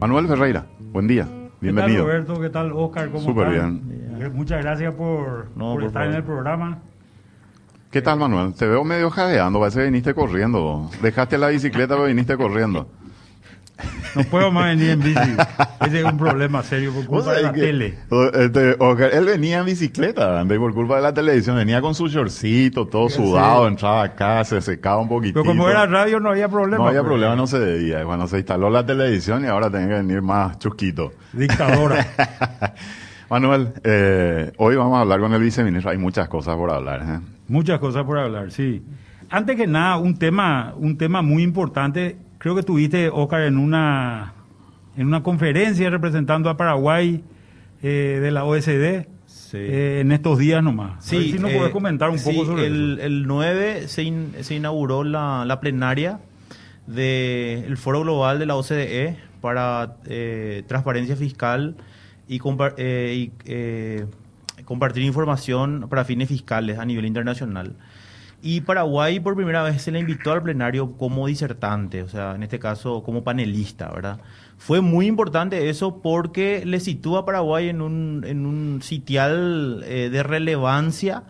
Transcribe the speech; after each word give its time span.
Manuel 0.00 0.26
Ferreira, 0.28 0.66
buen 0.92 1.06
día. 1.06 1.28
Bienvenido. 1.60 2.04
¿Qué 2.06 2.10
tal, 2.12 2.22
Roberto? 2.24 2.40
¿Qué 2.40 2.50
tal, 2.50 2.72
Oscar? 2.72 3.10
¿Cómo 3.10 3.24
Súper 3.24 3.48
están? 3.52 3.80
bien. 3.88 4.22
Eh, 4.22 4.30
Muchas 4.32 4.62
gracias 4.62 4.94
por, 4.94 5.48
No, 5.56 5.72
por 5.72 5.74
por 5.74 5.84
estar 5.84 6.02
favor. 6.02 6.10
en 6.10 6.14
el 6.16 6.24
programa. 6.24 6.78
¿Qué 7.90 8.00
tal, 8.00 8.18
Manuel? 8.18 8.54
Te 8.54 8.66
veo 8.66 8.84
medio 8.84 9.10
jadeando, 9.10 9.58
parece 9.58 9.80
que 9.80 9.84
viniste 9.86 10.14
corriendo. 10.14 10.88
Dejaste 11.02 11.36
la 11.38 11.48
bicicleta, 11.48 11.94
pero 11.94 12.06
viniste 12.06 12.36
corriendo. 12.36 12.88
No 14.14 14.24
puedo 14.24 14.50
más 14.50 14.66
venir 14.76 14.90
en 14.90 15.00
bici. 15.00 15.36
Ese 15.86 15.98
es 16.00 16.04
un 16.04 16.16
problema 16.18 16.62
serio 16.62 16.92
por 16.92 17.04
¿Vos 17.06 17.24
culpa 17.24 17.34
de 17.34 17.42
la 17.42 17.52
que- 17.52 17.60
tele. 17.60 17.98
este, 18.34 19.16
él 19.16 19.24
venía 19.24 19.60
en 19.60 19.66
bicicleta, 19.66 20.40
ande, 20.40 20.58
por 20.58 20.74
culpa 20.74 20.96
de 20.96 21.02
la 21.02 21.14
televisión. 21.14 21.56
Venía 21.56 21.80
con 21.80 21.94
su 21.94 22.08
shortcito, 22.08 22.86
todo 22.86 23.08
sudado, 23.08 23.68
entraba 23.68 24.02
acá, 24.04 24.44
se 24.44 24.60
secaba 24.60 24.98
un 24.98 25.08
poquitito. 25.08 25.42
Pero 25.42 25.52
como 25.54 25.68
era 25.68 25.86
radio 25.86 26.20
no 26.20 26.30
había 26.30 26.48
problema. 26.48 26.78
No 26.84 26.88
había 26.88 27.00
pues. 27.00 27.08
problema, 27.10 27.36
no 27.36 27.46
se 27.46 27.58
debía. 27.58 28.04
Bueno, 28.04 28.26
se 28.26 28.38
instaló 28.38 28.68
la 28.70 28.84
televisión 28.84 29.44
y 29.44 29.48
ahora 29.48 29.70
tiene 29.70 29.88
que 29.88 29.94
venir 29.94 30.22
más 30.22 30.58
chusquito. 30.58 31.12
Dictadora. 31.32 32.06
Manuel, 33.30 33.72
eh, 33.84 34.50
hoy 34.56 34.74
vamos 34.74 34.98
a 34.98 35.02
hablar 35.02 35.20
con 35.20 35.32
el 35.32 35.40
viceministro. 35.40 35.90
Hay 35.90 35.98
muchas 35.98 36.28
cosas 36.28 36.56
por 36.56 36.70
hablar. 36.70 37.02
¿eh? 37.02 37.20
Muchas 37.48 37.78
cosas 37.78 38.04
por 38.04 38.18
hablar, 38.18 38.50
sí. 38.50 38.82
Antes 39.30 39.56
que 39.56 39.68
nada, 39.68 39.96
un 39.98 40.18
tema, 40.18 40.74
un 40.76 40.98
tema 40.98 41.22
muy 41.22 41.44
importante. 41.44 42.16
Creo 42.40 42.56
que 42.56 42.64
tuviste, 42.64 43.08
Oscar, 43.08 43.42
en 43.42 43.56
una, 43.58 44.32
en 44.96 45.06
una 45.06 45.22
conferencia 45.22 45.88
representando 45.90 46.50
a 46.50 46.56
Paraguay 46.56 47.22
eh, 47.82 48.18
de 48.20 48.30
la 48.32 48.44
OSD 48.44 49.06
Sí. 49.26 49.58
eh, 49.58 50.00
en 50.00 50.10
estos 50.10 50.38
días 50.38 50.60
nomás. 50.62 51.06
A 51.12 51.16
ver 51.16 51.24
si 51.24 51.38
nos 51.38 51.52
eh, 51.52 51.56
podés 51.56 51.70
comentar 51.72 52.10
un 52.10 52.18
sí, 52.18 52.32
poco 52.32 52.46
sobre 52.46 52.66
el, 52.66 52.94
eso. 52.98 53.06
el 53.06 53.26
9 53.28 53.86
se, 53.88 54.02
in- 54.02 54.32
se 54.40 54.54
inauguró 54.56 55.04
la, 55.04 55.44
la 55.46 55.60
plenaria 55.60 56.18
del 56.86 57.76
Foro 57.76 58.00
Global 58.02 58.38
de 58.38 58.46
la 58.46 58.56
OCDE 58.56 59.16
para 59.40 59.96
eh, 60.06 60.62
transparencia 60.66 61.14
fiscal 61.16 61.76
y, 62.28 62.38
compa- 62.40 62.74
eh, 62.76 63.14
y, 63.16 63.32
eh, 63.44 64.06
compartir 64.64 65.02
información 65.04 65.86
para 65.88 66.04
fines 66.04 66.28
fiscales 66.28 66.78
a 66.78 66.84
nivel 66.84 67.06
internacional. 67.06 67.74
Y 68.42 68.62
Paraguay 68.62 69.20
por 69.20 69.36
primera 69.36 69.62
vez 69.62 69.82
se 69.82 69.92
le 69.92 69.98
invitó 69.98 70.32
al 70.32 70.42
plenario 70.42 70.92
como 70.96 71.26
disertante, 71.26 72.02
o 72.02 72.08
sea, 72.08 72.34
en 72.34 72.42
este 72.42 72.58
caso 72.58 73.02
como 73.02 73.22
panelista, 73.22 73.90
¿verdad? 73.90 74.18
Fue 74.56 74.80
muy 74.80 75.06
importante 75.06 75.68
eso 75.68 76.00
porque 76.02 76.64
le 76.64 76.80
sitúa 76.80 77.20
a 77.20 77.24
Paraguay 77.24 77.68
en 77.68 77.82
un, 77.82 78.24
en 78.26 78.46
un 78.46 78.80
sitial 78.82 79.82
eh, 79.86 80.08
de 80.10 80.22
relevancia 80.22 81.24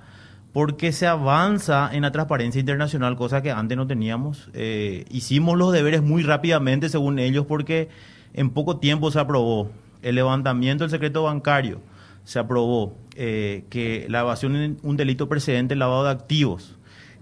porque 0.52 0.92
se 0.92 1.06
avanza 1.06 1.90
en 1.92 2.02
la 2.02 2.12
transparencia 2.12 2.58
internacional, 2.58 3.16
cosa 3.16 3.42
que 3.42 3.50
antes 3.50 3.76
no 3.76 3.86
teníamos. 3.86 4.50
Eh, 4.52 5.04
hicimos 5.10 5.56
los 5.56 5.72
deberes 5.72 6.02
muy 6.02 6.22
rápidamente, 6.22 6.88
según 6.88 7.18
ellos, 7.18 7.46
porque 7.46 7.88
en 8.34 8.50
poco 8.50 8.78
tiempo 8.78 9.10
se 9.10 9.20
aprobó 9.20 9.70
el 10.02 10.14
levantamiento 10.16 10.84
del 10.84 10.90
secreto 10.90 11.24
bancario, 11.24 11.80
se 12.24 12.38
aprobó 12.38 12.94
eh, 13.16 13.64
que 13.70 14.06
la 14.08 14.20
evasión 14.20 14.56
es 14.56 14.72
un 14.82 14.96
delito 14.96 15.28
precedente, 15.28 15.74
el 15.74 15.80
lavado 15.80 16.04
de 16.04 16.10
activos, 16.10 16.76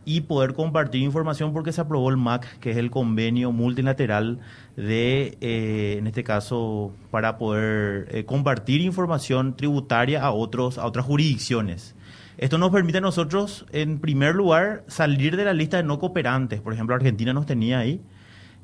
y 0.09 0.23
poder 0.23 0.55
compartir 0.55 1.03
información 1.03 1.53
porque 1.53 1.71
se 1.71 1.83
aprobó 1.83 2.09
el 2.09 2.17
MAC, 2.17 2.59
que 2.61 2.71
es 2.71 2.79
el 2.79 2.91
convenio 2.91 3.53
multilateral 3.53 4.41
de, 4.75 5.37
eh, 5.43 5.97
en 5.99 6.07
este 6.07 6.25
caso, 6.25 6.95
para 7.11 7.37
poder 7.37 8.09
eh, 8.11 8.25
compartir 8.25 8.81
información 8.81 9.55
tributaria 9.55 10.25
a 10.25 10.31
otros 10.31 10.79
a 10.79 10.87
otras 10.87 11.05
jurisdicciones. 11.05 11.95
Esto 12.39 12.57
nos 12.57 12.71
permite 12.71 12.99
a 12.99 13.01
nosotros, 13.03 13.67
en 13.71 13.99
primer 13.99 14.35
lugar, 14.35 14.83
salir 14.87 15.37
de 15.37 15.45
la 15.45 15.53
lista 15.53 15.77
de 15.77 15.83
no 15.83 15.99
cooperantes. 15.99 16.63
Por 16.63 16.73
ejemplo, 16.73 16.95
Argentina 16.95 17.35
nos 17.35 17.45
tenía 17.45 17.81
ahí. 17.81 18.01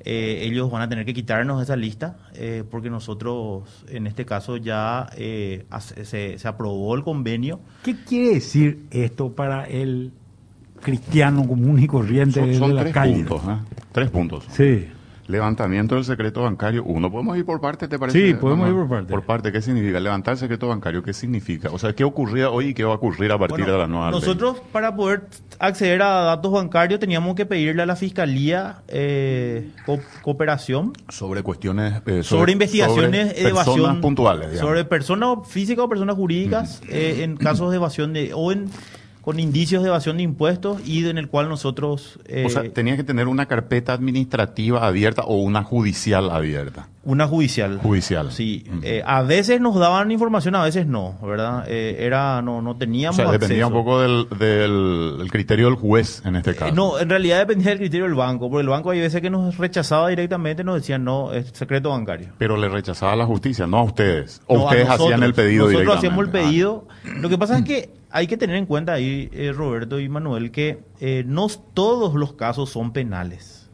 Eh, 0.01 0.45
ellos 0.45 0.71
van 0.71 0.81
a 0.81 0.89
tener 0.89 1.05
que 1.05 1.13
quitarnos 1.13 1.63
esa 1.63 1.77
lista 1.77 2.17
porque 2.71 2.89
nosotros, 2.89 3.85
en 3.89 4.07
este 4.07 4.25
caso, 4.25 4.57
ya 4.57 5.09
se, 5.15 6.39
se 6.39 6.49
aprobó 6.49 6.95
el 6.95 7.03
convenio. 7.03 7.61
¿Qué 7.83 7.97
quiere 8.03 8.35
decir 8.35 8.87
esto 8.91 9.33
para 9.33 9.65
el 9.65 10.13
cristiano 10.85 11.47
común 11.49 11.83
y 11.83 11.87
corriente 11.89 12.39
Son, 12.41 12.49
de 12.51 12.59
son 12.59 12.75
la 12.77 12.83
tres 12.83 12.95
calle? 12.95 13.15
puntos. 13.15 13.43
¿eh? 13.49 13.57
Tres 13.91 14.11
puntos. 14.11 14.45
Sí. 14.51 14.89
Levantamiento 15.27 15.95
del 15.95 16.05
secreto 16.05 16.43
bancario. 16.43 16.85
Uno, 16.85 17.11
¿podemos 17.11 17.39
ir 17.39 17.47
por 17.47 17.59
parte, 17.59 17.89
te 17.89 17.99
parece? 17.99 18.27
Sí, 18.29 18.35
podemos 18.35 18.69
ir 18.69 18.75
por 18.75 18.89
parte. 18.91 19.11
Por 19.11 19.23
parte, 19.23 19.51
¿qué 19.53 19.63
significa? 19.63 19.99
Levantar 19.99 20.33
el 20.33 20.39
secreto 20.39 20.69
bancario, 20.69 21.03
¿qué 21.03 21.15
significa? 21.15 21.71
O 21.73 21.79
sea, 21.79 21.95
¿qué 21.95 22.05
ocurría 22.05 22.51
hoy 22.51 22.67
y 22.67 22.75
qué 22.75 22.85
va 22.85 22.93
a 22.93 22.97
ocurrir 22.97 23.33
a 23.33 23.39
partir 23.39 23.61
Bueno, 23.61 23.73
de 23.73 23.79
la 23.79 23.87
nueva 23.87 24.11
ley? 24.11 24.21
Nosotros, 24.21 24.59
para 24.71 24.95
poder 24.95 25.23
acceder 25.59 26.03
a 26.03 26.09
datos 26.25 26.53
bancarios, 26.53 27.01
teníamos 27.01 27.35
que 27.37 27.47
pedirle 27.47 27.81
a 27.81 27.87
la 27.87 27.97
Fiscalía 27.97 28.83
eh, 28.89 29.71
co- 29.87 29.99
cooperación 30.21 30.93
Sobre 31.09 31.43
cuestiones... 31.43 32.03
eh, 32.05 32.23
sobre, 32.23 32.53
investigaciones 32.53 33.29
sobre 33.29 33.43
de 33.45 33.49
evasión. 33.49 33.77
personas 33.77 34.03
puntuales, 34.03 34.51
digamos. 34.51 34.69
Sobre 34.69 34.85
personas 34.85 35.39
físicas 35.49 35.87
o 35.87 35.89
personas 35.89 36.17
jurídicas 36.17 36.83
eh, 36.91 37.21
en 37.23 37.39
casos 37.39 37.71
de 37.71 37.77
evasión 37.77 38.13
de. 38.13 38.33
o 38.35 38.53
en, 38.53 38.69
con 39.25 39.41
indicios 39.41 39.83
de 39.83 39.89
evasión 39.89 40.19
de 40.19 40.23
impuestos 40.23 40.87
y 40.87 41.09
en 41.09 41.17
el 41.17 41.29
cual 41.29 41.49
nosotros. 41.49 42.19
eh, 42.27 42.45
O 42.47 42.51
sea, 42.51 42.63
tenía 42.71 42.97
que 42.97 43.05
tener 43.05 43.27
una 43.27 43.47
carpeta 43.47 43.95
administrativa 43.95 44.87
abierta 44.87 45.23
o 45.23 45.37
una 45.39 45.63
judicial 45.63 46.31
abierta. 46.31 46.89
una 47.07 47.27
judicial. 47.27 47.79
Judicial. 47.83 48.33
Sí. 48.33 48.65
Eh, 48.83 49.03
a 49.05 49.23
veces 49.23 49.61
nos 49.61 49.75
daban 49.77 50.11
información, 50.11 50.55
a 50.55 50.65
veces 50.65 50.87
no, 50.87 51.19
¿verdad? 51.23 51.65
Eh, 51.69 51.97
era, 52.01 52.41
no, 52.41 52.63
no 52.63 52.71
O 52.73 52.77
teníamos. 52.77 53.17
sea, 53.17 53.31
dependía 53.31 53.67
un 53.67 53.73
poco 53.75 54.01
del, 54.01 54.27
del- 54.39 55.19
del 55.19 55.31
criterio 55.31 55.67
del 55.67 55.75
juez 55.77 56.23
en 56.25 56.37
este 56.37 56.53
Eh, 56.53 56.55
caso. 56.57 56.75
No, 56.75 56.99
en 56.99 57.09
realidad 57.11 57.39
dependía 57.41 57.71
del 57.71 57.79
criterio 57.79 58.07
del 58.07 58.15
banco, 58.15 58.49
porque 58.51 58.63
el 58.63 58.69
banco 58.69 58.91
hay 58.91 59.01
veces 59.01 59.21
que 59.21 59.29
nos 59.31 59.57
rechazaba 59.59 60.09
directamente, 60.09 60.65
nos 60.65 60.77
decían 60.77 61.05
no, 61.05 61.33
es 61.35 61.51
secreto 61.53 61.91
bancario. 61.91 62.29
Pero 62.39 62.57
le 62.57 62.69
rechazaba 62.71 63.15
la 63.17 63.27
justicia, 63.27 63.67
no 63.67 63.79
a 63.79 63.83
ustedes. 63.85 64.41
O 64.47 64.57
No, 64.57 64.65
ustedes 64.65 64.85
nosotros. 64.87 65.09
hacían 65.09 65.23
el 65.25 65.35
pedido 65.35 65.65
Nosotros 65.67 66.01
directamente. 66.01 66.07
hacíamos 66.07 66.25
el 66.25 66.29
Ah. 66.29 66.33
pedido. 66.33 66.89
Lo 67.21 67.29
que 67.29 67.39
pasa 67.39 67.59
es 67.59 67.65
que 67.65 67.91
hay 68.17 68.27
que 68.29 68.37
tener 68.37 68.55
en 68.57 68.67
cuenta 68.67 68.93
ahí, 68.93 69.29
eh, 69.33 69.53
Roberto 69.53 69.99
y 69.99 70.09
Manuel, 70.09 70.51
que 70.53 70.85
eh, 71.01 71.25
no 71.27 71.49
todos 71.75 72.15
los 72.15 72.35
casos 72.35 72.71
son 72.71 72.93
penales. 72.93 73.69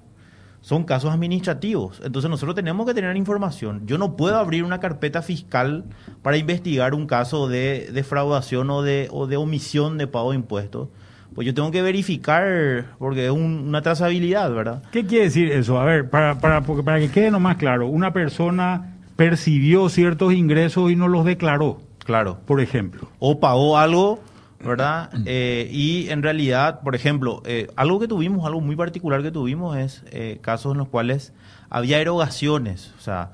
Son 0.62 0.84
casos 0.84 1.12
administrativos. 1.12 2.00
Entonces 2.04 2.30
nosotros 2.30 2.54
tenemos 2.54 2.86
que 2.86 2.94
tener 2.94 3.16
información. 3.16 3.82
Yo 3.86 3.96
no 3.98 4.16
puedo 4.16 4.36
abrir 4.38 4.64
una 4.64 4.80
carpeta 4.80 5.22
fiscal 5.22 5.84
para 6.22 6.36
investigar 6.36 6.94
un 6.94 7.06
caso 7.06 7.48
de 7.48 7.90
defraudación 7.92 8.70
o 8.70 8.82
de, 8.82 9.08
o 9.10 9.26
de 9.26 9.36
omisión 9.36 9.96
de 9.98 10.06
pago 10.06 10.30
de 10.30 10.36
impuestos. 10.36 10.88
Pues 11.34 11.46
yo 11.46 11.54
tengo 11.54 11.70
que 11.70 11.80
verificar, 11.82 12.86
porque 12.98 13.26
es 13.26 13.30
un- 13.30 13.64
una 13.68 13.82
trazabilidad, 13.82 14.52
¿verdad? 14.52 14.82
¿Qué 14.90 15.06
quiere 15.06 15.24
decir 15.24 15.50
eso? 15.52 15.78
A 15.80 15.84
ver, 15.84 16.10
para, 16.10 16.38
para, 16.40 16.60
para 16.62 16.98
que 16.98 17.10
quede 17.10 17.30
nomás 17.30 17.56
claro, 17.56 17.86
una 17.88 18.12
persona 18.12 18.96
percibió 19.16 19.88
ciertos 19.88 20.32
ingresos 20.32 20.90
y 20.90 20.96
no 20.96 21.06
los 21.08 21.24
declaró, 21.24 21.78
Claro. 22.04 22.38
por 22.46 22.60
ejemplo. 22.60 23.08
o 23.18 23.38
pagó 23.38 23.78
algo, 23.78 24.18
¿verdad? 24.64 25.10
Eh, 25.26 25.68
y 25.72 26.08
en 26.10 26.22
realidad, 26.22 26.80
por 26.80 26.94
ejemplo, 26.94 27.42
eh, 27.46 27.68
algo 27.76 27.98
que 28.00 28.08
tuvimos, 28.08 28.46
algo 28.46 28.60
muy 28.60 28.76
particular 28.76 29.22
que 29.22 29.30
tuvimos 29.30 29.76
es 29.76 30.04
eh, 30.10 30.38
casos 30.42 30.72
en 30.72 30.78
los 30.78 30.88
cuales 30.88 31.32
había 31.70 31.98
erogaciones, 32.00 32.92
o 32.98 33.00
sea, 33.00 33.32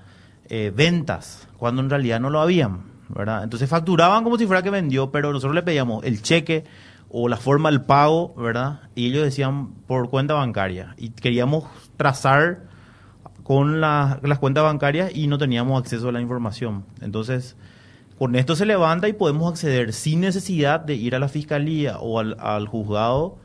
eh, 0.49 0.73
ventas, 0.75 1.49
cuando 1.57 1.83
en 1.83 1.91
realidad 1.91 2.21
no 2.21 2.31
lo 2.31 2.41
habían, 2.41 2.83
¿verdad? 3.09 3.43
Entonces 3.45 3.69
facturaban 3.69 4.23
como 4.25 4.39
si 4.39 4.47
fuera 4.47 4.63
que 4.63 4.71
vendió, 4.71 5.11
pero 5.11 5.33
nosotros 5.33 5.55
le 5.55 5.63
pedíamos 5.63 6.05
el 6.05 6.23
cheque 6.23 6.65
o 7.09 7.29
la 7.29 7.37
forma 7.37 7.71
del 7.71 7.83
pago, 7.83 8.35
¿verdad? 8.37 8.81
Y 8.95 9.07
ellos 9.09 9.25
decían 9.25 9.69
por 9.87 10.11
cuenta 10.11 10.35
bancaria. 10.35 10.95
Y 10.99 11.11
queríamos 11.11 11.65
trazar 11.97 12.63
con 13.43 13.81
la- 13.81 14.19
las 14.23 14.39
cuentas 14.39 14.65
bancarias 14.65 15.15
y 15.15 15.29
no 15.29 15.39
teníamos 15.39 15.81
acceso 15.81 16.09
a 16.09 16.13
la 16.13 16.21
información. 16.21 16.85
Entonces, 17.01 17.57
con 18.19 18.35
esto 18.37 18.57
se 18.57 18.67
levanta 18.67 19.09
y 19.09 19.13
podemos 19.13 19.51
acceder 19.51 19.93
sin 19.93 20.21
necesidad 20.21 20.81
de 20.81 20.95
ir 20.95 21.15
a 21.15 21.19
la 21.19 21.29
fiscalía 21.29 21.99
o 21.99 22.19
al, 22.19 22.37
al 22.41 22.67
juzgado 22.69 23.37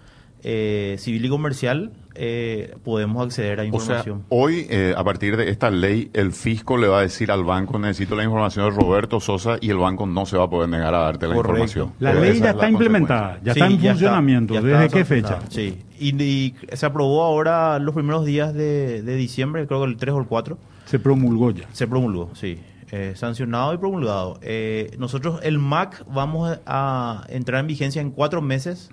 eh, 0.43 0.95
civil 0.97 1.25
y 1.25 1.29
comercial, 1.29 1.91
eh, 2.15 2.73
podemos 2.83 3.23
acceder 3.23 3.59
a 3.59 3.63
O 3.63 3.65
sea, 3.79 3.97
información. 3.99 4.23
hoy, 4.29 4.65
eh, 4.71 4.93
a 4.97 5.03
partir 5.03 5.37
de 5.37 5.49
esta 5.49 5.69
ley, 5.69 6.09
el 6.13 6.31
fisco 6.31 6.77
le 6.77 6.87
va 6.87 6.99
a 6.99 7.01
decir 7.03 7.31
al 7.31 7.43
banco, 7.43 7.77
necesito 7.77 8.15
la 8.15 8.23
información 8.23 8.65
de 8.65 8.75
Roberto 8.81 9.19
Sosa, 9.19 9.57
y 9.61 9.69
el 9.69 9.77
banco 9.77 10.07
no 10.07 10.25
se 10.25 10.37
va 10.37 10.45
a 10.45 10.49
poder 10.49 10.67
negar 10.67 10.95
a 10.95 10.99
darte 10.99 11.27
la 11.27 11.35
Correcto. 11.35 11.61
información. 11.63 11.93
La 11.99 12.13
ley 12.15 12.39
ya 12.39 12.49
está 12.51 12.67
implementada, 12.69 13.39
ya 13.43 13.53
Sí, 13.53 13.59
está 13.59 13.71
en 13.71 13.79
ya 13.79 13.91
funcionamiento. 13.91 14.53
ya 14.55 14.61
¿Desde 14.61 14.85
está 14.85 14.97
qué 14.97 15.05
fecha? 15.05 15.39
Sí, 15.49 15.77
y, 15.99 16.21
y 16.23 16.55
se 16.73 16.85
aprobó 16.87 17.23
ahora 17.23 17.77
los 17.77 17.93
primeros 17.93 18.25
días 18.25 18.51
de, 18.53 19.03
de 19.03 19.15
diciembre, 19.15 19.67
creo 19.67 19.81
que 19.83 19.87
el 19.91 19.97
3 19.97 20.15
o 20.15 20.19
el 20.19 20.25
4. 20.25 20.57
Se 20.85 20.97
promulgó 20.99 21.51
ya. 21.51 21.65
Se 21.71 21.87
promulgó, 21.87 22.31
sí. 22.33 22.57
Eh, 22.93 23.13
sancionado 23.15 23.73
y 23.73 23.77
promulgado. 23.77 24.37
Eh, 24.41 24.93
nosotros, 24.99 25.39
el 25.43 25.59
MAC, 25.59 26.03
vamos 26.07 26.59
a 26.65 27.23
entrar 27.29 27.61
en 27.61 27.67
vigencia 27.67 28.01
en 28.01 28.11
cuatro 28.11 28.41
meses 28.41 28.89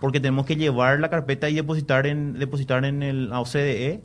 porque 0.00 0.20
tenemos 0.20 0.46
que 0.46 0.56
llevar 0.56 1.00
la 1.00 1.10
carpeta 1.10 1.50
y 1.50 1.54
depositar 1.56 2.06
en, 2.06 2.38
depositar 2.38 2.86
en 2.86 3.02
el 3.02 3.30
OCDE 3.30 4.00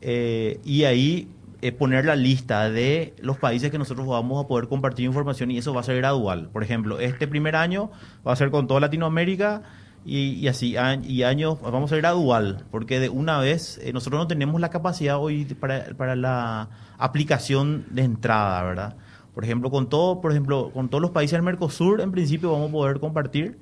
eh, 0.00 0.60
y 0.64 0.82
ahí 0.82 1.28
eh, 1.60 1.70
poner 1.70 2.06
la 2.06 2.16
lista 2.16 2.70
de 2.70 3.14
los 3.20 3.38
países 3.38 3.70
que 3.70 3.78
nosotros 3.78 4.04
vamos 4.04 4.44
a 4.44 4.48
poder 4.48 4.66
compartir 4.66 5.06
información 5.06 5.52
y 5.52 5.58
eso 5.58 5.72
va 5.72 5.82
a 5.82 5.84
ser 5.84 5.98
gradual. 5.98 6.48
Por 6.52 6.64
ejemplo, 6.64 6.98
este 6.98 7.28
primer 7.28 7.54
año 7.54 7.92
va 8.26 8.32
a 8.32 8.36
ser 8.36 8.50
con 8.50 8.66
toda 8.66 8.80
Latinoamérica 8.80 9.62
y, 10.04 10.32
y 10.32 10.48
así, 10.48 10.74
y 11.04 11.22
años, 11.22 11.60
vamos 11.62 11.92
a 11.92 11.94
ir 11.94 12.00
gradual, 12.00 12.64
porque 12.72 12.98
de 12.98 13.10
una 13.10 13.38
vez 13.38 13.80
nosotros 13.92 14.20
no 14.20 14.26
tenemos 14.26 14.60
la 14.60 14.70
capacidad 14.70 15.20
hoy 15.20 15.44
para, 15.44 15.84
para 15.96 16.16
la 16.16 16.68
aplicación 17.04 17.86
de 17.90 18.02
entrada, 18.02 18.62
¿verdad? 18.62 18.96
Por 19.34 19.44
ejemplo, 19.44 19.70
con 19.70 19.88
todo, 19.88 20.20
por 20.20 20.30
ejemplo, 20.30 20.70
con 20.72 20.88
todos 20.88 21.00
los 21.00 21.10
países 21.10 21.32
del 21.32 21.42
Mercosur, 21.42 22.00
en 22.00 22.12
principio 22.12 22.52
vamos 22.52 22.68
a 22.68 22.72
poder 22.72 23.00
compartir. 23.00 23.58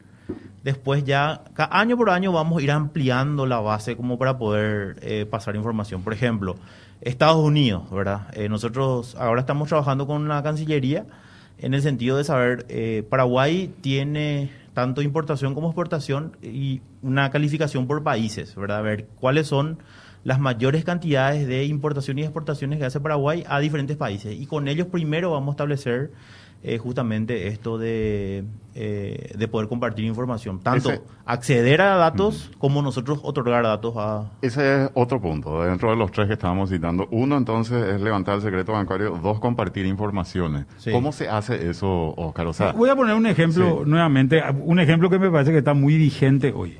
Después 0.64 1.04
ya, 1.04 1.44
año 1.56 1.96
por 1.96 2.10
año 2.10 2.32
vamos 2.32 2.58
a 2.58 2.62
ir 2.62 2.70
ampliando 2.70 3.46
la 3.46 3.60
base 3.60 3.96
como 3.96 4.18
para 4.18 4.36
poder 4.36 4.96
eh, 5.02 5.26
pasar 5.26 5.56
información. 5.56 6.02
Por 6.02 6.12
ejemplo, 6.12 6.56
Estados 7.00 7.42
Unidos, 7.42 7.90
¿verdad? 7.90 8.28
Eh, 8.34 8.48
nosotros 8.48 9.16
ahora 9.18 9.40
estamos 9.40 9.68
trabajando 9.68 10.06
con 10.06 10.28
la 10.28 10.42
Cancillería 10.42 11.06
en 11.58 11.74
el 11.74 11.82
sentido 11.82 12.16
de 12.16 12.24
saber, 12.24 12.66
eh, 12.68 13.04
Paraguay 13.08 13.72
tiene 13.80 14.50
tanto 14.74 15.02
importación 15.02 15.54
como 15.54 15.68
exportación 15.68 16.36
y 16.42 16.80
una 17.02 17.30
calificación 17.30 17.86
por 17.86 18.02
países, 18.02 18.54
¿verdad? 18.54 18.78
A 18.78 18.82
ver 18.82 19.06
cuáles 19.20 19.46
son 19.46 19.78
las 20.24 20.38
mayores 20.38 20.84
cantidades 20.84 21.46
de 21.46 21.64
importación 21.64 22.18
y 22.18 22.22
exportaciones 22.22 22.78
que 22.78 22.84
hace 22.84 23.00
Paraguay 23.00 23.44
a 23.48 23.58
diferentes 23.60 23.96
países. 23.96 24.38
Y 24.38 24.46
con 24.46 24.68
ellos 24.68 24.86
primero 24.88 25.30
vamos 25.30 25.48
a 25.48 25.52
establecer 25.52 26.10
eh, 26.62 26.76
justamente 26.76 27.46
esto 27.46 27.78
de, 27.78 28.44
eh, 28.74 29.32
de 29.34 29.48
poder 29.48 29.66
compartir 29.66 30.04
información. 30.04 30.60
Tanto 30.60 30.90
Ese- 30.90 31.00
acceder 31.24 31.80
a 31.80 31.96
datos 31.96 32.50
como 32.58 32.82
nosotros 32.82 33.18
otorgar 33.22 33.62
datos 33.62 33.94
a... 33.96 34.30
Ese 34.42 34.84
es 34.84 34.90
otro 34.92 35.22
punto, 35.22 35.62
dentro 35.62 35.88
de 35.88 35.96
los 35.96 36.12
tres 36.12 36.26
que 36.26 36.34
estábamos 36.34 36.68
citando. 36.68 37.08
Uno, 37.12 37.38
entonces, 37.38 37.94
es 37.94 38.00
levantar 38.02 38.34
el 38.34 38.42
secreto 38.42 38.72
bancario. 38.72 39.18
Dos, 39.22 39.40
compartir 39.40 39.86
informaciones. 39.86 40.66
Sí. 40.76 40.90
¿Cómo 40.90 41.12
se 41.12 41.30
hace 41.30 41.70
eso, 41.70 42.12
Oscar? 42.14 42.46
O 42.48 42.52
sea, 42.52 42.72
Voy 42.72 42.90
a 42.90 42.94
poner 42.94 43.14
un 43.14 43.24
ejemplo 43.24 43.78
Sí. 43.82 43.88
nuevamente, 43.90 44.42
un 44.62 44.80
ejemplo 44.80 45.08
que 45.08 45.18
me 45.18 45.30
parece 45.30 45.52
que 45.52 45.58
está 45.58 45.72
muy 45.72 45.96
vigente 45.96 46.52
hoy. 46.54 46.76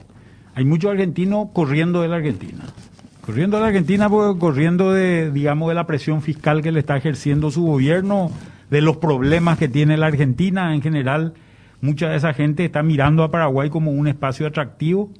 Hay 0.54 0.66
muchos 0.66 0.90
argentinos 0.90 1.48
corriendo 1.54 2.02
de 2.02 2.08
la 2.08 2.16
Argentina. 2.16 2.64
Corriendo 3.30 3.56
de 3.58 3.62
la 3.62 3.68
Argentina 3.68 4.08
porque 4.10 4.38
corriendo 4.40 4.92
de, 4.92 5.30
digamos, 5.30 5.68
de 5.68 5.74
la 5.76 5.86
presión 5.86 6.20
fiscal 6.20 6.62
que 6.62 6.72
le 6.72 6.80
está 6.80 6.96
ejerciendo 6.96 7.52
su 7.52 7.64
gobierno, 7.64 8.32
de 8.70 8.80
los 8.80 8.96
problemas 8.96 9.56
que 9.56 9.68
tiene 9.68 9.96
la 9.96 10.06
Argentina 10.06 10.74
en 10.74 10.82
general. 10.82 11.34
Mucha 11.80 12.08
de 12.08 12.16
esa 12.16 12.34
gente 12.34 12.64
está 12.64 12.82
mirando 12.82 13.22
a 13.22 13.30
Paraguay 13.30 13.70
como 13.70 13.92
un 13.92 14.08
espacio 14.08 14.48
atractivo. 14.48 15.10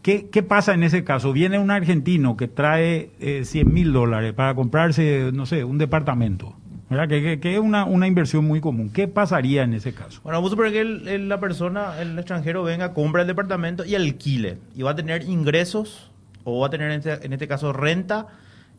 ¿Qué, 0.00 0.30
qué 0.32 0.42
pasa 0.42 0.72
en 0.72 0.82
ese 0.82 1.04
caso? 1.04 1.34
Viene 1.34 1.58
un 1.58 1.70
argentino 1.70 2.38
que 2.38 2.48
trae 2.48 3.10
eh, 3.20 3.42
100 3.44 3.70
mil 3.72 3.92
dólares 3.92 4.32
para 4.32 4.54
comprarse, 4.54 5.30
no 5.34 5.44
sé, 5.44 5.62
un 5.62 5.76
departamento, 5.76 6.54
¿verdad? 6.88 7.06
Que, 7.06 7.20
que- 7.22 7.38
que 7.40 7.52
es 7.54 7.60
una, 7.60 7.84
una 7.84 8.06
inversión 8.06 8.46
muy 8.46 8.62
común. 8.62 8.88
¿Qué 8.94 9.08
pasaría 9.08 9.62
en 9.62 9.74
ese 9.74 9.92
caso? 9.92 10.20
Bueno, 10.24 10.38
vamos 10.38 10.48
a 10.48 10.52
suponer 10.52 10.72
que 10.72 10.80
el- 10.80 11.06
el- 11.06 11.28
la 11.28 11.38
persona, 11.38 12.00
el 12.00 12.18
extranjero, 12.18 12.62
venga, 12.62 12.94
compra 12.94 13.20
el 13.20 13.28
departamento 13.28 13.84
y 13.84 13.94
alquile. 13.94 14.56
Y 14.74 14.80
va 14.82 14.92
a 14.92 14.96
tener 14.96 15.22
ingresos, 15.28 16.09
o 16.44 16.60
va 16.60 16.66
a 16.68 16.70
tener 16.70 16.90
en 16.90 16.98
este, 16.98 17.26
en 17.26 17.32
este 17.32 17.48
caso 17.48 17.72
renta 17.72 18.26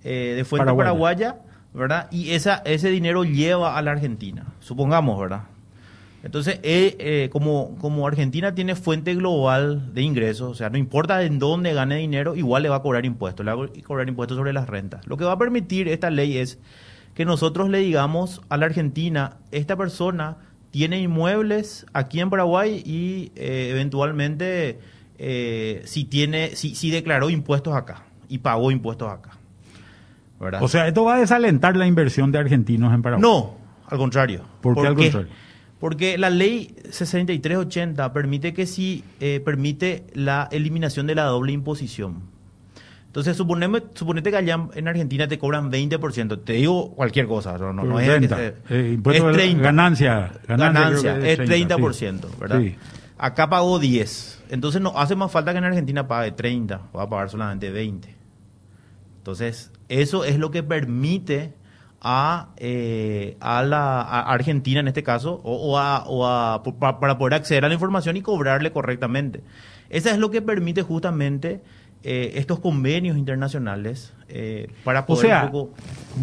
eh, 0.04 0.34
de 0.36 0.46
fuente 0.46 0.66
Paraguaya. 0.66 0.90
paraguaya, 0.90 1.36
¿verdad? 1.74 2.08
Y 2.12 2.32
esa, 2.32 2.62
ese 2.66 2.90
dinero 2.90 3.24
lleva 3.24 3.78
a 3.78 3.82
la 3.82 3.92
Argentina, 3.92 4.46
supongamos, 4.60 5.20
¿verdad? 5.20 5.44
Entonces, 6.24 6.60
eh, 6.62 6.96
eh, 7.00 7.30
como, 7.32 7.76
como 7.80 8.08
Argentina 8.08 8.54
tiene 8.54 8.76
fuente 8.76 9.16
global 9.16 9.94
de 9.94 10.04
ingresos, 10.04 10.52
o 10.52 10.54
sea, 10.54 10.70
no 10.70 10.78
importa 10.78 11.24
en 11.24 11.40
dónde 11.40 11.74
gane 11.74 11.98
dinero, 11.98 12.36
igual 12.36 12.62
le 12.64 12.70
va 12.70 12.78
a 12.78 12.82
cobrar 12.82 13.06
impuestos, 13.06 13.44
le 13.46 13.54
va 13.54 13.66
a 13.66 13.70
cobrar 13.84 14.08
impuestos 14.08 14.38
sobre 14.38 14.54
las 14.54 14.68
rentas. 14.68 15.06
Lo 15.08 15.18
que 15.18 15.24
va 15.24 15.34
a 15.34 15.38
permitir 15.40 15.88
esta 15.88 16.12
ley 16.12 16.38
es 16.38 16.60
que 17.16 17.26
nosotros 17.26 17.70
le 17.70 17.80
digamos 17.80 18.42
a 18.50 18.58
la 18.58 18.68
Argentina, 18.68 19.38
esta 19.52 19.76
persona 19.76 20.38
tiene 20.70 21.02
inmuebles 21.02 21.86
aquí 21.92 22.20
en 22.20 22.30
Paraguay 22.30 22.82
y 22.86 23.32
eh, 23.36 23.70
eventualmente 23.72 24.80
eh, 25.24 25.84
si 25.86 26.06
tiene, 26.06 26.56
si, 26.56 26.74
si 26.74 26.90
declaró 26.90 27.30
impuestos 27.30 27.76
acá 27.76 28.06
y 28.28 28.40
pagó 28.40 28.72
impuestos 28.72 29.08
acá. 29.08 29.38
¿verdad? 30.40 30.64
O 30.64 30.68
sea, 30.68 30.88
esto 30.88 31.04
va 31.04 31.16
a 31.16 31.20
desalentar 31.20 31.78
la 31.78 31.86
inversión 31.86 32.32
de 32.32 32.40
argentinos 32.40 32.92
en 32.92 33.04
Paraguay. 33.04 33.22
No, 33.22 33.56
al 33.88 34.00
contrario. 34.00 34.44
¿Por 34.62 34.74
qué 34.82 34.88
al 34.88 34.96
contrario? 34.96 35.28
Porque 35.80 36.18
la 36.18 36.32
ley 36.32 36.76
6380 36.90 38.12
permite 38.14 38.52
que 38.54 38.66
si 38.66 39.04
eh, 39.20 39.40
permite 39.46 40.06
la 40.14 40.50
eliminación 40.52 41.06
de 41.06 41.14
la 41.14 41.26
doble 41.26 41.52
imposición. 41.52 42.24
Entonces, 43.06 43.38
suponeme, 43.38 43.84
suponete 43.94 44.32
que 44.32 44.38
allá 44.38 44.68
en 44.74 44.88
Argentina 44.88 45.28
te 45.28 45.38
cobran 45.38 45.72
20%. 45.72 46.44
Te 46.44 46.54
digo 46.54 46.94
cualquier 46.96 47.28
cosa. 47.28 47.58
No, 47.60 47.74
no, 47.74 47.84
no 47.84 48.00
es, 48.00 48.08
eh, 48.10 48.56
Eh, 48.70 48.92
impuesto 48.96 49.30
es 49.30 49.38
de 49.38 49.44
30. 49.44 49.64
ganancia. 49.64 50.32
Ganancia, 50.48 51.18
es 51.18 51.38
30, 51.38 51.78
30%, 51.78 52.22
sí. 52.22 52.36
¿verdad? 52.40 52.60
Sí. 52.62 52.76
Acá 53.22 53.50
pagó 53.50 53.78
10. 53.80 54.44
Entonces, 54.50 54.82
no 54.82 54.94
hace 54.98 55.16
más 55.16 55.32
falta 55.32 55.52
que 55.52 55.60
en 55.60 55.64
Argentina 55.66 56.08
pague 56.08 56.32
30. 56.32 56.82
Va 56.96 57.04
a 57.04 57.10
pagar 57.10 57.30
solamente 57.30 57.70
20. 57.70 58.16
Entonces, 59.18 59.72
eso 59.90 60.24
es 60.26 60.38
lo 60.40 60.50
que 60.52 60.64
permite 60.64 61.54
a, 62.02 62.50
eh, 62.58 63.38
a 63.40 63.62
la 63.62 64.02
a 64.02 64.22
Argentina 64.34 64.80
en 64.80 64.88
este 64.88 65.04
caso, 65.04 65.40
o, 65.44 65.56
o 65.74 65.78
a, 65.78 66.04
o 66.08 66.26
a- 66.26 66.64
pa- 66.64 67.00
para 67.00 67.20
poder 67.20 67.36
acceder 67.36 67.64
a 67.64 67.68
la 67.68 67.76
información 67.76 68.18
y 68.18 68.22
cobrarle 68.22 68.72
correctamente. 68.72 69.44
Eso 69.92 70.10
es 70.10 70.18
lo 70.18 70.32
que 70.32 70.42
permite 70.42 70.82
justamente 70.82 71.62
eh, 72.04 72.32
estos 72.36 72.60
convenios 72.60 73.16
internacionales 73.18 74.14
eh, 74.30 74.72
para 74.84 75.02
O 75.02 75.06
poder 75.06 75.28
sea, 75.28 75.44
un 75.46 75.52
poco 75.52 75.74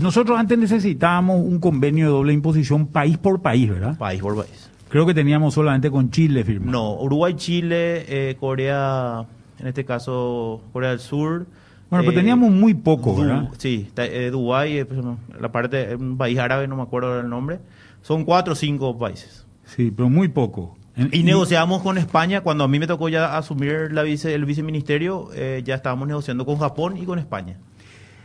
nosotros 0.00 0.36
antes 0.36 0.58
necesitábamos 0.58 1.40
un 1.40 1.60
convenio 1.60 2.06
de 2.06 2.10
doble 2.12 2.32
imposición 2.32 2.88
país 2.88 3.16
por 3.16 3.40
país, 3.40 3.70
¿verdad? 3.70 3.96
país 3.96 4.20
por 4.20 4.34
país. 4.34 4.67
Creo 4.88 5.04
que 5.06 5.14
teníamos 5.14 5.54
solamente 5.54 5.90
con 5.90 6.10
Chile 6.10 6.44
firmado. 6.44 6.70
No, 6.72 6.94
Uruguay, 6.94 7.34
Chile, 7.34 8.04
eh, 8.08 8.36
Corea, 8.40 9.24
en 9.58 9.66
este 9.66 9.84
caso 9.84 10.62
Corea 10.72 10.90
del 10.90 11.00
Sur. 11.00 11.46
Bueno, 11.90 12.02
pero 12.04 12.12
eh, 12.12 12.14
teníamos 12.14 12.50
muy 12.50 12.74
poco, 12.74 13.12
Du- 13.12 13.22
¿verdad? 13.22 13.48
Sí, 13.58 13.88
eh, 13.96 14.28
Dubái, 14.30 14.78
eh, 14.78 14.84
pues, 14.84 15.00
la 15.40 15.50
parte, 15.52 15.94
un 15.96 16.16
país 16.16 16.38
árabe, 16.38 16.66
no 16.68 16.76
me 16.76 16.82
acuerdo 16.82 17.20
el 17.20 17.28
nombre. 17.28 17.60
Son 18.02 18.24
cuatro 18.24 18.52
o 18.52 18.56
cinco 18.56 18.96
países. 18.98 19.46
Sí, 19.64 19.90
pero 19.94 20.08
muy 20.08 20.28
poco. 20.28 20.76
Y 21.12 21.22
negociamos 21.22 21.82
con 21.82 21.96
España, 21.96 22.40
cuando 22.40 22.64
a 22.64 22.68
mí 22.68 22.78
me 22.80 22.86
tocó 22.88 23.08
ya 23.08 23.36
asumir 23.38 23.92
la 23.92 24.02
vice, 24.02 24.34
el 24.34 24.44
viceministerio, 24.44 25.28
eh, 25.32 25.62
ya 25.64 25.76
estábamos 25.76 26.08
negociando 26.08 26.44
con 26.44 26.58
Japón 26.58 26.96
y 26.96 27.04
con 27.04 27.18
España. 27.20 27.56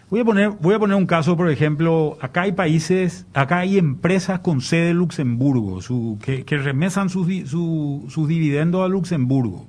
Voy 0.10 0.20
a 0.20 0.26
poner, 0.26 0.50
voy 0.62 0.76
a 0.76 0.80
poner 0.80 0.96
un 0.96 1.08
caso, 1.08 1.36
por 1.36 1.50
ejemplo, 1.50 2.18
acá 2.22 2.44
hay 2.44 2.52
países, 2.52 3.26
acá 3.34 3.60
hay 3.60 3.78
empresas 3.80 4.40
con 4.42 4.62
sede 4.62 4.92
en 4.92 4.98
Luxemburgo, 4.98 5.82
su, 5.82 6.20
que, 6.22 6.44
remesan 6.58 7.10
sus, 7.10 7.28
su- 7.50 8.06
sus 8.10 8.28
dividendos 8.28 8.86
a 8.86 8.88
Luxemburgo. 8.88 9.66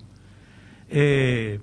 Eh, 0.91 1.61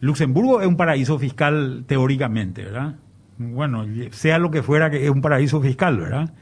Luxemburgo 0.00 0.60
es 0.60 0.66
un 0.66 0.76
paraíso 0.76 1.18
fiscal 1.18 1.84
teóricamente, 1.86 2.64
¿verdad? 2.64 2.96
Bueno, 3.38 3.86
sea 4.10 4.38
lo 4.38 4.50
que 4.50 4.62
fuera 4.62 4.90
que 4.90 5.04
es 5.04 5.10
un 5.10 5.22
paraíso 5.22 5.60
fiscal, 5.60 5.98
¿verdad? 5.98 6.32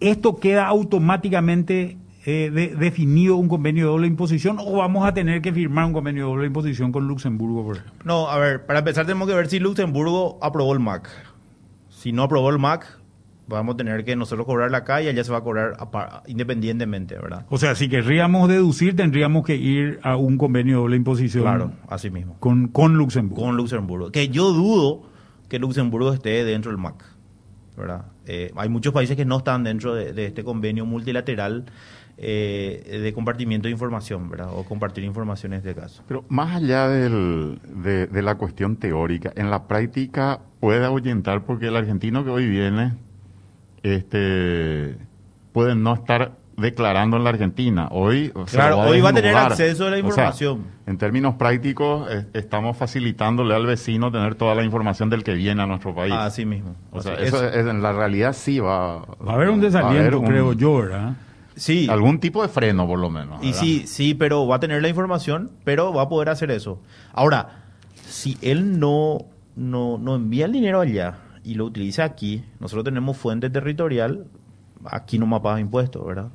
¿Esto 0.00 0.36
queda 0.36 0.66
automáticamente 0.68 1.96
eh, 2.30 2.50
de- 2.50 2.74
definido 2.74 3.36
un 3.36 3.48
convenio 3.48 3.84
de 3.86 3.90
doble 3.92 4.06
imposición 4.06 4.58
o 4.60 4.76
vamos 4.76 5.06
a 5.06 5.14
tener 5.14 5.40
que 5.40 5.52
firmar 5.52 5.86
un 5.86 5.92
convenio 5.94 6.24
de 6.26 6.30
doble 6.32 6.46
imposición 6.46 6.92
con 6.92 7.08
Luxemburgo, 7.08 7.64
por 7.64 7.76
ejemplo? 7.76 7.94
No, 8.04 8.28
a 8.28 8.38
ver, 8.38 8.66
para 8.66 8.80
empezar 8.80 9.06
tenemos 9.06 9.26
que 9.28 9.34
ver 9.34 9.46
si 9.48 9.58
Luxemburgo 9.60 10.38
aprobó 10.42 10.72
el 10.74 10.80
MAC. 10.80 11.08
Si 11.88 12.12
no 12.12 12.24
aprobó 12.24 12.50
el 12.50 12.58
MAC, 12.58 12.86
vamos 13.48 13.74
a 13.74 13.76
tener 13.78 14.04
que 14.04 14.14
nosotros 14.14 14.46
cobrarla 14.46 14.78
acá 14.78 15.00
y 15.00 15.08
allá 15.08 15.24
se 15.24 15.32
va 15.32 15.38
a 15.38 15.42
cobrar 15.42 15.76
independientemente, 16.26 17.14
¿verdad? 17.14 17.46
O 17.48 17.56
sea, 17.56 17.74
si 17.74 17.88
querríamos 17.88 18.48
deducir, 18.48 18.94
tendríamos 18.94 19.44
que 19.46 19.56
ir 19.56 19.98
a 20.02 20.16
un 20.16 20.36
convenio 20.36 20.76
de 20.76 20.80
doble 20.82 20.96
imposición 20.96 21.44
Claro, 21.44 21.72
así 21.88 22.10
mismo. 22.10 22.36
con, 22.40 22.68
con 22.68 22.94
Luxemburgo. 22.98 23.42
Con 23.46 23.56
Luxemburgo. 23.56 24.10
Que 24.12 24.28
yo 24.28 24.52
dudo 24.52 25.02
que 25.48 25.58
Luxemburgo 25.58 26.12
esté 26.12 26.44
dentro 26.44 26.70
del 26.70 26.78
MAC, 26.78 27.02
¿verdad? 27.76 28.04
Eh, 28.26 28.52
hay 28.54 28.68
muchos 28.68 28.92
países 28.92 29.16
que 29.16 29.24
no 29.24 29.38
están 29.38 29.64
dentro 29.64 29.94
de, 29.94 30.12
de 30.12 30.26
este 30.26 30.44
convenio 30.44 30.84
multilateral 30.84 31.64
eh, 32.20 32.98
de 33.02 33.12
compartimiento 33.12 33.68
de 33.68 33.72
información, 33.72 34.28
¿verdad? 34.28 34.48
O 34.52 34.64
compartir 34.64 35.04
información 35.04 35.52
en 35.52 35.58
este 35.58 35.74
caso. 35.74 36.02
Pero 36.08 36.24
más 36.28 36.56
allá 36.56 36.88
del- 36.88 37.60
de, 37.82 38.06
de 38.08 38.22
la 38.22 38.34
cuestión 38.34 38.76
teórica, 38.76 39.32
en 39.36 39.50
la 39.50 39.68
práctica 39.68 40.40
puede 40.60 40.84
ahuyentar 40.84 41.44
porque 41.44 41.68
el 41.68 41.76
argentino 41.76 42.24
que 42.24 42.30
hoy 42.30 42.48
viene 42.48 42.94
este, 43.82 44.96
puede 45.52 45.74
no 45.74 45.94
estar 45.94 46.32
declarando 46.56 47.16
en 47.16 47.22
la 47.24 47.30
Argentina. 47.30 47.86
Hoy, 47.92 48.32
Claro, 48.50 48.82
lo 48.82 48.90
hoy 48.90 49.00
va 49.00 49.10
a 49.10 49.12
tener 49.12 49.36
acceso 49.36 49.86
a 49.86 49.90
la 49.90 49.96
O 49.98 50.00
sea, 50.00 50.08
información. 50.08 50.62
en 50.86 50.98
términos 50.98 51.36
prácticos, 51.36 52.10
eh, 52.10 52.26
estamos 52.34 52.76
facilitándole 52.76 53.54
al 53.54 53.64
vecino 53.64 54.10
tener 54.10 54.34
toda 54.34 54.56
la 54.56 54.64
información 54.64 55.08
del 55.08 55.22
que 55.22 55.34
viene 55.34 55.62
a 55.62 55.66
nuestro 55.66 55.94
país. 55.94 56.12
Así 56.12 56.44
mismo. 56.44 56.74
o 56.90 57.00
sea, 57.00 57.14
eso 57.14 57.46
es- 57.46 57.54
es- 57.54 57.66
en 57.68 57.80
la 57.80 57.92
realidad 57.92 58.32
sí 58.32 58.58
va, 58.58 58.96
Va 58.98 59.32
a 59.32 59.34
haber 59.34 59.50
un 59.50 59.60
va 59.62 59.68
haber 59.68 59.72
desaliento, 59.72 60.18
un- 60.18 60.26
creo 60.26 60.52
yo, 60.54 60.78
¿verdad? 60.78 61.14
Sí. 61.58 61.86
Algún 61.90 62.20
tipo 62.20 62.42
de 62.42 62.48
freno, 62.48 62.86
por 62.86 62.98
lo 62.98 63.10
menos. 63.10 63.42
Y 63.42 63.46
¿verdad? 63.48 63.60
sí, 63.60 63.86
sí, 63.86 64.14
pero 64.14 64.46
va 64.46 64.56
a 64.56 64.60
tener 64.60 64.80
la 64.82 64.88
información, 64.88 65.50
pero 65.64 65.92
va 65.92 66.02
a 66.02 66.08
poder 66.08 66.28
hacer 66.30 66.50
eso. 66.50 66.80
Ahora, 67.12 67.64
si 68.06 68.38
él 68.40 68.78
no, 68.78 69.18
no, 69.56 69.98
no 69.98 70.14
envía 70.16 70.46
el 70.46 70.52
dinero 70.52 70.80
allá 70.80 71.18
y 71.44 71.54
lo 71.54 71.64
utiliza 71.66 72.04
aquí, 72.04 72.44
nosotros 72.60 72.84
tenemos 72.84 73.16
fuente 73.16 73.50
territorial, 73.50 74.26
aquí 74.84 75.18
no 75.18 75.42
paga 75.42 75.60
impuestos, 75.60 76.06
¿verdad? 76.06 76.28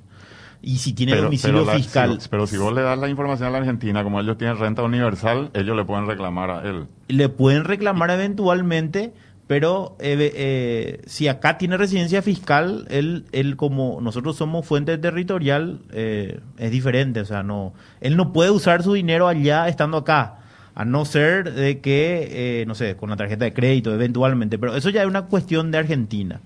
y 0.66 0.78
si 0.78 0.94
tiene 0.94 1.18
domicilio 1.18 1.66
la- 1.66 1.74
fiscal, 1.74 2.22
si- 2.22 2.30
pero 2.30 2.48
si 2.48 2.56
vos 2.56 2.72
le 2.74 2.82
das 2.82 2.98
la 2.98 3.10
información 3.10 3.50
a 3.50 3.52
la 3.52 3.58
Argentina, 3.58 4.02
como 4.02 4.22
ellos 4.22 4.38
tienen 4.38 4.58
renta 4.58 4.82
universal, 4.82 5.52
ellos 5.54 5.76
le 5.76 5.84
pueden 5.84 6.08
reclamar 6.08 6.50
a 6.52 6.62
él. 6.62 6.88
le 7.10 7.28
pueden 7.28 7.66
reclamar 7.66 8.10
eventualmente, 8.12 9.14
pero 9.54 9.96
eh, 10.00 10.32
eh, 10.36 11.02
si 11.06 11.28
acá 11.28 11.60
tiene 11.60 11.78
residencia 11.78 12.24
fiscal, 12.24 12.88
él, 12.90 13.26
él 13.34 13.56
como 13.56 14.02
nosotros 14.02 14.36
somos 14.36 14.66
fuente 14.66 14.98
territorial, 14.98 15.82
eh, 15.92 16.40
es 16.58 16.72
diferente, 16.72 17.20
o 17.20 17.26
sea, 17.26 17.44
no, 17.44 17.76
él 18.02 18.18
no 18.18 18.34
puede 18.34 18.50
usar 18.50 18.82
su 18.82 18.94
dinero 18.94 19.28
allá 19.28 19.68
estando 19.68 19.98
acá, 19.98 20.40
a 20.74 20.86
no 20.86 21.06
ser 21.06 21.54
de 21.54 21.82
que, 21.82 22.64
no 22.66 22.74
sé, 22.74 22.96
con 22.96 23.12
la 23.12 23.16
tarjeta 23.16 23.46
de 23.46 23.54
crédito 23.54 23.94
eventualmente, 23.94 24.58
pero 24.58 24.76
eso 24.76 24.90
ya 24.90 25.04
es 25.04 25.08
una 25.08 25.28
cuestión 25.28 25.70
de 25.70 25.78
Argentina. 25.78 26.42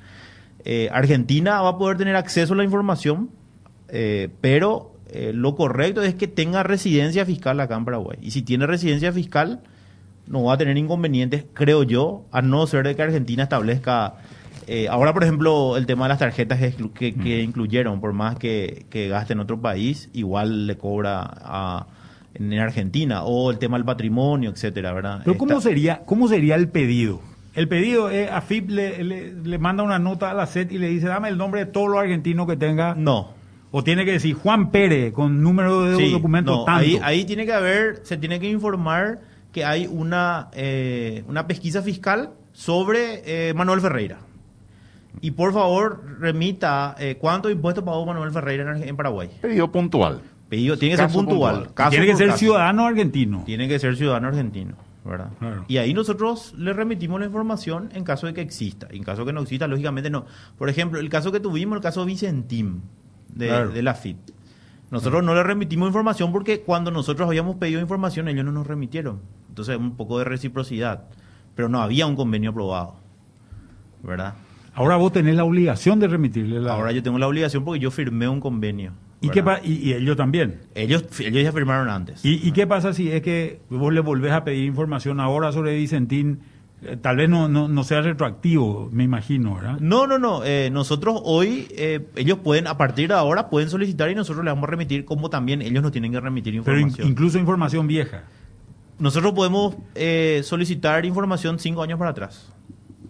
Argentina 0.92 1.62
va 1.62 1.70
a 1.70 1.78
poder 1.78 1.96
tener 1.96 2.18
acceso 2.18 2.56
a 2.56 2.58
la 2.58 2.66
información, 2.66 3.30
pero 4.42 4.98
lo 5.32 5.56
correcto 5.56 6.02
es 6.02 6.14
que 6.16 6.28
tenga 6.28 6.64
residencia 6.64 7.26
fiscal 7.26 7.58
acá 7.62 7.78
en 7.78 7.86
Paraguay. 7.86 8.18
Y 8.22 8.32
si 8.32 8.42
tiene 8.42 8.68
residencia 8.68 9.14
fiscal, 9.14 9.62
no 10.28 10.44
va 10.44 10.54
a 10.54 10.58
tener 10.58 10.78
inconvenientes, 10.78 11.46
creo 11.54 11.84
yo, 11.84 12.26
a 12.32 12.42
no 12.42 12.66
ser 12.68 12.86
de 12.88 12.96
que 12.96 13.02
Argentina 13.02 13.44
establezca... 13.44 14.16
eh, 14.68 14.88
ahora, 14.90 15.14
por 15.14 15.24
ejemplo, 15.24 15.78
el 15.78 15.86
tema 15.86 16.06
de 16.06 16.10
las 16.10 16.20
tarjetas 16.20 16.60
que, 16.60 16.74
que- 16.94 17.16
que 17.16 17.42
incluyeron, 17.42 18.02
por 18.02 18.12
más 18.14 18.36
que, 18.38 18.86
que 18.90 19.08
gaste 19.08 19.34
en 19.34 19.40
otro 19.40 19.62
país, 19.62 20.10
igual 20.14 20.68
le 20.68 20.78
cobra 20.78 21.22
a- 21.24 21.88
en, 22.34 22.52
en 22.52 22.60
Argentina, 22.60 23.24
o 23.24 23.50
el 23.52 23.58
tema 23.60 23.78
del 23.78 23.86
patrimonio, 23.86 24.50
etcétera, 24.52 24.92
¿verdad? 24.94 25.22
Pero 25.24 25.38
¿cómo 25.38 25.62
sería, 25.62 26.02
¿cómo 26.06 26.28
sería 26.28 26.56
el 26.56 26.68
pedido? 26.70 27.22
El 27.56 27.68
pedido 27.68 28.10
es, 28.12 28.30
AFIP 28.30 28.70
le, 28.70 29.04
le, 29.04 29.34
le 29.34 29.58
manda 29.58 29.82
una 29.84 29.98
nota 29.98 30.30
a 30.30 30.34
la 30.36 30.46
SED 30.46 30.70
y 30.72 30.78
le 30.78 30.90
dice, 30.90 31.08
dame 31.08 31.30
el 31.30 31.38
nombre 31.38 31.62
de 31.66 31.72
todos 31.72 31.90
los 31.90 32.00
argentinos 32.00 32.46
que 32.48 32.56
tenga. 32.58 32.94
No, 32.96 33.30
O 33.72 33.84
tiene 33.84 34.06
que 34.06 34.12
decir 34.12 34.36
Juan 34.36 34.70
Pérez 34.70 35.12
con 35.14 35.42
número 35.42 35.82
de 35.86 35.96
Sí, 35.96 36.12
documento 36.12 36.52
no, 36.52 36.64
tanto. 36.66 36.82
Ahí, 36.82 37.00
ahí 37.02 37.26
tiene 37.26 37.46
que 37.48 37.54
haber, 37.54 38.02
se 38.04 38.18
tiene 38.18 38.40
que 38.40 38.48
informar 38.50 39.20
que 39.58 39.66
hay 39.66 39.88
una, 39.88 40.50
eh, 40.54 41.24
una 41.28 41.48
pesquisa 41.48 41.82
fiscal 41.82 42.30
sobre 42.54 43.24
eh, 43.26 43.56
Manuel 43.56 43.82
Ferreira. 43.82 44.20
Y 45.20 45.32
por 45.32 45.52
favor, 45.52 46.04
remita 46.20 46.96
eh, 47.00 47.18
cuánto 47.20 47.50
impuesto 47.50 47.84
pagó 47.84 48.06
Manuel 48.06 48.32
Ferreira 48.32 48.78
en, 48.78 48.88
en 48.88 48.96
Paraguay. 48.96 49.32
Pedido 49.42 49.72
puntual. 49.72 50.22
Pedido, 50.48 50.78
tiene 50.78 50.94
que 50.94 51.02
ser 51.02 51.12
puntual. 51.12 51.56
puntual. 51.56 51.74
caso 51.74 51.90
tiene 51.90 52.06
que 52.06 52.16
ser 52.16 52.28
caso. 52.28 52.38
ciudadano 52.38 52.86
argentino. 52.86 53.42
Tiene 53.48 53.68
que 53.68 53.80
ser 53.80 53.98
ciudadano 53.98 54.28
argentino, 54.28 54.76
¿verdad? 55.04 55.30
Claro. 55.40 55.66
Y 55.68 55.78
ahí 55.78 55.92
nosotros 55.96 56.54
le 56.56 56.72
remitimos 56.74 57.20
la 57.20 57.26
información 57.26 57.90
en 57.96 58.04
caso 58.04 58.28
de 58.28 58.36
que 58.36 58.42
exista. 58.42 58.86
En 58.92 59.02
caso 59.02 59.22
de 59.24 59.30
que 59.30 59.34
no 59.34 59.42
exista, 59.42 59.66
lógicamente 59.66 60.12
no. 60.12 60.28
Por 60.60 60.70
ejemplo, 60.70 61.00
el 61.00 61.10
caso 61.10 61.32
que 61.32 61.40
tuvimos, 61.40 61.78
el 61.78 61.82
caso 61.82 62.06
Vicentim, 62.06 62.82
de, 63.34 63.48
Claro. 63.48 63.72
de 63.72 63.82
la 63.82 63.96
FIT. 63.96 64.18
Nosotros 64.92 65.24
no 65.24 65.34
le 65.34 65.42
remitimos 65.42 65.88
información 65.88 66.32
porque 66.32 66.62
cuando 66.62 66.92
nosotros 66.92 67.28
habíamos 67.28 67.56
pedido 67.56 67.82
información, 67.82 68.28
ellos 68.28 68.46
no 68.46 68.52
nos 68.52 68.68
remitieron. 68.68 69.20
Entonces, 69.58 69.76
un 69.78 69.96
poco 69.98 70.20
de 70.20 70.24
reciprocidad. 70.26 71.06
Pero 71.56 71.68
no 71.68 71.82
había 71.82 72.06
un 72.06 72.16
convenio 72.16 72.52
aprobado, 72.52 72.98
¿verdad? 74.04 74.36
Ahora 74.76 74.98
vos 74.98 75.12
tenés 75.12 75.36
la 75.36 75.44
obligación 75.44 76.00
de 76.00 76.08
remitirle 76.08 76.60
la... 76.62 76.74
Ahora 76.74 76.92
yo 76.92 77.02
tengo 77.02 77.18
la 77.18 77.28
obligación 77.28 77.66
porque 77.66 77.80
yo 77.80 77.90
firmé 77.90 78.28
un 78.28 78.40
convenio. 78.40 78.92
¿Y, 79.20 79.30
qué 79.30 79.44
y, 79.64 79.74
y 79.90 79.94
ellos 79.94 80.16
también. 80.16 80.60
ellos, 80.76 81.06
ellos 81.20 81.42
ya 81.44 81.52
firmaron 81.52 81.90
antes. 81.90 82.24
¿Y, 82.24 82.48
y 82.48 82.52
qué 82.52 82.68
pasa 82.68 82.94
si 82.94 83.12
es 83.12 83.24
que 83.24 83.62
vos 83.72 83.92
le 83.92 84.02
volvés 84.02 84.32
a 84.34 84.44
pedir 84.44 84.66
información 84.66 85.20
ahora 85.20 85.52
sobre 85.52 85.76
Vicentín? 85.76 86.42
Eh, 86.84 86.96
tal 87.02 87.18
vez 87.18 87.28
no, 87.28 87.50
no, 87.50 87.68
no 87.68 87.84
sea 87.84 88.02
retroactivo, 88.02 88.88
me 88.94 89.04
imagino, 89.06 89.56
¿verdad? 89.56 89.80
No, 89.80 90.06
no, 90.06 90.20
no. 90.20 90.44
eh, 90.46 90.70
nosotros 90.72 91.20
hoy, 91.24 91.68
eh, 91.72 92.06
ellos 92.16 92.38
pueden, 92.44 92.68
a 92.68 92.78
partir 92.78 93.08
de 93.08 93.16
ahora, 93.16 93.50
pueden 93.50 93.72
solicitar 93.72 94.12
y 94.12 94.14
nosotros 94.14 94.46
les 94.46 94.52
vamos 94.54 94.68
a 94.68 94.72
remitir, 94.72 95.04
como 95.04 95.32
también 95.32 95.64
ellos 95.64 95.82
nos 95.82 95.92
tienen 95.92 96.12
que 96.12 96.20
remitir 96.20 96.54
Pero 96.64 96.78
in- 96.78 96.84
información. 96.84 97.08
incluso 97.10 97.40
información 97.40 97.88
vieja. 97.88 98.26
Nosotros 99.00 99.34
podemos 99.34 99.75
eh, 99.96 100.42
solicitar 100.44 101.06
información 101.06 101.60
cinco 101.60 101.84
años 101.84 102.00
para 102.00 102.12
atrás, 102.12 102.51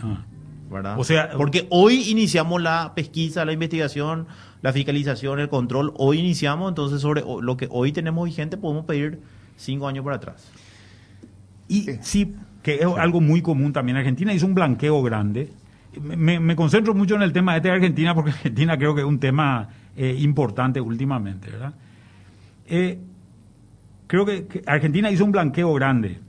Ah. 0.01 0.23
¿verdad? 0.69 0.99
O 0.99 1.03
sea- 1.03 1.31
porque 1.37 1.65
hoy 1.69 2.09
iniciamos 2.09 2.61
la 2.61 2.93
pesquisa, 2.95 3.45
la 3.45 3.53
investigación, 3.53 4.27
la 4.61 4.73
fiscalización, 4.73 5.39
el 5.39 5.49
control. 5.49 5.93
Hoy 5.97 6.19
iniciamos, 6.19 6.69
entonces 6.69 6.99
sobre 7.01 7.23
lo 7.41 7.55
que 7.57 7.67
hoy 7.71 7.91
tenemos 7.91 8.25
vigente 8.25 8.57
podemos 8.57 8.85
pedir 8.85 9.19
cinco 9.55 9.87
años 9.87 10.03
para 10.03 10.17
atrás. 10.17 10.51
Y 11.69 11.85
sí, 12.01 12.35
que 12.63 12.75
es 12.75 12.85
algo 12.85 13.21
muy 13.21 13.41
común 13.41 13.71
también. 13.73 13.97
Argentina 13.97 14.33
hizo 14.33 14.45
un 14.45 14.55
blanqueo 14.55 15.01
grande. 15.03 15.51
Me, 16.01 16.39
me 16.39 16.55
concentro 16.55 16.93
mucho 16.93 17.15
en 17.15 17.21
el 17.23 17.33
tema 17.33 17.55
este 17.55 17.69
de 17.69 17.75
Argentina 17.75 18.13
porque 18.13 18.31
Argentina 18.31 18.77
creo 18.77 18.93
que 18.93 19.01
es 19.01 19.07
un 19.07 19.19
tema 19.19 19.69
eh, 19.95 20.15
importante 20.19 20.79
últimamente, 20.79 21.49
¿verdad? 21.49 21.73
Eh, 22.67 22.99
creo 24.07 24.25
que, 24.25 24.47
que 24.47 24.61
Argentina 24.65 25.11
hizo 25.11 25.23
un 25.25 25.31
blanqueo 25.31 25.73
grande. 25.73 26.19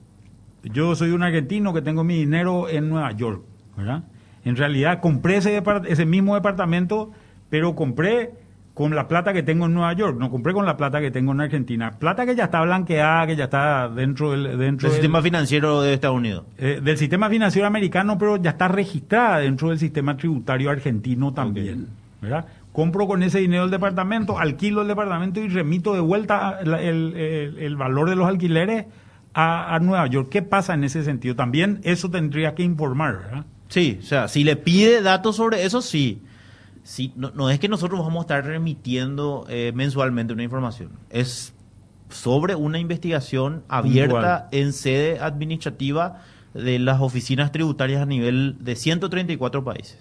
Yo 0.65 0.95
soy 0.95 1.11
un 1.11 1.23
argentino 1.23 1.73
que 1.73 1.83
tengo 1.83 2.05
mi 2.05 2.17
dinero 2.17 2.69
en 2.69 2.89
Nueva 2.89 3.13
York, 3.13 3.43
¿verdad? 3.77 4.03
En 4.45 4.57
realidad 4.57 5.01
compré 5.01 5.37
ese, 5.37 5.63
depart- 5.63 5.87
ese 5.89 6.05
mismo 6.05 6.35
departamento, 6.35 7.13
pero 7.49 7.75
compré 7.75 8.31
con 8.75 8.95
la 8.95 9.09
plata 9.09 9.33
que 9.33 9.43
tengo 9.43 9.67
en 9.67 9.75
Nueva 9.75 9.93
York, 9.95 10.17
no 10.19 10.31
compré 10.31 10.53
con 10.53 10.65
la 10.65 10.77
plata 10.77 11.01
que 11.01 11.11
tengo 11.11 11.33
en 11.33 11.41
Argentina. 11.41 11.93
Plata 11.99 12.25
que 12.27 12.37
ya 12.37 12.45
está 12.45 12.63
blanqueada, 12.63 13.27
que 13.27 13.35
ya 13.37 13.45
está 13.45 13.89
dentro 13.89 14.31
del, 14.33 14.57
dentro 14.59 14.87
El 14.87 14.93
del- 14.93 14.93
sistema 14.93 15.21
financiero 15.23 15.83
de 15.83 15.95
Estados 15.95 16.17
Unidos. 16.17 16.45
eh, 16.59 16.81
del 16.83 16.97
sistema 16.97 17.29
financiero 17.29 17.67
americano, 17.67 18.17
pero 18.19 18.37
ya 18.37 18.51
está 18.51 18.69
registrada 18.69 19.39
dentro 19.39 19.71
del 19.71 19.79
sistema 19.79 20.17
tributario 20.17 20.71
argentino 20.71 21.33
también. 21.33 21.87
¿verdad? 22.21 22.47
Compro 22.79 23.09
con 23.09 23.25
ese 23.25 23.41
dinero 23.41 23.65
el 23.65 23.73
departamento, 23.73 24.39
alquilo 24.39 24.83
el 24.83 24.87
departamento 24.89 25.41
y 25.41 25.49
remito 25.49 25.95
de 25.95 26.01
vuelta 26.01 26.61
el, 26.61 26.73
el- 26.75 27.57
el 27.59 27.75
valor 27.77 28.09
de 28.09 28.15
los 28.15 28.29
alquileres 28.29 28.87
a, 29.35 29.75
a 29.75 29.81
Nueva 29.81 30.07
York. 30.07 30.29
¿Qué 30.31 30.43
pasa 30.43 30.75
en 30.75 30.85
ese 30.85 31.03
sentido? 31.03 31.35
También 31.35 31.81
eso 31.83 32.09
tendría 32.09 32.55
que 32.55 32.63
informar, 32.63 33.19
¿verdad? 33.19 33.47
Sí, 33.67 33.99
o 34.01 34.05
sea, 34.05 34.29
si 34.29 34.45
le 34.45 34.55
pide 34.55 35.03
datos 35.03 35.35
sobre 35.35 35.65
eso, 35.65 35.83
sí. 35.83 36.23
Sí, 36.85 37.13
no, 37.17 37.33
no 37.35 37.51
es 37.51 37.59
que 37.59 37.69
nosotros 37.69 37.99
vamos 37.99 38.19
a 38.19 38.21
estar 38.21 38.45
remitiendo 38.47 39.45
eh, 39.49 39.73
mensualmente 39.75 40.33
una 40.33 40.45
información. 40.45 40.91
Es 41.11 41.55
sobre 42.11 42.55
una 42.55 42.79
investigación 42.79 43.65
abierta 43.69 44.49
en 44.53 44.73
sede 44.73 45.19
administrativa 45.19 46.19
de 46.55 46.79
las 46.79 47.01
oficinas 47.01 47.51
tributarias 47.51 48.01
a 48.03 48.07
nivel 48.07 48.55
de 48.61 48.77
134 48.77 49.65
países. 49.65 49.99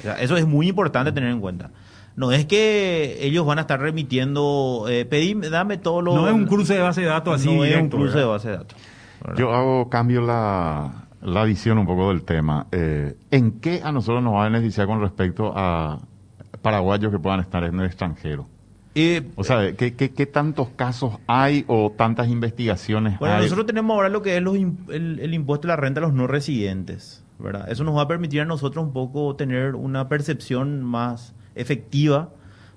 O 0.00 0.02
sea, 0.02 0.20
eso 0.20 0.36
es 0.36 0.46
muy 0.46 0.68
importante 0.68 1.10
tener 1.10 1.30
en 1.30 1.40
cuenta. 1.40 1.70
No 2.16 2.32
es 2.32 2.46
que 2.46 3.18
ellos 3.20 3.44
van 3.44 3.58
a 3.58 3.62
estar 3.62 3.78
remitiendo, 3.78 4.86
eh, 4.88 5.04
pedime, 5.04 5.50
dame 5.50 5.76
todo 5.76 6.00
lo... 6.00 6.14
No 6.14 6.26
es 6.28 6.34
un 6.34 6.46
cruce 6.46 6.74
de 6.74 6.80
base 6.80 7.02
de 7.02 7.08
datos 7.08 7.34
así 7.34 7.54
no 7.54 7.64
es 7.64 7.76
un 7.76 7.88
cruce 7.90 8.18
de 8.18 8.24
base 8.24 8.48
de 8.50 8.56
datos. 8.56 8.78
¿verdad? 9.22 9.38
Yo 9.38 9.52
hago 9.52 9.88
cambio 9.90 10.22
la, 10.22 11.08
la 11.20 11.44
visión 11.44 11.76
un 11.78 11.86
poco 11.86 12.08
del 12.08 12.22
tema. 12.22 12.66
Eh, 12.72 13.14
¿En 13.30 13.52
qué 13.60 13.82
a 13.84 13.92
nosotros 13.92 14.22
nos 14.22 14.32
va 14.34 14.46
a 14.46 14.48
beneficiar 14.48 14.86
con 14.86 15.00
respecto 15.00 15.52
a 15.54 15.98
paraguayos 16.62 17.12
que 17.12 17.18
puedan 17.18 17.40
estar 17.40 17.62
en 17.64 17.78
el 17.78 17.86
extranjero? 17.86 18.46
Eh, 18.94 19.22
O 19.36 19.44
sea, 19.44 19.72
¿qué, 19.74 19.94
qué, 19.94 20.12
qué 20.12 20.24
tantos 20.24 20.68
casos 20.70 21.18
hay 21.26 21.66
o 21.68 21.92
tantas 21.94 22.28
investigaciones 22.28 23.18
Bueno, 23.18 23.34
hay? 23.34 23.42
nosotros 23.42 23.66
tenemos 23.66 23.94
ahora 23.94 24.08
lo 24.08 24.22
que 24.22 24.38
es 24.38 24.42
los 24.42 24.56
el, 24.56 25.18
el 25.20 25.34
impuesto 25.34 25.68
a 25.68 25.72
la 25.72 25.76
renta 25.76 26.00
a 26.00 26.04
los 26.04 26.14
no 26.14 26.26
residentes, 26.26 27.22
¿verdad? 27.38 27.70
Eso 27.70 27.84
nos 27.84 27.94
va 27.94 28.02
a 28.02 28.08
permitir 28.08 28.40
a 28.40 28.46
nosotros 28.46 28.82
un 28.86 28.94
poco 28.94 29.36
tener 29.36 29.74
una 29.74 30.08
percepción 30.08 30.82
más 30.82 31.34
efectiva, 31.56 32.30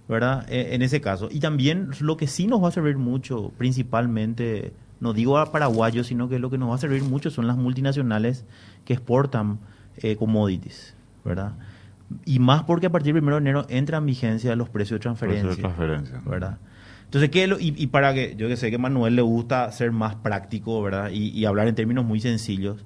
¿verdad? 0.08 0.46
E- 0.52 0.74
en 0.74 0.82
ese 0.82 1.02
caso. 1.02 1.30
Y 1.32 1.40
también 1.40 1.90
lo 2.00 2.18
que 2.18 2.28
sí 2.28 2.48
nos 2.48 2.64
va 2.64 2.70
a 2.70 2.72
servir 2.72 2.98
mucho, 2.98 3.52
principalmente, 3.58 4.74
no 5.00 5.14
digo 5.14 5.38
a 5.38 5.52
paraguayos, 5.52 6.08
sino 6.08 6.30
que 6.30 6.40
lo 6.40 6.50
que 6.50 6.58
nos 6.58 6.72
va 6.72 6.76
a 6.76 6.80
servir 6.80 7.04
mucho 7.04 7.30
son 7.30 7.48
las 7.48 7.58
multinacionales 7.58 8.46
que 8.86 8.94
exportan 8.94 9.60
eh, 9.98 10.16
commodities, 10.16 10.96
¿verdad? 11.26 11.54
Y 12.26 12.40
más 12.40 12.64
porque 12.64 12.88
a 12.88 12.90
partir 12.92 13.14
del 13.14 13.24
1 13.24 13.36
de 13.36 13.38
enero 13.42 13.66
entran 13.70 14.04
en 14.04 14.08
vigencia 14.08 14.56
los 14.56 14.70
precios 14.70 15.00
de 15.00 15.02
transferencia. 15.04 15.48
Precio 15.50 15.70
de 15.70 15.76
transferencia. 15.76 16.22
¿verdad? 16.30 16.58
Entonces, 17.06 17.30
¿qué 17.30 17.44
es 17.44 17.50
lo- 17.50 17.60
y, 17.60 17.74
y 17.78 17.88
para 17.88 18.14
que, 18.14 18.36
yo 18.36 18.48
que 18.48 18.56
sé 18.58 18.70
que 18.70 18.76
a 18.78 18.80
Manuel 18.80 19.16
le 19.16 19.22
gusta 19.22 19.72
ser 19.72 19.92
más 19.92 20.16
práctico, 20.16 20.82
¿verdad? 20.82 21.10
Y, 21.12 21.30
y 21.30 21.46
hablar 21.46 21.68
en 21.68 21.76
términos 21.76 22.06
muy 22.06 22.20
sencillos. 22.20 22.84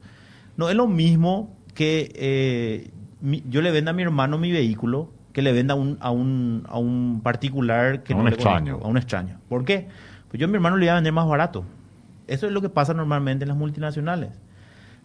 No 0.58 0.70
es 0.70 0.76
lo 0.76 0.88
mismo 0.88 1.56
que 1.74 2.12
eh, 2.16 2.92
mi- 3.22 3.44
yo 3.50 3.62
le 3.62 3.72
venda 3.72 3.92
a 3.92 3.94
mi 3.94 4.02
hermano 4.04 4.38
mi 4.38 4.52
vehículo 4.52 5.12
que 5.34 5.42
le 5.42 5.52
venda 5.52 5.74
a 5.74 5.78
un, 5.78 5.98
a 6.00 6.12
un, 6.12 6.64
a 6.70 6.78
un 6.80 7.20
particular 7.24 8.04
que 8.04 8.14
A 8.14 8.16
no 8.16 8.22
un 8.24 8.30
le 8.30 8.36
extraño. 8.36 8.66
conozco, 8.74 8.86
a 8.88 8.90
un 8.90 8.98
extraño. 8.98 9.40
¿Por 9.50 9.66
qué? 9.66 9.88
Pues 10.30 10.40
yo 10.40 10.46
a 10.46 10.50
mi 10.50 10.56
hermano 10.56 10.78
le 10.78 10.86
iba 10.86 10.94
a 10.94 10.96
vender 10.96 11.12
más 11.14 11.28
barato. 11.28 11.66
Eso 12.28 12.46
es 12.48 12.54
lo 12.54 12.62
que 12.62 12.70
pasa 12.70 12.94
normalmente 12.94 13.44
en 13.44 13.50
las 13.50 13.58
multinacionales. 13.58 14.30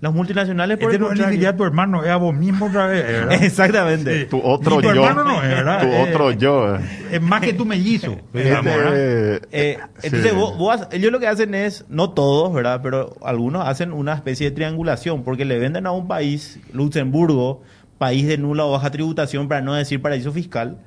Las 0.01 0.15
multinacionales, 0.15 0.79
por 0.79 0.91
Este 0.93 1.01
no 1.01 1.11
es 1.11 1.57
tu 1.57 1.65
hermano, 1.65 2.05
es 2.05 2.11
a 2.11 2.17
vos 2.19 2.33
mismo 2.33 2.67
otra 2.67 2.87
vez, 2.87 3.05
¿verdad? 3.05 3.33
Exactamente. 3.43 4.27
Tu 4.27 4.39
otro 4.41 4.77
Ni 4.77 4.83
tu 4.83 4.95
yo. 4.95 5.05
hermano 5.05 5.25
no 5.25 5.43
es, 5.43 5.49
¿verdad? 5.49 5.81
Tu 5.81 5.89
Eh, 5.89 6.03
otro 6.09 6.31
yo. 6.31 6.77
eh. 6.77 6.81
Es 7.11 7.21
más 7.21 7.41
que 7.41 7.53
tu 7.53 7.65
mellizo. 7.67 8.17
Este, 8.33 9.41
Eh, 9.51 9.79
entonces, 10.03 10.31
sí. 10.31 10.37
vos, 10.37 10.57
vos 10.57 10.81
ha- 10.83 10.89
ellos 10.93 11.11
lo 11.11 11.19
que 11.19 11.27
hacen 11.27 11.53
es, 11.53 11.85
no 11.89 12.11
todos, 12.11 12.55
¿verdad? 12.55 12.79
Pero 12.81 13.17
algunos 13.25 13.67
hacen 13.67 13.93
una 13.93 14.15
especie 14.15 14.49
de 14.51 14.55
triangulación, 14.55 15.25
porque 15.25 15.45
le 15.45 15.59
venden 15.59 15.87
a 15.89 15.91
un 15.91 16.07
país, 16.07 16.61
Luxemburgo, 16.73 17.63
país 17.99 18.27
de 18.27 18.39
nula 18.39 18.65
o 18.65 18.73
baja 18.73 18.91
tributación, 18.91 19.49
para 19.49 19.61
no 19.61 19.75
decir 19.75 20.01
paraíso 20.01 20.33
fiscal, 20.33 20.79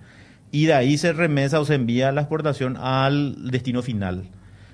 y 0.52 0.66
de 0.66 0.74
ahí 0.74 0.98
se 0.98 1.14
remesa 1.14 1.60
o 1.60 1.66
se 1.66 1.76
envía 1.76 2.12
la 2.12 2.22
exportación 2.22 2.78
al 2.78 3.52
destino 3.52 3.82
final. 3.82 4.30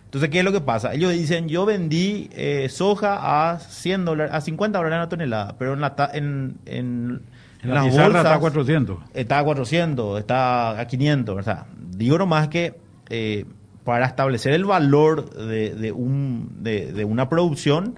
Entonces, 0.05 0.29
¿qué 0.29 0.39
es 0.39 0.45
lo 0.45 0.53
que 0.53 0.61
pasa? 0.61 0.93
Ellos 0.93 1.11
dicen, 1.11 1.49
yo 1.49 1.65
vendí 1.65 2.29
eh, 2.31 2.69
soja 2.69 3.51
a 3.51 3.59
100 3.59 4.05
dólares, 4.05 4.33
a 4.33 4.39
50 4.39 4.77
dólares 4.77 4.99
la 4.99 5.09
tonelada, 5.09 5.55
pero 5.59 5.73
en, 5.73 5.81
la 5.81 5.93
en, 6.13 6.57
en, 6.65 7.21
en 7.61 7.73
la 7.73 7.81
bolsas 7.81 8.15
está 8.15 8.35
a 8.35 8.39
400. 8.39 8.97
Está 9.13 9.39
a 9.39 9.43
400, 9.43 10.19
está 10.19 10.79
a 10.79 10.87
500. 10.87 11.37
O 11.37 11.43
sea, 11.43 11.65
digo 11.77 12.17
nomás 12.17 12.47
que 12.47 12.79
eh, 13.09 13.45
para 13.83 14.05
establecer 14.05 14.53
el 14.53 14.63
valor 14.63 15.29
de, 15.29 15.75
de 15.75 15.91
un, 15.91 16.55
de, 16.61 16.93
de, 16.93 17.03
una 17.03 17.27
producción, 17.27 17.95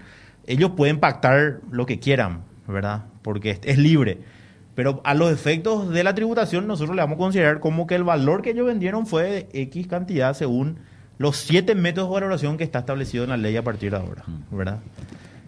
ellos 0.48 0.72
pueden 0.76 1.00
pactar 1.00 1.60
lo 1.70 1.86
que 1.86 2.00
quieran, 2.00 2.42
¿verdad? 2.68 3.04
Porque 3.22 3.60
es, 3.64 3.78
libre. 3.78 4.20
Pero 4.76 5.02
a 5.04 5.14
los 5.14 5.32
efectos 5.32 5.90
de 5.90 6.04
la 6.04 6.16
tributación, 6.16 6.68
nosotros 6.68 6.96
le 6.96 7.02
vamos 7.02 7.16
a 7.16 7.20
considerar 7.20 7.60
como 7.60 7.88
que 7.88 7.96
el 7.96 8.04
valor 8.04 8.42
que 8.42 8.52
ellos 8.52 8.66
vendieron 8.66 9.06
fue 9.06 9.24
de 9.24 9.62
X 9.62 9.88
cantidad 9.88 10.34
según 10.34 10.78
los 11.18 11.36
siete 11.36 11.76
métodos 11.76 12.10
de 12.10 12.14
valoración 12.14 12.58
que 12.58 12.64
está 12.64 12.80
establecido 12.80 13.26
en 13.26 13.32
la 13.32 13.38
ley 13.38 13.58
a 13.58 13.64
partir 13.64 13.92
de 13.92 13.98
ahora, 13.98 14.24
mm. 14.26 14.56
¿verdad? 14.56 14.80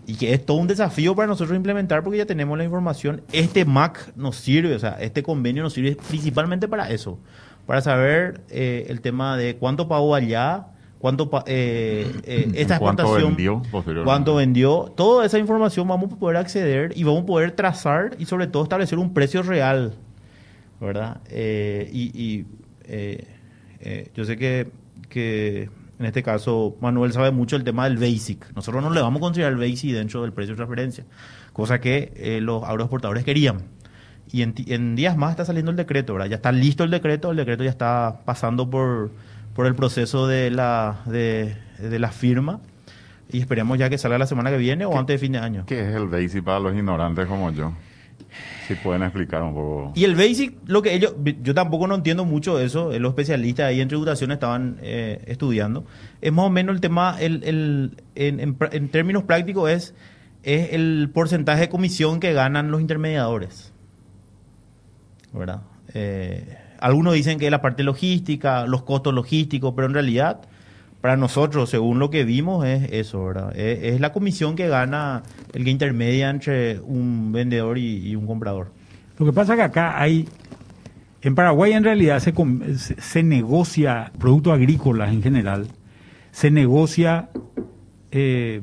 Y 0.06 0.16
que 0.16 0.34
es 0.34 0.46
todo 0.46 0.58
un 0.58 0.68
desafío 0.68 1.16
para 1.16 1.28
nosotros 1.28 1.56
implementar 1.56 2.04
porque 2.04 2.18
ya 2.18 2.26
tenemos 2.26 2.58
la 2.58 2.66
información. 2.66 3.22
Este 3.32 3.64
MAC 3.64 4.16
nos 4.18 4.36
sirve, 4.36 4.76
o 4.76 4.80
sea, 4.80 4.98
este 5.00 5.24
convenio 5.24 5.64
nos 5.64 5.74
sirve 5.74 5.98
principalmente 6.10 6.68
para 6.68 6.90
eso, 6.90 7.18
para 7.66 7.82
saber 7.82 8.42
eh, 8.50 8.88
el 8.90 9.00
tema 9.00 9.38
de 9.38 9.56
cuánto 9.56 9.88
pagó 9.88 10.14
allá, 10.14 10.68
cuánto 11.02 11.30
eh, 11.48 12.10
eh, 12.24 12.52
esta 12.56 12.76
exportación, 12.76 13.36
vendió, 13.36 13.62
cuánto 14.04 14.36
vendió, 14.36 14.94
toda 14.96 15.26
esa 15.26 15.40
información 15.40 15.88
vamos 15.88 16.14
a 16.14 16.16
poder 16.16 16.38
acceder 16.38 16.94
y 16.96 17.04
vamos 17.04 17.24
a 17.24 17.26
poder 17.26 17.52
trazar 17.52 18.16
y 18.20 18.26
sobre 18.26 18.48
todo 18.48 18.64
establecer 18.64 19.00
un 19.00 19.14
precio 19.14 19.42
real, 19.42 19.96
¿verdad? 20.80 21.20
y, 21.30 22.12
y 22.16 22.46
yo 24.14 24.26
sé 24.26 24.38
que 24.38 24.72
que 25.12 25.70
en 26.00 26.06
este 26.08 26.24
caso 26.24 26.76
Manuel 26.82 27.14
sabe 27.14 27.30
mucho 27.30 27.56
el 27.56 27.64
tema 27.64 27.88
del 27.88 27.98
basic. 27.98 28.52
Nosotros 28.56 28.84
no 28.84 28.90
le 28.90 29.02
vamos 29.02 29.20
a 29.20 29.22
considerar 29.22 29.54
el 29.54 29.60
basic 29.60 29.92
dentro 29.92 30.24
del 30.24 30.34
precio 30.34 30.54
de 30.54 30.58
transferencia, 30.58 31.06
cosa 31.54 31.80
que 31.80 32.12
eh, 32.16 32.40
los 32.42 32.64
agroexportadores 32.64 33.24
querían. 33.24 33.60
Y 34.32 34.42
en, 34.42 34.96
días 34.96 35.18
más 35.18 35.32
está 35.32 35.44
saliendo 35.46 35.72
el 35.72 35.78
decreto, 35.78 36.14
¿verdad? 36.14 36.30
Ya 36.30 36.38
está 36.38 36.54
listo 36.54 36.86
el 36.86 36.90
decreto, 36.90 37.32
el 37.32 37.38
decreto 37.38 37.66
ya 37.66 37.70
está 37.70 38.22
pasando 38.24 38.68
por, 38.70 39.12
por 39.62 39.68
el 39.68 39.76
proceso 39.76 40.26
de 40.26 40.50
la, 40.50 41.02
de, 41.06 41.56
de 41.78 42.00
la 42.00 42.10
firma 42.10 42.62
y 43.32 43.42
esperemos 43.42 43.78
ya 43.78 43.92
que 43.92 44.00
salga 44.00 44.18
la 44.18 44.26
semana 44.26 44.50
que 44.50 44.58
viene 44.58 44.86
o 44.86 44.98
antes 44.98 45.14
de 45.14 45.18
fin 45.20 45.34
de 45.34 45.38
año. 45.38 45.66
¿Qué 45.68 45.88
es 45.88 45.96
el 45.96 46.08
basic 46.08 46.44
para 46.44 46.60
los 46.60 46.74
ignorantes 46.74 47.28
como 47.28 47.52
yo? 47.52 47.72
Si 48.68 48.74
pueden 48.74 49.04
explicar 49.04 49.44
un 49.44 49.54
poco. 49.54 49.92
Y 49.94 50.06
el 50.06 50.16
basic, 50.16 50.56
lo 50.66 50.82
que 50.82 50.96
ellos, 50.96 51.14
yo 51.44 51.54
tampoco 51.54 51.86
no 51.86 51.94
entiendo 51.94 52.26
mucho 52.26 52.60
eso, 52.60 52.98
los 52.98 53.12
especialistas 53.12 53.68
ahí 53.68 53.82
en 53.82 53.88
tributación 53.88 54.32
estaban 54.32 54.80
eh, 54.82 55.22
estudiando. 55.28 55.86
Es 56.22 56.34
más 56.34 56.48
o 56.48 56.50
menos 56.50 56.74
el 56.74 56.82
tema, 56.82 57.18
el, 57.20 57.44
el, 57.44 58.02
en, 58.16 58.40
en, 58.40 58.90
términos 58.90 59.22
prácticos, 59.26 59.70
es, 59.70 59.94
es 60.42 60.74
el 60.74 61.12
porcentaje 61.14 61.62
de 61.62 61.70
comisión 61.70 62.20
que 62.20 62.34
ganan 62.34 62.72
los 62.72 62.82
intermediadores. 62.82 63.72
¿Verdad? 65.32 65.62
Eh, 65.94 66.58
algunos 66.82 67.14
dicen 67.14 67.40
que 67.40 67.46
es 67.46 67.52
la 67.52 67.62
parte 67.62 67.84
logística, 67.84 68.66
los 68.66 68.84
costos 68.84 69.14
logísticos, 69.14 69.74
pero 69.76 69.88
en 69.88 69.94
realidad 69.94 70.42
para 71.02 71.18
nosotros, 71.18 71.70
según 71.70 71.98
lo 71.98 72.12
que 72.12 72.24
vimos, 72.24 72.64
es 72.66 72.92
eso, 72.92 73.26
¿verdad? 73.26 73.58
Es, 73.58 74.00
la 74.00 74.14
comisión 74.14 74.56
que 74.56 74.68
gana 74.68 75.24
el 75.52 75.64
que 75.64 75.72
intermedia 75.72 76.30
entre 76.30 76.80
un 76.80 77.32
vendedor 77.32 77.80
y, 77.80 78.16
un 78.16 78.28
comprador. 78.28 78.72
Lo 79.18 79.26
que 79.26 79.34
pasa 79.34 79.54
es 79.54 79.58
que 79.58 79.64
acá 79.64 80.00
hay, 80.00 80.30
en 81.24 81.34
Paraguay 81.34 81.74
en 81.74 81.84
realidad 81.84 82.20
se, 82.20 82.34
se 82.78 83.24
negocia 83.24 84.12
productos 84.20 84.54
agrícolas 84.54 85.12
en 85.12 85.24
general, 85.24 85.68
se 86.32 86.52
negocia 86.52 87.30
eh, 88.12 88.62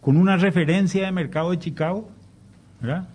con 0.00 0.16
una 0.16 0.38
referencia 0.38 1.04
de 1.04 1.12
mercado 1.12 1.50
de 1.50 1.58
Chicago, 1.58 2.08
¿verdad? 2.80 3.08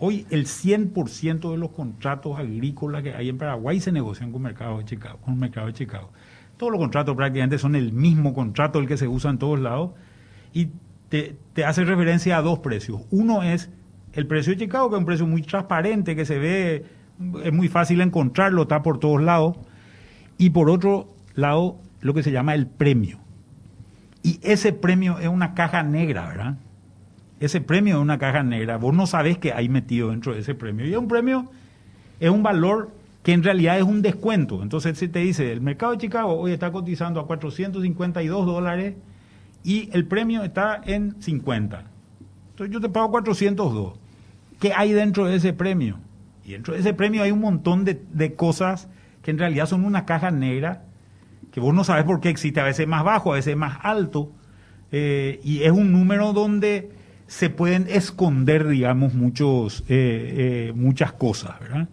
Hoy 0.00 0.26
el 0.30 0.46
100% 0.46 1.50
de 1.50 1.56
los 1.56 1.70
contratos 1.70 2.38
agrícolas 2.38 3.02
que 3.02 3.14
hay 3.14 3.28
en 3.28 3.38
Paraguay 3.38 3.80
se 3.80 3.90
negocian 3.90 4.30
con 4.30 4.42
mercado 4.42 4.78
de 4.78 4.84
Chicago, 4.84 5.18
con 5.18 5.38
mercado 5.38 5.66
de 5.66 5.72
Chicago. 5.72 6.10
Todos 6.56 6.72
los 6.72 6.80
contratos 6.80 7.16
prácticamente 7.16 7.58
son 7.58 7.74
el 7.74 7.92
mismo 7.92 8.32
contrato, 8.32 8.78
el 8.78 8.86
que 8.86 8.96
se 8.96 9.08
usa 9.08 9.30
en 9.30 9.38
todos 9.38 9.58
lados, 9.58 9.92
y 10.52 10.68
te, 11.08 11.36
hace 11.64 11.84
referencia 11.84 12.36
a 12.36 12.42
dos 12.42 12.60
precios. 12.60 13.02
Uno 13.10 13.42
es 13.42 13.70
el 14.12 14.26
precio 14.26 14.52
de 14.52 14.58
Chicago, 14.58 14.88
que 14.88 14.96
es 14.96 15.00
un 15.00 15.06
precio 15.06 15.26
muy 15.26 15.42
transparente, 15.42 16.14
que 16.14 16.24
se 16.24 16.38
ve, 16.38 16.84
es 17.44 17.52
muy 17.52 17.68
fácil 17.68 18.00
encontrarlo, 18.00 18.62
está 18.62 18.82
por 18.82 18.98
todos 18.98 19.20
lados. 19.20 19.56
Y 20.36 20.50
por 20.50 20.70
otro 20.70 21.14
lado, 21.34 21.78
lo 22.00 22.14
que 22.14 22.22
se 22.22 22.30
llama 22.30 22.54
el 22.54 22.66
premio. 22.66 23.18
Y 24.22 24.38
ese 24.42 24.72
premio 24.72 25.18
es 25.18 25.28
una 25.28 25.54
caja 25.54 25.82
negra, 25.82 26.26
¿verdad? 26.28 26.58
Ese 27.40 27.60
premio 27.60 27.96
es 27.96 28.02
una 28.02 28.18
caja 28.18 28.42
negra. 28.42 28.78
Vos 28.78 28.94
no 28.94 29.06
sabés 29.06 29.38
qué 29.38 29.52
hay 29.52 29.68
metido 29.68 30.10
dentro 30.10 30.34
de 30.34 30.40
ese 30.40 30.54
premio. 30.54 30.86
Y 30.86 30.92
es 30.92 30.98
un 30.98 31.08
premio, 31.08 31.50
es 32.18 32.30
un 32.30 32.42
valor 32.42 32.90
que 33.22 33.32
en 33.32 33.42
realidad 33.42 33.78
es 33.78 33.84
un 33.84 34.02
descuento. 34.02 34.62
Entonces 34.62 34.98
se 34.98 35.08
te 35.08 35.20
dice, 35.20 35.52
el 35.52 35.60
mercado 35.60 35.92
de 35.92 35.98
Chicago 35.98 36.34
hoy 36.34 36.52
está 36.52 36.72
cotizando 36.72 37.20
a 37.20 37.26
452 37.26 38.46
dólares 38.46 38.94
y 39.62 39.90
el 39.92 40.06
premio 40.06 40.42
está 40.42 40.80
en 40.84 41.20
50. 41.20 41.84
Entonces 42.50 42.72
yo 42.72 42.80
te 42.80 42.88
pago 42.88 43.10
402. 43.10 43.94
¿Qué 44.58 44.72
hay 44.74 44.92
dentro 44.92 45.26
de 45.26 45.36
ese 45.36 45.52
premio? 45.52 45.98
Y 46.44 46.52
dentro 46.52 46.74
de 46.74 46.80
ese 46.80 46.94
premio 46.94 47.22
hay 47.22 47.30
un 47.30 47.40
montón 47.40 47.84
de, 47.84 48.34
cosas 48.34 48.88
que 49.22 49.30
en 49.30 49.38
realidad 49.38 49.66
son 49.66 49.84
una 49.84 50.06
caja 50.06 50.30
negra, 50.30 50.84
que 51.52 51.60
vos 51.60 51.74
no 51.74 51.84
sabes 51.84 52.04
por 52.04 52.20
qué 52.20 52.30
existe, 52.30 52.60
a 52.60 52.64
veces 52.64 52.88
más 52.88 53.04
bajo, 53.04 53.32
a 53.32 53.36
veces 53.36 53.56
más 53.56 53.78
alto, 53.82 54.32
eh, 54.90 55.40
y 55.44 55.62
es 55.62 55.70
un 55.70 55.92
número 55.92 56.32
donde 56.32 56.90
se 57.28 57.50
pueden 57.50 57.86
esconder, 57.88 58.66
digamos, 58.66 59.12
muchos, 59.12 59.84
eh, 59.88 60.68
eh, 60.68 60.72
muchas 60.74 61.12
cosas, 61.12 61.60
¿verdad? 61.60 61.88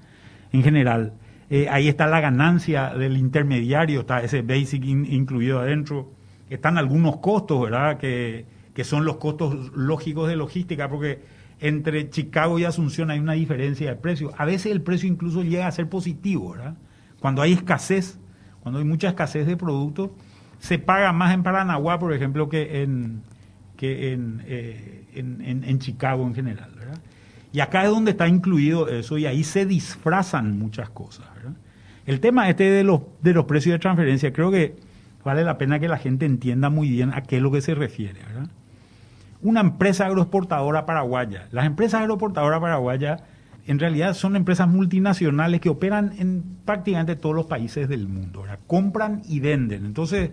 En 0.54 0.64
general. 0.64 1.14
Eh, 1.50 1.68
ahí 1.70 1.90
está 1.90 2.08
la 2.08 2.22
ganancia 2.22 2.94
del 2.96 3.18
intermediario, 3.18 4.00
está 4.00 4.24
ese 4.24 4.42
basic 4.42 4.86
incluido 4.86 5.60
adentro. 5.60 6.14
Están 6.50 6.78
algunos 6.78 7.18
costos, 7.18 7.62
¿verdad? 7.62 7.98
Que, 7.98 8.46
que 8.74 8.86
son 8.86 9.04
los 9.04 9.18
costos 9.18 9.74
lógicos 9.76 10.30
de 10.30 10.38
logística, 10.38 10.90
porque 10.90 11.20
entre 11.60 12.10
Chicago 12.10 12.58
y 12.58 12.64
Asunción 12.64 13.12
hay 13.12 13.20
una 13.20 13.34
diferencia 13.34 13.90
de 13.90 13.98
precio. 13.98 14.32
A 14.38 14.46
veces 14.46 14.72
el 14.72 14.82
precio 14.82 15.10
incluso 15.10 15.44
llega 15.44 15.68
a 15.68 15.72
ser 15.72 15.90
positivo, 15.90 16.52
¿verdad? 16.52 16.78
Cuando 17.20 17.42
hay 17.42 17.52
escasez, 17.52 18.20
cuando 18.64 18.80
hay 18.80 18.86
mucha 18.86 19.10
escasez 19.10 19.46
de 19.48 19.58
productos, 19.58 20.12
se 20.60 20.80
paga 20.80 21.12
más 21.12 21.34
en 21.34 21.44
Paranaguá, 21.44 22.00
por 22.00 22.14
ejemplo, 22.14 22.48
que 22.48 22.84
en, 22.84 23.22
que 23.76 24.14
en, 24.14 24.42
en, 25.16 25.80
Chicago 25.80 26.26
en 26.26 26.36
general. 26.36 26.70
Y 27.52 27.62
acá 27.62 27.84
es 27.84 27.90
donde 27.90 28.12
está 28.12 28.28
incluido 28.28 28.90
eso 28.90 29.18
y 29.18 29.26
ahí 29.26 29.44
se 29.44 29.66
disfrazan 29.66 30.60
muchas 30.60 30.90
cosas. 30.90 31.26
El 32.06 32.20
tema 32.20 32.50
este 32.50 32.66
de 32.66 32.84
los, 32.84 33.02
de 33.22 33.34
los 33.34 33.46
precios 33.46 33.74
de 33.74 33.80
transferencia, 33.80 34.32
creo 34.32 34.52
que 34.52 34.76
vale 35.24 35.44
la 35.44 35.58
pena 35.58 35.80
que 35.80 35.88
la 35.88 35.98
gente 35.98 36.26
entienda 36.26 36.70
muy 36.70 36.90
bien 36.90 37.12
a 37.14 37.22
qué 37.22 37.38
es 37.38 37.42
lo 37.42 37.52
que 37.52 37.62
se 37.62 37.74
refiere. 37.74 38.20
Una 39.42 39.62
empresa 39.62 40.06
agroexportadora 40.06 40.86
paraguaya. 40.86 41.48
Las 41.52 41.66
empresas 41.66 42.02
agroexportadoras 42.02 42.60
paraguayas 42.60 43.24
en 43.68 43.80
realidad 43.80 44.14
son 44.14 44.36
empresas 44.36 44.68
multinacionales 44.68 45.60
que 45.62 45.70
operan 45.70 46.14
en 46.20 46.44
prácticamente 46.66 47.16
todos 47.16 47.36
los 47.36 47.48
países 47.48 47.90
del 47.90 48.08
mundo. 48.08 48.44
Compran 48.68 49.22
y 49.28 49.40
venden. 49.40 49.86
Entonces, 49.86 50.30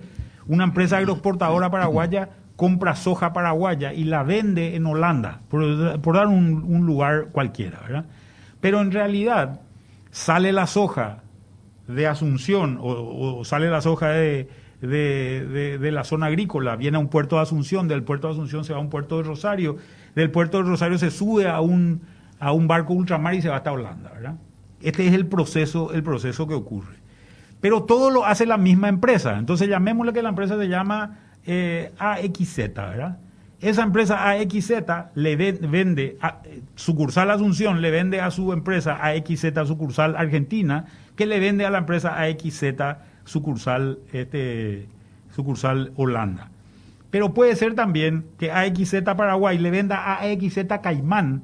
una 0.47 0.65
empresa 0.65 0.99
agroexportadora 0.99 1.71
paraguaya 1.71 2.29
compra 2.63 2.95
soja 2.95 3.33
paraguaya 3.33 3.93
y 3.93 4.05
la 4.05 4.23
vende 4.23 4.77
en 4.77 4.87
Holanda, 4.87 5.41
por, 5.49 6.15
dar 6.15 6.29
un, 6.29 6.87
lugar 6.87 7.31
cualquiera, 7.33 7.81
¿verdad? 7.81 8.05
Pero 8.61 8.81
en 8.81 8.93
realidad 8.93 9.63
sale 10.13 10.53
la 10.53 10.69
soja 10.69 11.25
de 11.89 12.07
Asunción 12.07 12.79
o, 12.81 13.45
sale 13.45 13.69
la 13.69 13.81
soja 13.81 14.11
de, 14.11 14.49
de, 14.81 15.91
la 15.91 16.05
zona 16.05 16.27
agrícola, 16.27 16.77
viene 16.77 16.99
a 16.99 17.01
un 17.01 17.09
puerto 17.09 17.35
de 17.35 17.43
Asunción, 17.43 17.89
del 17.89 18.05
puerto 18.05 18.29
de 18.29 18.35
Asunción 18.35 18.65
se 18.65 18.73
va 18.73 18.79
a 18.79 18.83
un 18.83 18.91
puerto 18.91 19.17
de 19.17 19.25
Rosario, 19.25 19.79
del 20.15 20.31
puerto 20.31 20.59
de 20.59 20.63
Rosario 20.63 20.99
se 20.99 21.11
sube 21.11 21.49
a 21.49 21.61
un, 21.61 22.03
a 22.39 22.53
un 22.53 22.69
barco 22.69 22.93
ultramar 22.93 23.35
y 23.35 23.43
se 23.43 23.49
va 23.49 23.57
hasta 23.57 23.73
Holanda, 23.73 24.13
¿verdad? 24.15 24.37
Este 24.81 25.09
es 25.09 25.15
el 25.15 25.27
proceso, 25.27 25.93
el 25.93 26.05
proceso 26.05 26.47
que 26.47 26.55
ocurre. 26.55 26.95
Pero 27.61 27.83
todo 27.83 28.09
lo 28.09 28.25
hace 28.25 28.47
la 28.47 28.57
misma 28.57 28.89
empresa. 28.89 29.37
Entonces 29.37 29.69
llamémosle 29.69 30.13
que 30.13 30.23
la 30.23 30.29
empresa 30.29 30.57
se 30.57 30.69
llama 30.69 31.32
eh, 31.47 31.93
AXZ, 31.99 32.57
¿verdad? 32.75 33.19
Esa 33.61 33.85
empresa 33.85 34.29
AXZ 34.29 34.73
le 35.15 35.37
vende, 35.37 36.17
a, 36.21 36.43
sucursal 36.75 37.31
Asunción 37.31 37.81
le 37.81 37.91
vende 37.93 38.21
a 38.21 38.31
su 38.33 38.53
empresa 38.53 38.99
AXZ 39.01 39.53
sucursal 39.67 40.17
Argentina, 40.17 40.87
que 41.15 41.27
le 41.27 41.39
vende 41.39 41.65
a 41.65 41.71
la 41.71 41.79
empresa 41.79 42.21
AXZ 42.21 42.65
sucursal, 43.25 44.01
este, 44.13 44.89
sucursal 45.31 45.93
Holanda. 45.95 46.51
Pero 47.11 47.35
puede 47.35 47.55
ser 47.55 47.75
también 47.75 48.25
que 48.39 48.51
AXZ 48.51 49.03
Paraguay 49.05 49.59
le 49.59 49.71
venda 49.71 49.97
a 49.97 50.23
AXZ 50.23 50.67
Caimán 50.83 51.43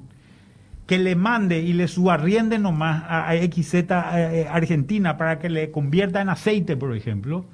que 0.88 0.98
le 0.98 1.14
mande 1.14 1.60
y 1.60 1.74
le 1.74 1.86
subarriende 1.86 2.58
nomás 2.58 3.04
a, 3.06 3.28
a 3.28 3.36
XZ 3.36 3.74
eh, 3.74 4.48
Argentina 4.50 5.18
para 5.18 5.38
que 5.38 5.50
le 5.50 5.70
convierta 5.70 6.22
en 6.22 6.30
aceite, 6.30 6.78
por 6.78 6.96
ejemplo, 6.96 7.44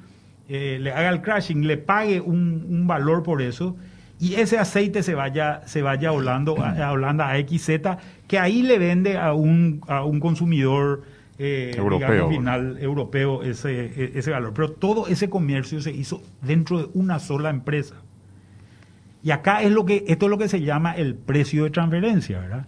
eh, 0.49 0.79
le 0.81 0.93
haga 0.93 1.11
el 1.11 1.23
crashing, 1.23 1.67
le 1.67 1.77
pague 1.77 2.21
un, 2.21 2.67
un 2.69 2.87
valor 2.87 3.23
por 3.23 3.43
eso 3.43 3.77
y 4.21 4.35
ese 4.35 4.59
aceite 4.59 5.03
se 5.03 5.15
vaya, 5.15 5.63
se 5.67 5.83
vaya 5.83 6.11
a 6.11 6.13
Holanda, 6.13 6.53
a, 6.87 6.93
Holanda, 6.93 7.31
a 7.31 7.39
XZ, 7.39 7.71
que 8.27 8.39
ahí 8.39 8.63
le 8.63 8.79
vende 8.79 9.19
a 9.19 9.33
un, 9.35 9.81
a 9.89 10.05
un 10.05 10.21
consumidor 10.21 11.03
eh, 11.39 11.73
Europeo. 11.77 12.09
digamos, 12.09 12.35
final 12.35 12.79
europeo 12.81 13.43
ese, 13.43 13.87
e- 13.87 14.13
ese 14.15 14.31
valor. 14.31 14.53
Pero 14.55 14.71
todo 14.71 15.09
ese 15.09 15.29
comercio 15.29 15.81
se 15.81 15.93
hizo 15.93 16.23
dentro 16.43 16.79
de 16.79 16.89
una 16.95 17.19
sola 17.19 17.51
empresa. 17.51 17.97
Y 19.23 19.31
acá 19.31 19.63
es 19.63 19.73
lo 19.73 19.85
que, 19.85 20.05
esto 20.07 20.27
es 20.27 20.31
lo 20.31 20.39
que 20.39 20.49
se 20.49 20.61
llama 20.61 20.93
el 20.93 21.17
precio 21.17 21.65
de 21.65 21.71
transferencia, 21.71 22.39
¿verdad? 22.39 22.67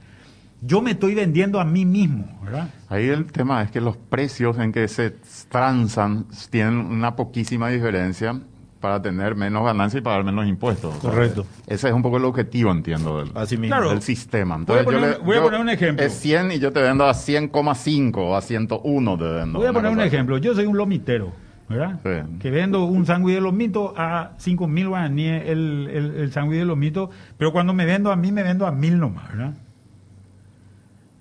Yo 0.63 0.81
me 0.83 0.93
estoy 0.93 1.15
vendiendo 1.15 1.61
a 1.61 1.65
mí 1.65 1.85
mismo, 1.85 2.27
¿verdad? 2.43 2.69
Ahí 2.89 3.09
el 3.09 3.27
tema 3.27 3.63
es 3.63 3.71
que 3.71 3.81
los 3.81 3.97
precios 3.97 4.59
en 4.59 4.73
que 4.73 4.89
se 4.89 5.15
transan 5.51 6.27
tienen 6.51 6.75
una 6.79 7.15
poquísima 7.17 7.69
diferencia 7.69 8.41
para 8.81 9.01
tener 9.03 9.35
menos 9.35 9.65
ganancia 9.65 9.99
y 9.99 10.03
pagar 10.03 10.23
menos 10.25 10.47
impuestos. 10.47 10.97
O 10.97 11.01
sea, 11.01 11.11
Correcto. 11.11 11.47
ese 11.67 11.89
es 11.89 11.95
un 11.95 12.03
poco 12.03 12.19
el 12.19 12.25
objetivo, 12.25 12.71
entiendo, 12.71 13.19
del, 13.19 13.31
Así 13.35 13.57
mismo. 13.57 13.75
Claro. 13.77 13.91
del 13.91 14.03
sistema. 14.03 14.57
Voy 14.59 14.77
a 14.77 14.81
Entonces, 14.81 14.85
yo 14.85 15.01
poner- 15.01 15.19
le- 15.19 15.25
voy 15.25 15.35
a 15.35 15.39
yo- 15.39 15.45
poner 15.45 15.61
un 15.61 15.69
ejemplo. 15.71 16.05
Es 16.07 16.13
100 16.15 16.53
y 16.53 16.59
yo 16.59 16.73
te 16.73 16.81
vendo 16.83 17.05
a 17.07 17.15
100,5 17.15 18.17
o 18.31 18.37
a 18.37 18.41
101 18.43 19.17
te 19.19 19.25
vendo. 19.25 19.59
Voy 19.59 19.69
a 19.69 19.73
poner 19.73 19.91
un 19.93 20.01
ejemplo. 20.01 20.39
Yo 20.39 20.55
soy 20.55 20.67
un 20.67 20.77
lomitero, 20.77 21.33
¿verdad? 21.69 21.99
Sí. 22.05 22.39
Que 22.39 22.51
vendo 22.51 22.85
un 22.85 23.07
sándwich 23.07 23.35
de 23.35 23.41
lomito 23.41 23.95
a 23.97 24.33
5 24.39 24.69
mil 24.69 24.89
guaraníes 24.89 25.49
el, 25.49 25.89
el, 25.93 26.15
el 26.17 26.33
sándwich 26.33 26.59
de 26.61 26.65
lomito, 26.67 27.11
pero 27.39 27.53
cuando 27.53 27.73
me 27.73 27.87
vendo 27.87 28.13
a 28.13 28.17
mí, 28.17 28.31
me 28.31 28.43
vendo 28.43 28.67
a 28.67 28.73
mil 28.73 28.99
nomás, 28.99 29.29
¿verdad? 29.31 29.55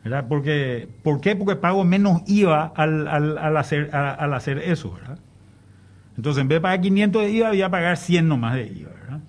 ¿Verdad? 0.05 0.25
Porque, 0.29 0.87
¿Por 1.03 1.19
qué? 1.19 1.35
Porque 1.35 1.55
pago 1.57 1.83
menos 1.83 2.21
IVA 2.27 2.71
al, 2.75 3.07
al, 3.07 3.37
al 3.37 3.57
hacer, 3.57 3.89
a- 3.93 4.13
al 4.13 4.33
hacer 4.33 4.59
eso, 4.59 4.93
¿verdad? 4.93 5.17
Entonces, 6.15 6.41
en 6.41 6.47
vez 6.47 6.57
de 6.57 6.61
pagar 6.61 6.79
500 6.81 7.21
de 7.23 7.31
IVA, 7.31 7.49
voy 7.49 7.61
a 7.63 7.69
pagar 7.69 7.97
100 7.97 8.27
nomás 8.27 8.55
de 8.55 8.67
IVA, 8.67 8.91
¿verdad? 8.93 9.19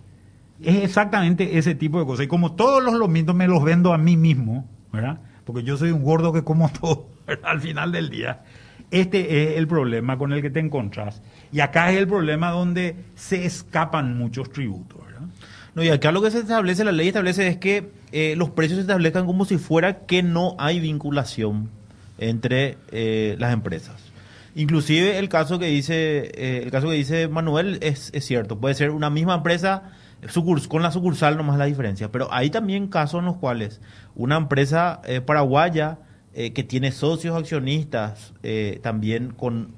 Es 0.62 0.76
exactamente 0.84 1.58
ese 1.58 1.74
tipo 1.74 1.98
de 1.98 2.06
cosas. 2.06 2.26
Y 2.26 2.28
como 2.28 2.52
todos 2.54 2.82
los 2.84 2.94
lomitos 2.94 3.34
me 3.34 3.48
los 3.48 3.64
vendo 3.64 3.92
a 3.92 3.98
mí 3.98 4.16
mismo, 4.16 4.68
¿verdad? 4.92 5.18
Porque 5.44 5.62
yo 5.62 5.76
soy 5.76 5.90
un 5.90 6.02
gordo 6.02 6.32
que 6.32 6.44
como 6.44 6.68
todo 6.80 7.08
¿verdad? 7.26 7.50
al 7.50 7.60
final 7.60 7.90
del 7.90 8.10
día. 8.10 8.42
Este 8.90 9.52
es 9.52 9.58
el 9.58 9.66
problema 9.66 10.16
con 10.18 10.32
el 10.32 10.42
que 10.42 10.50
te 10.50 10.60
encontrás. 10.60 11.22
Y 11.52 11.60
acá 11.60 11.90
es 11.90 11.98
el 11.98 12.06
problema 12.06 12.50
donde 12.50 12.96
se 13.14 13.44
escapan 13.46 14.16
muchos 14.16 14.52
tributos, 14.52 15.04
¿verdad? 15.04 15.22
No, 15.74 15.82
y 15.82 15.88
acá 15.88 16.12
lo 16.12 16.22
que 16.22 16.30
se 16.30 16.38
establece, 16.40 16.84
la 16.84 16.92
ley 16.92 17.08
establece 17.08 17.48
es 17.48 17.56
que 17.56 17.90
eh, 18.18 18.34
los 18.34 18.48
precios 18.48 18.78
se 18.78 18.80
establezcan 18.80 19.26
como 19.26 19.44
si 19.44 19.58
fuera 19.58 20.06
que 20.06 20.22
no 20.22 20.56
hay 20.58 20.80
vinculación 20.80 21.68
entre 22.16 22.78
eh, 22.90 23.36
las 23.38 23.52
empresas. 23.52 23.96
Inclusive 24.54 25.18
el 25.18 25.28
caso 25.28 25.58
que 25.58 25.66
dice 25.66 26.30
eh, 26.34 26.62
el 26.64 26.70
caso 26.70 26.88
que 26.88 26.94
dice 26.94 27.28
Manuel 27.28 27.78
es, 27.82 28.10
es 28.14 28.24
cierto, 28.24 28.58
puede 28.58 28.74
ser 28.74 28.92
una 28.92 29.10
misma 29.10 29.34
empresa 29.34 29.92
con 30.66 30.82
la 30.82 30.92
sucursal 30.92 31.36
nomás 31.36 31.58
la 31.58 31.66
diferencia, 31.66 32.10
pero 32.10 32.32
hay 32.32 32.48
también 32.48 32.88
casos 32.88 33.18
en 33.18 33.26
los 33.26 33.36
cuales 33.36 33.82
una 34.14 34.38
empresa 34.38 35.02
paraguaya 35.26 35.98
que 36.32 36.64
tiene 36.64 36.92
socios 36.92 37.36
accionistas 37.36 38.32
también 38.80 39.32
con 39.32 39.74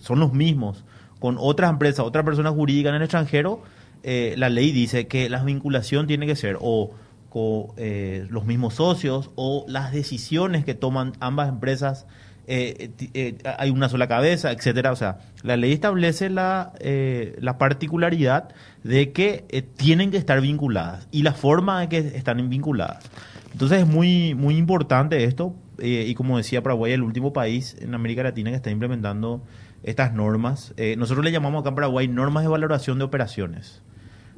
son 0.00 0.20
los 0.20 0.32
mismos 0.32 0.84
con 1.18 1.36
otras 1.36 1.68
empresas, 1.68 2.06
otras 2.06 2.24
personas 2.24 2.52
jurídicas 2.54 2.90
en 2.90 2.96
el 2.96 3.02
extranjero, 3.02 3.60
la 4.04 4.48
ley 4.48 4.70
dice 4.70 5.08
que 5.08 5.28
la 5.28 5.42
vinculación 5.42 6.06
tiene 6.06 6.28
que 6.28 6.36
ser 6.36 6.56
o 6.60 6.94
con 7.30 7.68
eh, 7.78 8.26
los 8.28 8.44
mismos 8.44 8.74
socios 8.74 9.30
o 9.36 9.64
las 9.68 9.92
decisiones 9.92 10.66
que 10.66 10.74
toman 10.74 11.14
ambas 11.20 11.48
empresas 11.48 12.06
eh, 12.52 12.90
eh, 13.14 13.38
hay 13.58 13.70
una 13.70 13.88
sola 13.88 14.08
cabeza, 14.08 14.50
etcétera. 14.50 14.90
O 14.90 14.96
sea, 14.96 15.18
la 15.44 15.56
ley 15.56 15.72
establece 15.72 16.28
la, 16.30 16.72
eh, 16.80 17.36
la 17.40 17.58
particularidad 17.58 18.48
de 18.82 19.12
que 19.12 19.44
eh, 19.50 19.62
tienen 19.62 20.10
que 20.10 20.16
estar 20.16 20.40
vinculadas 20.40 21.06
y 21.12 21.22
la 21.22 21.32
forma 21.32 21.80
de 21.80 21.88
que 21.88 21.98
están 21.98 22.50
vinculadas. 22.50 23.08
Entonces 23.52 23.80
es 23.80 23.86
muy, 23.86 24.34
muy 24.34 24.56
importante 24.56 25.22
esto 25.22 25.54
y 25.82 26.14
como 26.14 26.36
decía 26.36 26.62
Paraguay, 26.62 26.92
el 26.92 27.02
último 27.02 27.32
país 27.32 27.76
en 27.80 27.94
América 27.94 28.22
Latina 28.22 28.50
que 28.50 28.56
está 28.56 28.70
implementando 28.70 29.42
estas 29.82 30.12
normas. 30.12 30.74
Nosotros 30.98 31.24
le 31.24 31.32
llamamos 31.32 31.60
acá 31.60 31.70
en 31.70 31.74
Paraguay 31.74 32.06
normas 32.06 32.44
de 32.44 32.48
valoración 32.48 32.98
de 32.98 33.04
operaciones. 33.04 33.82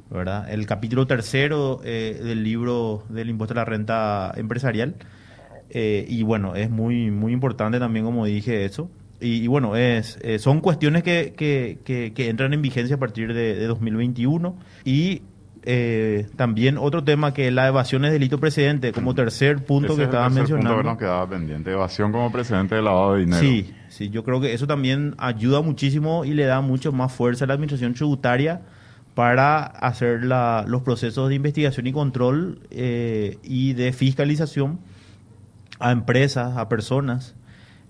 ¿Verdad? 0.09 0.51
El 0.51 0.65
capítulo 0.65 1.07
tercero 1.07 1.81
eh, 1.83 2.19
del 2.23 2.43
libro 2.43 3.03
del 3.09 3.29
impuesto 3.29 3.53
a 3.53 3.57
la 3.57 3.65
renta 3.65 4.33
empresarial. 4.37 4.95
Eh, 5.69 6.05
y 6.07 6.21
bueno, 6.23 6.55
es 6.55 6.69
muy, 6.69 7.09
muy 7.09 7.33
importante 7.33 7.79
también, 7.79 8.05
como 8.05 8.25
dije, 8.25 8.63
eso. 8.65 8.89
Y, 9.19 9.43
y 9.43 9.47
bueno, 9.47 9.75
es, 9.75 10.19
eh, 10.21 10.37
son 10.37 10.59
cuestiones 10.61 11.01
que, 11.03 11.33
que, 11.35 11.79
que- 11.83 12.13
que 12.13 12.29
entran 12.29 12.53
en 12.53 12.61
vigencia 12.61 12.97
a 12.97 12.99
partir 12.99 13.33
de, 13.33 13.55
de 13.55 13.65
2021. 13.67 14.55
Y 14.85 15.21
eh, 15.65 16.27
también 16.35 16.77
otro 16.77 17.03
tema 17.05 17.33
que 17.33 17.49
la 17.49 17.67
evasión 17.69 18.03
es 18.03 18.11
delito 18.11 18.37
precedente, 18.37 18.91
como 18.91 19.15
tercer 19.15 19.63
punto 19.63 19.93
Ese 19.93 19.97
que 19.99 20.03
estaba 20.03 20.25
tercer 20.27 20.43
punto 20.43 20.53
mencionando. 20.57 20.81
que 20.83 20.89
nos 20.89 20.97
quedaba 20.97 21.29
pendiente. 21.29 21.71
Evasión 21.71 22.11
como 22.11 22.31
precedente 22.31 22.75
de 22.75 22.81
lavado 22.81 23.13
de 23.13 23.21
dinero. 23.21 23.39
Sí, 23.41 23.73
sí, 23.87 24.09
yo 24.09 24.23
creo 24.25 24.41
que 24.41 24.53
eso 24.53 24.67
también 24.67 25.15
ayuda 25.17 25.61
muchísimo 25.61 26.25
y 26.25 26.33
le 26.33 26.43
da 26.45 26.59
mucho 26.61 26.91
más 26.91 27.13
fuerza 27.13 27.45
a 27.45 27.47
la 27.47 27.53
administración 27.53 27.93
tributaria 27.93 28.61
para 29.15 29.63
hacer 29.63 30.23
la- 30.23 30.65
los 30.67 30.81
procesos 30.81 31.29
de 31.29 31.35
investigación 31.35 31.85
y 31.87 31.91
control 31.93 32.59
eh, 32.71 33.37
y 33.43 33.73
de 33.73 33.93
fiscalización 33.93 34.79
a 35.79 35.91
empresas, 35.91 36.57
a 36.57 36.69
personas. 36.69 37.35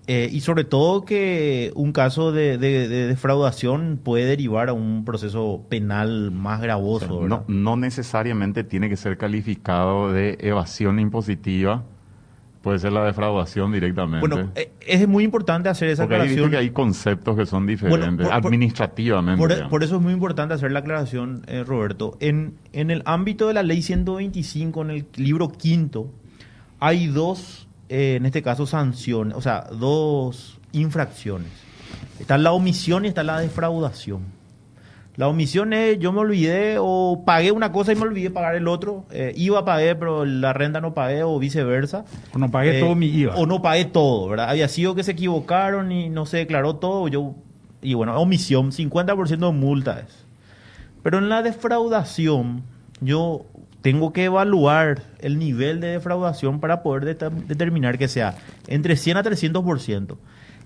eh, 0.06 0.28
y 0.30 0.40
sobre 0.40 0.64
todo 0.64 1.06
que 1.06 1.72
un 1.76 1.92
caso 1.92 2.30
de, 2.30 2.58
de- 2.58 2.88
de 2.88 3.06
defraudación 3.06 3.98
puede 4.04 4.26
derivar 4.26 4.68
a 4.68 4.74
un 4.74 5.02
proceso 5.06 5.62
penal 5.70 6.30
más 6.30 6.56
O 6.56 6.58
sea, 6.58 6.66
gravoso. 6.66 7.44
no 7.48 7.76
necesariamente 7.78 8.64
tiene 8.64 8.90
que 8.90 8.98
ser 8.98 9.16
calificado 9.16 10.12
de 10.12 10.36
evasión 10.42 10.98
impositiva. 11.00 11.84
Puede 12.64 12.78
ser 12.80 12.92
la 12.92 13.04
defraudación 13.04 13.70
directamente. 13.70 14.26
Bueno, 14.26 14.50
eh, 14.56 14.72
es 14.80 15.06
muy 15.06 15.22
importante 15.22 15.68
hacer 15.68 15.90
esa 15.90 16.02
Porque 16.04 16.14
ahí 16.16 16.20
aclaración. 16.22 16.50
que 16.50 16.56
hay 16.56 16.70
conceptos 16.70 17.36
que 17.36 17.44
son 17.46 17.66
diferentes, 17.66 18.26
por- 18.26 18.34
administrativamente. 18.34 19.38
Por, 19.38 19.50
digamos. 19.50 19.70
por 19.70 19.84
eso 19.84 19.96
es 19.96 20.02
muy 20.02 20.12
importante 20.14 20.54
hacer 20.54 20.72
la 20.72 20.78
aclaración, 20.80 21.42
eh, 21.46 21.62
Roberto. 21.62 22.16
En, 22.20 22.54
en 22.72 22.90
el 22.90 23.02
ámbito 23.04 23.46
de 23.48 23.54
la 23.54 23.62
ley 23.62 23.82
125, 23.82 24.82
en 24.82 24.90
el 24.90 25.06
libro 25.16 25.50
quinto, 25.50 26.10
hay 26.80 27.06
dos, 27.06 27.68
eh, 27.90 28.14
en 28.16 28.26
este 28.26 28.42
caso, 28.42 28.66
sanciones, 28.66 29.36
o 29.36 29.40
sea, 29.42 29.66
dos 29.70 30.58
infracciones. 30.72 31.48
Está 32.18 32.38
la 32.38 32.52
omisión 32.52 33.04
y 33.04 33.08
está 33.08 33.22
la 33.22 33.38
defraudación. 33.40 34.22
La 35.16 35.28
omisión 35.28 35.72
es 35.72 35.98
yo 36.00 36.12
me 36.12 36.20
olvidé 36.20 36.76
o 36.80 37.22
pagué 37.24 37.52
una 37.52 37.70
cosa 37.70 37.92
y 37.92 37.96
me 37.96 38.02
olvidé 38.02 38.30
pagar 38.30 38.56
el 38.56 38.66
otro. 38.66 39.04
Eh, 39.12 39.32
iba 39.36 39.60
a 39.60 39.64
pagar, 39.64 39.96
pero 39.98 40.24
la 40.24 40.52
renta 40.52 40.80
no 40.80 40.92
pagué 40.92 41.22
o 41.22 41.38
viceversa. 41.38 42.04
O 42.34 42.38
no 42.38 42.50
pagué 42.50 42.78
Eh, 42.78 42.80
todo 42.80 42.96
mi 42.96 43.06
IVA. 43.06 43.36
O 43.36 43.46
no 43.46 43.62
pagué 43.62 43.84
todo, 43.84 44.28
¿verdad? 44.28 44.50
Había 44.50 44.66
sido 44.68 44.96
que 44.96 45.04
se 45.04 45.12
equivocaron 45.12 45.92
y 45.92 46.08
no 46.08 46.26
se 46.26 46.38
declaró 46.38 46.76
todo. 46.76 47.06
Yo, 47.06 47.34
y 47.80 47.94
bueno, 47.94 48.18
omisión, 48.20 48.72
50% 48.72 49.46
de 49.46 49.52
multa 49.52 50.00
es. 50.00 50.26
Pero 51.04 51.18
en 51.18 51.28
la 51.28 51.42
defraudación, 51.42 52.62
yo 53.00 53.46
tengo 53.82 54.12
que 54.12 54.24
evaluar 54.24 55.02
el 55.20 55.38
nivel 55.38 55.78
de 55.80 55.88
defraudación 55.88 56.58
para 56.58 56.82
poder 56.82 57.16
determinar 57.16 57.98
que 57.98 58.08
sea 58.08 58.34
entre 58.66 58.96
100 58.96 59.18
a 59.18 59.22
300%. 59.22 60.16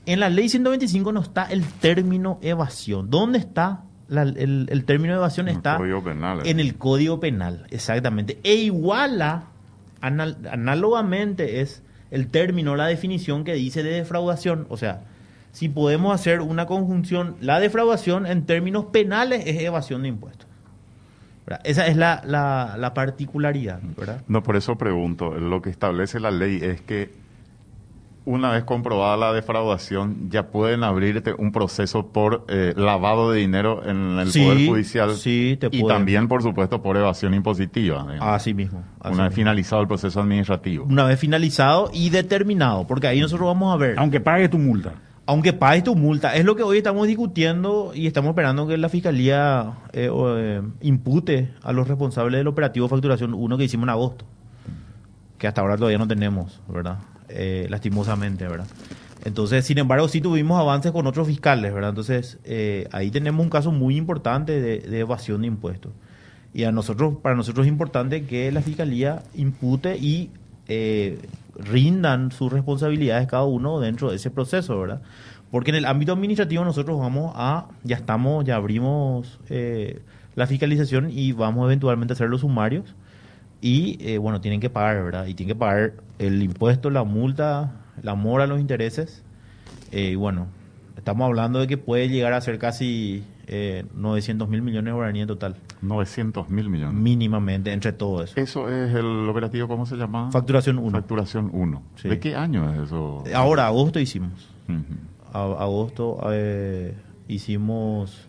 En 0.07 0.21
la 0.21 0.31
ley 0.31 0.49
125 0.49 1.13
no 1.13 1.21
está 1.21 1.45
el 1.51 1.65
término 1.65 2.39
evasión. 2.41 3.11
¿Dónde 3.11 3.39
está 3.41 3.83
la- 4.09 4.23
el, 4.23 4.67
el 4.71 4.85
término 4.85 5.15
evasión? 5.15 5.49
En 5.49 5.53
el 5.53 5.57
Está 5.59 5.79
Penal, 5.79 6.41
eh. 6.41 6.51
en 6.51 6.61
el 6.61 6.77
Código 6.77 7.21
Penal, 7.21 7.67
exactamente. 7.71 8.39
E 8.43 8.55
iguala, 8.55 9.45
anal- 10.01 10.37
análogamente 10.51 11.61
es 11.61 11.83
el 12.11 12.29
término, 12.29 12.75
la 12.77 12.87
definición 12.87 13.45
que 13.45 13.55
dice 13.55 13.83
de 13.83 13.91
defraudación. 13.91 14.67
O 14.71 14.77
sea, 14.77 15.03
si 15.53 15.69
podemos 15.69 16.15
hacer 16.15 16.41
una 16.41 16.67
conjunción, 16.67 17.37
la 17.41 17.61
defraudación 17.61 18.27
en 18.27 18.47
términos 18.47 18.87
penales 18.87 19.43
es 19.47 19.61
evasión 19.63 20.03
de 20.03 20.09
impuestos. 20.09 20.47
¿verdad? 21.47 21.61
Esa 21.65 21.87
es 21.87 21.97
la, 21.97 22.23
la- 22.27 22.77
la 22.79 22.95
particularidad, 22.95 23.81
¿verdad? 23.97 24.23
No, 24.29 24.43
por 24.43 24.57
eso 24.57 24.77
pregunto. 24.77 25.33
Lo 25.35 25.63
que 25.63 25.71
establece 25.71 26.21
la 26.21 26.31
ley 26.31 26.59
es 26.63 26.81
que 26.83 27.11
una 28.29 28.51
vez 28.53 28.65
comprobada 28.65 29.17
la 29.17 29.33
defraudación, 29.33 30.29
ya 30.31 30.49
pueden 30.49 30.85
abrirte 30.85 31.33
un 31.33 31.51
proceso 31.51 32.09
por 32.09 32.45
eh, 32.49 32.75
lavado 32.77 33.33
de 33.33 33.41
dinero 33.41 33.83
en 33.89 34.19
el 34.19 34.31
Sí, 34.31 34.45
Poder 34.45 34.67
Judicial. 34.69 35.15
sí, 35.15 35.57
te 35.59 35.69
y 35.69 35.81
pueden. 35.81 35.89
también, 35.89 36.29
por 36.29 36.43
supuesto, 36.43 36.83
por 36.83 36.97
evasión 36.97 37.33
impositiva. 37.35 38.03
digamos. 38.03 38.21
Así 38.35 38.53
mismo. 38.55 38.83
así 39.01 39.15
una 39.15 39.25
vez 39.25 39.31
mismo. 39.31 39.37
finalizado 39.37 39.83
el 39.83 39.89
proceso 39.89 40.21
administrativo. 40.21 40.85
Una 40.85 41.05
vez 41.05 41.19
finalizado 41.19 41.91
y 41.93 42.11
determinado, 42.11 42.87
porque 42.87 43.07
ahí 43.07 43.21
nosotros 43.21 43.47
vamos 43.47 43.73
a 43.75 43.79
ver. 43.79 43.99
Aunque 43.99 44.21
pague 44.21 44.49
tu 44.49 44.59
multa. 44.59 44.93
aunque 45.27 45.53
pagues 45.53 45.85
tu 45.85 45.95
multa, 45.97 46.35
es 46.37 46.45
lo 46.45 46.55
que 46.57 46.63
hoy 46.63 46.79
estamos 46.79 47.07
discutiendo 47.07 47.93
y 47.95 48.07
estamos 48.07 48.31
esperando 48.31 48.67
que 48.67 48.77
la 48.79 48.89
Fiscalía 48.89 49.73
eh, 49.93 50.09
o, 50.11 50.39
eh, 50.39 50.63
impute 50.81 51.53
a 51.63 51.73
los 51.73 51.87
responsables 51.89 52.39
del 52.39 52.47
operativo 52.49 52.87
de 52.87 52.91
facturación 52.91 53.35
1 53.35 53.59
que 53.59 53.65
hicimos 53.65 53.85
en 53.85 53.91
agosto. 53.91 54.25
que 55.39 55.47
hasta 55.47 55.61
ahora 55.61 55.77
todavía 55.77 55.99
no 55.99 56.07
tenemos, 56.09 56.61
¿verdad? 56.69 56.99
Eh, 57.29 57.67
lastimosamente, 57.69 58.47
¿verdad? 58.47 58.67
Entonces, 59.25 59.67
sin 59.67 59.79
embargo, 59.79 60.09
sí 60.09 60.21
tuvimos 60.21 60.61
avances 60.61 60.93
con 60.93 61.07
otros 61.07 61.27
fiscales, 61.27 61.75
¿verdad? 61.75 61.91
Entonces, 61.91 62.39
eh, 62.45 62.89
ahí 62.93 63.11
tenemos 63.11 63.43
un 63.43 63.51
caso 63.51 63.73
muy 63.73 63.97
importante 63.97 64.61
de, 64.61 64.79
de, 64.79 64.99
evasión 65.01 65.43
de 65.43 65.49
impuestos. 65.49 65.93
Y 66.55 66.65
a 66.65 66.73
nosotros, 66.73 67.17
para 67.21 67.35
nosotros 67.35 67.67
es 67.67 67.73
importante 67.73 68.25
que 68.25 68.51
la 68.53 68.63
fiscalía 68.63 69.23
impute 69.35 69.99
y 69.99 70.31
eh, 70.71 71.19
rindan 71.57 72.31
sus 72.31 72.53
responsabilidades 72.53 73.27
cada 73.27 73.45
uno 73.45 73.81
dentro 73.81 74.11
de 74.11 74.17
ese 74.17 74.31
proceso, 74.31 74.79
¿verdad? 74.79 75.01
Porque 75.51 75.71
en 75.71 75.77
el 75.77 75.87
ámbito 75.87 76.13
administrativo 76.13 76.63
nosotros 76.63 76.99
vamos 76.99 77.33
a, 77.35 77.69
ya 77.85 77.97
estamos, 77.97 78.45
ya 78.45 78.57
abrimos 78.57 79.41
eh, 79.49 80.03
la 80.37 80.47
fiscalización 80.47 81.11
y 81.11 81.33
vamos 81.33 81.65
eventualmente 81.65 82.13
a 82.13 82.15
hacer 82.15 82.29
los 82.29 82.43
sumarios 82.43 82.95
y 83.61 83.99
eh, 84.01 84.19
bueno, 84.19 84.41
tienen 84.41 84.61
que 84.61 84.71
pagar, 84.71 85.03
¿verdad? 85.03 85.27
Y 85.27 85.35
tienen 85.35 85.55
que 85.57 85.59
pagar 85.59 85.95
el 86.19 86.43
impuesto, 86.43 86.91
la 86.91 87.05
multa, 87.05 87.73
la 88.03 88.15
mora, 88.15 88.47
los 88.47 88.61
intereses. 88.61 89.23
Eh, 89.93 90.11
y 90.13 90.15
bueno, 90.15 90.47
estamos 90.97 91.27
hablando 91.27 91.59
de 91.61 91.67
que 91.67 91.77
puede 91.79 92.09
llegar 92.09 92.33
a 92.35 92.41
ser 92.41 92.59
casi 92.59 93.25
eh, 93.47 93.85
900 93.95 94.49
mil 94.49 94.63
millones 94.63 94.87
de 94.93 94.93
guaraníes 94.97 95.23
en 95.23 95.29
total. 95.29 95.57
900 95.83 96.51
mil 96.51 96.69
millones. 96.69 96.95
Mínimamente, 96.95 97.73
entre 97.73 97.93
todo 97.93 98.23
eso. 98.23 98.39
Eso 98.41 98.69
es 98.69 98.95
el 98.95 99.29
operativo, 99.29 99.67
¿cómo 99.69 99.87
se 99.87 99.97
llama? 99.97 100.31
Facturación 100.31 100.79
1. 100.79 100.91
Facturación 100.91 101.51
1. 101.53 101.83
Sí. 101.97 102.09
¿De 102.09 102.19
qué 102.21 102.37
año 102.37 102.73
es 102.75 102.81
eso? 102.87 103.25
Ahora, 103.35 103.67
agosto 103.67 103.99
hicimos. 104.01 104.49
A- 105.33 105.43
agosto 105.43 106.19
eh, 106.31 106.95
hicimos 107.29 108.28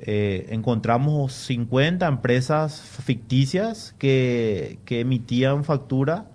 eh, 0.00 0.46
encontramos 0.50 1.32
50 1.32 2.06
empresas 2.06 2.80
ficticias 3.04 3.94
que, 3.98 4.78
que 4.84 5.00
emitían 5.00 5.64
factura 5.64 6.26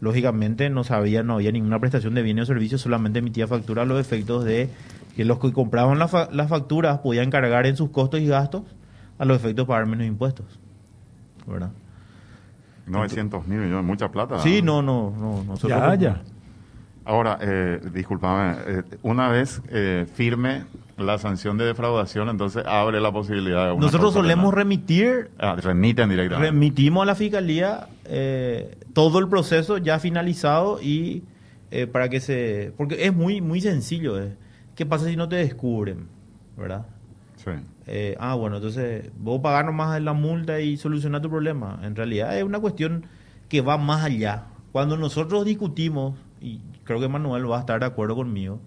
lógicamente 0.00 0.68
no 0.70 0.82
sabía 0.82 1.22
no 1.22 1.34
había 1.34 1.52
ninguna 1.52 1.78
prestación 1.78 2.14
de 2.14 2.22
bienes 2.22 2.44
o 2.44 2.46
servicios 2.46 2.80
solamente 2.80 3.20
emitía 3.20 3.46
factura 3.46 3.82
a 3.82 3.84
los 3.84 4.00
efectos 4.00 4.44
de 4.44 4.68
que 5.16 5.24
los 5.24 5.38
que 5.38 5.52
compraban 5.52 5.98
la 6.00 6.08
fa- 6.08 6.28
las 6.32 6.48
facturas 6.48 6.98
podían 6.98 7.30
cargar 7.30 7.66
en 7.66 7.76
sus 7.76 7.90
costos 7.90 8.18
y 8.20 8.26
gastos 8.26 8.62
a 9.18 9.24
los 9.24 9.36
efectos 9.36 9.66
de 9.66 9.68
pagar 9.68 9.86
menos 9.86 10.06
impuestos 10.06 10.58
¿verdad? 11.46 11.70
900 12.86 13.46
mil 13.46 13.58
millones, 13.60 13.84
mucha 13.84 14.10
plata. 14.10 14.40
sí 14.40 14.60
no 14.62 14.82
no 14.82 15.12
no 15.16 15.44
nosotros 15.44 15.70
Ya, 15.70 15.94
ya. 15.94 16.22
Ahora, 17.04 17.36
eh, 17.40 17.80
discúlpame, 17.92 18.56
eh, 18.66 18.82
una 19.02 19.28
vez 19.28 19.60
eh, 19.70 20.06
firme 20.14 20.64
la 20.96 21.18
sanción 21.18 21.58
de 21.58 21.64
defraudación, 21.64 22.28
entonces 22.28 22.64
abre 22.66 23.00
la 23.00 23.12
posibilidad 23.12 23.66
de 23.66 23.72
una 23.72 23.86
nosotros 23.86 24.12
solemos 24.12 24.50
penal. 24.50 24.56
remitir 24.64 25.30
Ah, 25.38 25.56
remiten 25.60 26.08
directamente. 26.10 26.50
Remitimos 26.50 27.02
a 27.02 27.06
la 27.06 27.14
fiscalía 27.14 27.88
eh, 28.04 28.76
todo 28.92 29.18
el 29.18 29.28
proceso 29.28 29.78
ya 29.78 29.98
finalizado 29.98 30.80
y 30.82 31.24
eh, 31.70 31.86
para 31.86 32.08
que 32.08 32.20
se... 32.20 32.72
Porque 32.76 33.06
es 33.06 33.14
muy 33.14 33.40
muy 33.40 33.60
sencillo. 33.60 34.20
eh. 34.20 34.36
¿Qué 34.74 34.86
pasa 34.86 35.06
si 35.06 35.16
no 35.16 35.28
te 35.28 35.36
descubren? 35.36 36.08
¿Verdad? 36.56 36.86
Sí. 37.36 37.50
Eh, 37.86 38.16
ah, 38.20 38.34
bueno, 38.34 38.56
entonces 38.56 39.10
vos 39.18 39.40
pagar 39.40 39.64
nomás 39.64 40.00
la 40.00 40.12
multa 40.12 40.60
y 40.60 40.76
solucionar 40.76 41.20
tu 41.22 41.30
problema. 41.30 41.80
En 41.82 41.96
realidad 41.96 42.36
es 42.36 42.44
una 42.44 42.60
cuestión 42.60 43.06
que 43.48 43.60
va 43.60 43.76
más 43.76 44.04
allá. 44.04 44.44
Cuando 44.70 44.96
nosotros 44.96 45.44
discutimos, 45.44 46.14
y 46.40 46.60
creo 46.84 47.00
que 47.00 47.08
Manuel 47.08 47.50
va 47.50 47.56
a 47.58 47.60
estar 47.60 47.80
de 47.80 47.86
acuerdo 47.86 48.16
conmigo, 48.16 48.60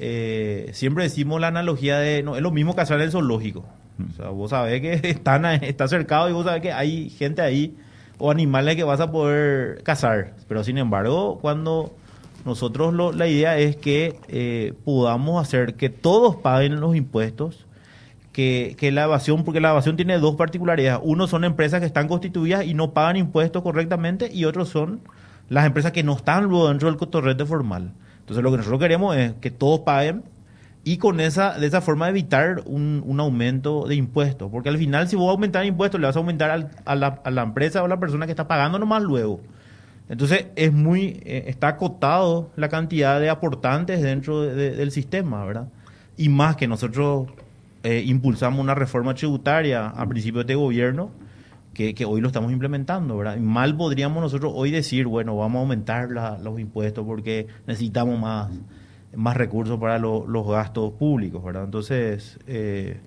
eh, 0.00 0.70
siempre 0.72 1.04
decimos 1.04 1.40
la 1.40 1.48
analogía 1.48 1.98
de, 1.98 2.22
no, 2.22 2.34
es 2.36 2.42
lo 2.42 2.50
mismo 2.50 2.74
cazar 2.74 2.98
en 2.98 3.04
el 3.04 3.10
zoológico. 3.12 3.64
O 4.10 4.16
sea, 4.16 4.28
vos 4.30 4.50
sabés 4.50 4.80
que 4.80 4.94
están, 5.10 5.44
está 5.46 5.86
cercado 5.86 6.28
y 6.28 6.32
vos 6.32 6.46
sabés 6.46 6.62
que 6.62 6.72
hay 6.72 7.10
gente 7.10 7.42
ahí 7.42 7.76
o 8.18 8.30
animales 8.30 8.76
que 8.76 8.84
vas 8.84 9.00
a 9.00 9.10
poder 9.12 9.82
cazar. 9.82 10.34
Pero 10.48 10.64
sin 10.64 10.78
embargo, 10.78 11.38
cuando 11.40 11.92
nosotros 12.46 12.94
lo- 12.94 13.12
la 13.12 13.26
idea 13.26 13.58
es 13.58 13.76
que 13.76 14.16
eh, 14.28 14.72
podamos 14.84 15.40
hacer 15.40 15.74
que 15.74 15.90
todos 15.90 16.36
paguen 16.36 16.80
los 16.80 16.96
impuestos, 16.96 17.66
que, 18.32 18.76
que 18.78 18.92
la 18.92 19.04
evasión, 19.04 19.44
porque 19.44 19.60
la 19.60 19.70
evasión 19.70 19.96
tiene 19.96 20.18
dos 20.18 20.36
particularidades. 20.36 21.00
Uno 21.04 21.26
son 21.26 21.44
empresas 21.44 21.80
que 21.80 21.86
están 21.86 22.08
constituidas 22.08 22.64
y 22.64 22.72
no 22.74 22.92
pagan 22.92 23.16
impuestos 23.16 23.62
correctamente 23.62 24.30
y 24.32 24.44
otros 24.46 24.68
son 24.70 25.00
las 25.50 25.66
empresas 25.66 25.92
que 25.92 26.02
no 26.04 26.14
están 26.16 26.44
luego 26.44 26.68
dentro 26.68 26.88
del 26.88 26.96
cotorrete 26.96 27.44
formal. 27.44 27.90
Entonces 28.30 28.44
lo 28.44 28.52
que 28.52 28.58
nosotros 28.58 28.78
queremos 28.80 29.16
es 29.16 29.32
que 29.40 29.50
todos 29.50 29.80
paguen 29.80 30.22
y 30.84 30.98
con 30.98 31.18
esa, 31.18 31.58
de 31.58 31.66
esa 31.66 31.80
forma 31.80 32.08
evitar 32.08 32.62
un, 32.64 33.02
un 33.04 33.18
aumento 33.18 33.88
de 33.88 33.96
impuestos. 33.96 34.48
Porque 34.52 34.68
al 34.68 34.78
final 34.78 35.08
si 35.08 35.16
vos 35.16 35.28
aumentar 35.30 35.66
impuestos 35.66 36.00
le 36.00 36.06
vas 36.06 36.14
a 36.14 36.20
aumentar 36.20 36.68
a, 36.84 36.94
la, 36.94 37.20
a 37.24 37.30
la 37.32 37.42
empresa 37.42 37.82
o 37.82 37.86
a 37.86 37.88
la 37.88 37.98
persona 37.98 38.26
que 38.26 38.32
está 38.32 38.46
pagando 38.46 38.78
nomás 38.78 39.02
luego. 39.02 39.40
Entonces 40.08 40.46
es 40.54 40.72
muy, 40.72 41.20
eh, 41.24 41.46
está 41.48 41.68
acotado 41.68 42.50
la 42.54 42.68
cantidad 42.68 43.18
de 43.20 43.30
aportantes 43.30 44.00
dentro 44.00 44.42
de- 44.42 44.54
de- 44.54 44.70
del 44.76 44.92
sistema, 44.92 45.44
¿verdad? 45.44 45.66
Y 46.16 46.28
más 46.28 46.54
que 46.54 46.68
nosotros 46.68 47.28
eh, 47.82 48.04
impulsamos 48.06 48.60
una 48.60 48.76
reforma 48.76 49.12
tributaria 49.14 49.86
a 49.88 50.06
principios 50.06 50.46
de 50.46 50.54
gobierno 50.54 51.10
que, 51.74 52.04
hoy 52.04 52.20
lo 52.20 52.26
estamos 52.28 52.52
implementando, 52.52 53.16
¿verdad? 53.16 53.36
Mal 53.38 53.76
podríamos 53.76 54.22
nosotros 54.22 54.52
hoy 54.54 54.70
decir, 54.70 55.06
bueno, 55.06 55.36
vamos 55.36 55.58
a 55.58 55.62
aumentar 55.62 56.10
la- 56.10 56.38
los 56.38 56.58
impuestos 56.60 57.06
porque 57.06 57.46
necesitamos 57.66 58.18
más, 58.18 58.50
más 59.14 59.36
recursos 59.36 59.78
para 59.78 59.98
lo- 59.98 60.26
los 60.26 60.46
gastos 60.48 60.92
públicos, 60.92 61.42
¿verdad? 61.42 61.64
Entonces, 61.64 62.38
eh, 62.46 62.98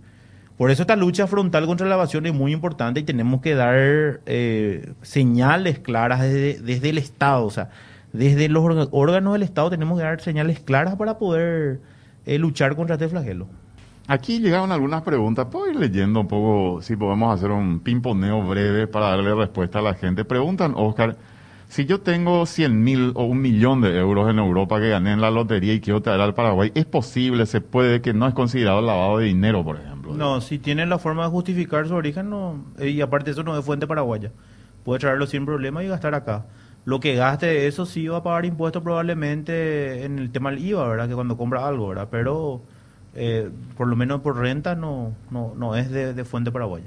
por 0.58 0.72
eso 0.72 0.84
esta 0.84 0.96
lucha 0.96 1.28
frontal 1.28 1.66
contra 1.66 1.88
la 1.88 1.96
evasión 1.96 2.26
es 2.26 2.34
muy 2.34 2.54
importante 2.54 3.00
y 3.00 3.04
tenemos 3.04 3.42
que 3.42 3.56
dar 3.56 4.22
eh, 4.26 4.94
señales 5.02 5.80
claras 5.80 6.22
desde, 6.22 6.60
desde 6.62 6.90
el 6.90 6.98
Estado, 6.98 7.46
o 7.46 7.50
sea, 7.52 7.70
desde 8.14 8.48
los 8.50 8.64
órganos 8.92 9.34
del 9.34 9.44
Estado 9.44 9.70
tenemos 9.72 9.98
que 9.98 10.04
dar 10.06 10.22
señales 10.22 10.60
claras 10.60 10.96
para 10.96 11.18
poder 11.18 11.80
eh, 12.26 12.38
luchar 12.38 12.76
contra 12.76 12.96
este 12.96 13.08
flagelo. 13.10 13.48
Aquí 14.08 14.40
llegaron 14.40 14.72
algunas 14.72 15.02
preguntas. 15.02 15.48
Puedo 15.50 15.70
ir 15.72 15.76
leyendo 15.78 16.20
un 16.20 16.28
poco, 16.28 16.82
si 16.82 16.96
podemos 16.96 17.34
hacer 17.34 17.52
un 17.52 17.80
pimponeo 17.80 18.42
breve 18.44 18.88
para 18.88 19.08
darle 19.10 19.34
respuesta 19.34 19.80
a 19.80 19.82
la 19.82 19.94
gente. 19.94 20.26
Preguntan, 20.26 20.74
Oscar, 20.76 21.16
si 21.70 21.86
yo 21.86 22.02
tengo 22.02 22.46
100 22.46 22.84
mil 22.84 23.12
o 23.16 23.24
un 23.24 23.42
millón 23.42 23.80
de 23.82 23.98
euros 23.98 24.30
en 24.30 24.40
Europa 24.40 24.80
que 24.82 24.90
gané 24.90 25.14
en 25.14 25.22
la 25.22 25.32
lotería 25.32 25.74
y 25.74 25.80
quiero 25.80 26.02
traer 26.02 26.20
al 26.20 26.34
Paraguay, 26.34 26.72
¿es 26.76 26.86
posible, 26.86 27.46
se 27.46 27.62
puede, 27.62 28.02
que 28.02 28.14
no 28.14 28.28
es 28.28 28.34
considerado 28.34 28.82
lavado 28.82 29.20
de 29.20 29.26
dinero, 29.26 29.64
por 29.64 29.78
ejemplo? 29.78 30.14
No, 30.14 30.42
si 30.42 30.60
tienen 30.60 30.90
la 30.90 31.00
forma 31.00 31.24
de 31.24 31.30
justificar 31.30 31.88
su 31.88 31.96
origen, 31.96 32.30
no. 32.30 32.66
eh, 32.78 32.90
Y 32.90 33.00
aparte 33.02 33.32
eso 33.32 33.44
no 33.44 33.58
es 33.58 33.64
fuente 33.66 33.88
paraguaya. 33.88 34.32
Puede 34.84 35.00
traerlo 35.00 35.26
sin 35.28 35.46
problema 35.46 35.82
y 35.82 35.88
gastar 35.88 36.14
acá. 36.14 36.46
Lo 36.84 37.00
que 37.00 37.16
gaste 37.16 37.68
eso 37.68 37.86
sí 37.86 38.06
va 38.10 38.18
a 38.18 38.24
pagar 38.24 38.44
impuestos 38.44 38.84
probablemente 38.84 40.04
en 40.04 40.20
el 40.20 40.30
tema 40.32 40.52
del 40.52 40.60
IVA, 40.60 40.88
¿verdad? 40.90 41.08
Que 41.08 41.16
cuando 41.16 41.38
compra 41.38 41.66
algo, 41.66 41.88
¿verdad? 41.88 42.10
Pero 42.12 42.64
eh, 43.16 43.50
por 43.78 43.88
lo 43.88 43.96
menos 43.96 44.22
por 44.22 44.38
renta 44.38 44.76
no, 44.76 45.14
no, 45.30 45.54
no 45.56 45.76
es 45.76 45.90
de, 45.90 46.14
de 46.14 46.26
fuente 46.26 46.52
paraguaya. 46.52 46.86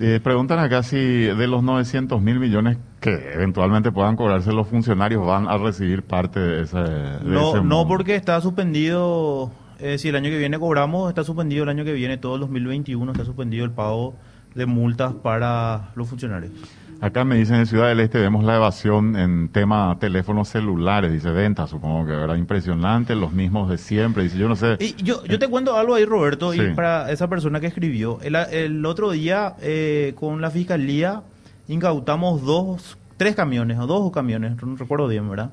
Eh, 0.00 0.20
preguntan 0.22 0.58
acá 0.58 0.82
si 0.82 0.98
de 0.98 1.46
los 1.46 1.62
900 1.62 2.20
mil 2.20 2.40
millones 2.40 2.78
que 3.00 3.32
eventualmente 3.32 3.92
puedan 3.92 4.16
cobrarse 4.16 4.52
los 4.52 4.66
funcionarios 4.66 5.24
van 5.24 5.46
a 5.46 5.56
recibir 5.56 6.02
parte 6.02 6.40
de 6.40 6.62
ese. 6.62 6.78
de 6.78 7.18
No, 7.22 7.50
ese 7.50 7.64
no 7.64 7.86
porque 7.86 8.16
está 8.16 8.40
suspendido, 8.40 9.52
eh, 9.78 9.98
si 9.98 10.08
el 10.08 10.16
año 10.16 10.30
que 10.30 10.38
viene 10.38 10.58
cobramos, 10.58 11.08
está 11.08 11.22
suspendido 11.22 11.62
el 11.62 11.68
año 11.68 11.84
que 11.84 11.92
viene, 11.92 12.16
todo 12.16 12.34
el 12.34 12.40
2021 12.40 13.12
está 13.12 13.24
suspendido 13.24 13.64
el 13.64 13.70
pago 13.70 14.14
de 14.56 14.66
multas 14.66 15.14
para 15.14 15.92
los 15.94 16.08
funcionarios. 16.08 16.52
Acá 17.00 17.24
me 17.24 17.36
dicen 17.36 17.56
en 17.56 17.66
Ciudad 17.66 17.88
del 17.88 18.00
Este 18.00 18.18
vemos 18.18 18.44
la 18.44 18.56
evasión 18.56 19.16
en 19.16 19.48
tema 19.48 19.96
teléfonos 20.00 20.48
celulares, 20.48 21.12
dice 21.12 21.30
ventas, 21.30 21.68
supongo 21.70 22.06
que 22.06 22.12
era 22.12 22.36
impresionante, 22.38 23.14
los 23.14 23.32
mismos 23.32 23.68
de 23.68 23.76
siempre, 23.78 24.22
dice 24.22 24.38
yo 24.38 24.48
no 24.48 24.56
sé. 24.56 24.76
Y 24.80 24.94
yo, 25.02 25.22
yo 25.24 25.38
te 25.38 25.48
cuento 25.48 25.76
algo 25.76 25.94
ahí, 25.94 26.04
Roberto, 26.06 26.52
Sí. 26.52 26.60
y 26.62 26.74
para 26.74 27.10
esa 27.10 27.28
persona 27.28 27.60
que 27.60 27.66
escribió. 27.66 28.18
El, 28.22 28.36
el 28.36 28.86
otro 28.86 29.10
día, 29.10 29.54
eh, 29.60 30.14
con 30.16 30.40
la 30.40 30.50
fiscalía, 30.50 31.22
incautamos 31.68 32.42
dos, 32.42 32.96
tres 33.18 33.34
camiones, 33.36 33.78
o 33.78 33.86
dos 33.86 34.10
camiones, 34.10 34.60
no 34.62 34.76
recuerdo 34.76 35.06
bien, 35.08 35.28
¿verdad? 35.28 35.50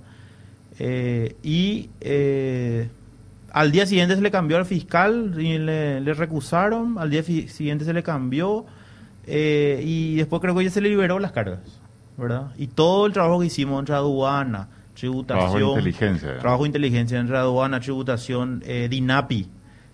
Eh, 0.79 1.35
y 1.43 1.89
eh, 1.99 2.87
al 3.51 3.71
día 3.73 3.85
siguiente 3.85 4.15
se 4.15 4.21
le 4.21 4.31
cambió 4.31 4.55
al 4.57 4.65
fiscal 4.65 5.35
y 5.37 5.57
le, 5.57 5.99
le 5.99 6.13
recusaron, 6.13 6.97
al 6.97 7.09
día 7.09 7.23
siguiente 7.23 7.83
se 7.83 7.91
le 7.93 8.03
cambió, 8.03 8.65
eh, 9.27 9.81
y 9.83 10.15
después 10.15 10.41
creo 10.41 10.55
que 10.55 10.63
ya 10.63 10.69
se 10.71 10.81
le 10.81 10.89
liberó 10.89 11.19
las 11.19 11.31
cargas, 11.31 11.59
¿verdad? 12.17 12.51
Y 12.57 12.67
todo 12.67 13.05
el 13.05 13.13
trabajo 13.13 13.39
que 13.39 13.45
hicimos 13.47 13.79
entre 13.79 13.95
aduana, 13.95 14.69
tributación, 14.93 15.39
Trabajo 15.51 15.57
de 15.57 15.79
inteligencia. 15.79 16.37
trabajo 16.39 16.63
de 16.63 16.67
inteligencia 16.69 17.19
entre 17.19 17.37
aduana, 17.37 17.79
tributación, 17.79 18.61
eh, 18.65 18.87
DINAPI, 18.89 19.47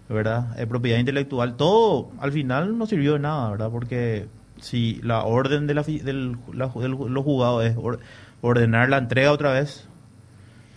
¿verdad? 0.09 0.59
Eh, 0.59 0.65
propiedad 0.67 0.99
intelectual, 0.99 1.55
todo 1.55 2.09
al 2.19 2.31
final 2.31 2.77
no 2.77 2.85
sirvió 2.85 3.13
de 3.13 3.19
nada, 3.19 3.51
¿verdad? 3.51 3.69
Porque 3.71 4.27
si 4.59 4.99
la 5.03 5.23
orden 5.23 5.67
de 5.67 5.73
la, 5.75 5.83
del, 5.83 6.37
la- 6.53 6.67
de 6.69 6.87
los 6.89 7.23
juzgados 7.23 7.65
es 7.65 7.75
or- 7.77 7.99
ordenar 8.41 8.89
la 8.89 8.97
entrega 8.97 9.31
otra 9.31 9.51
vez, 9.51 9.87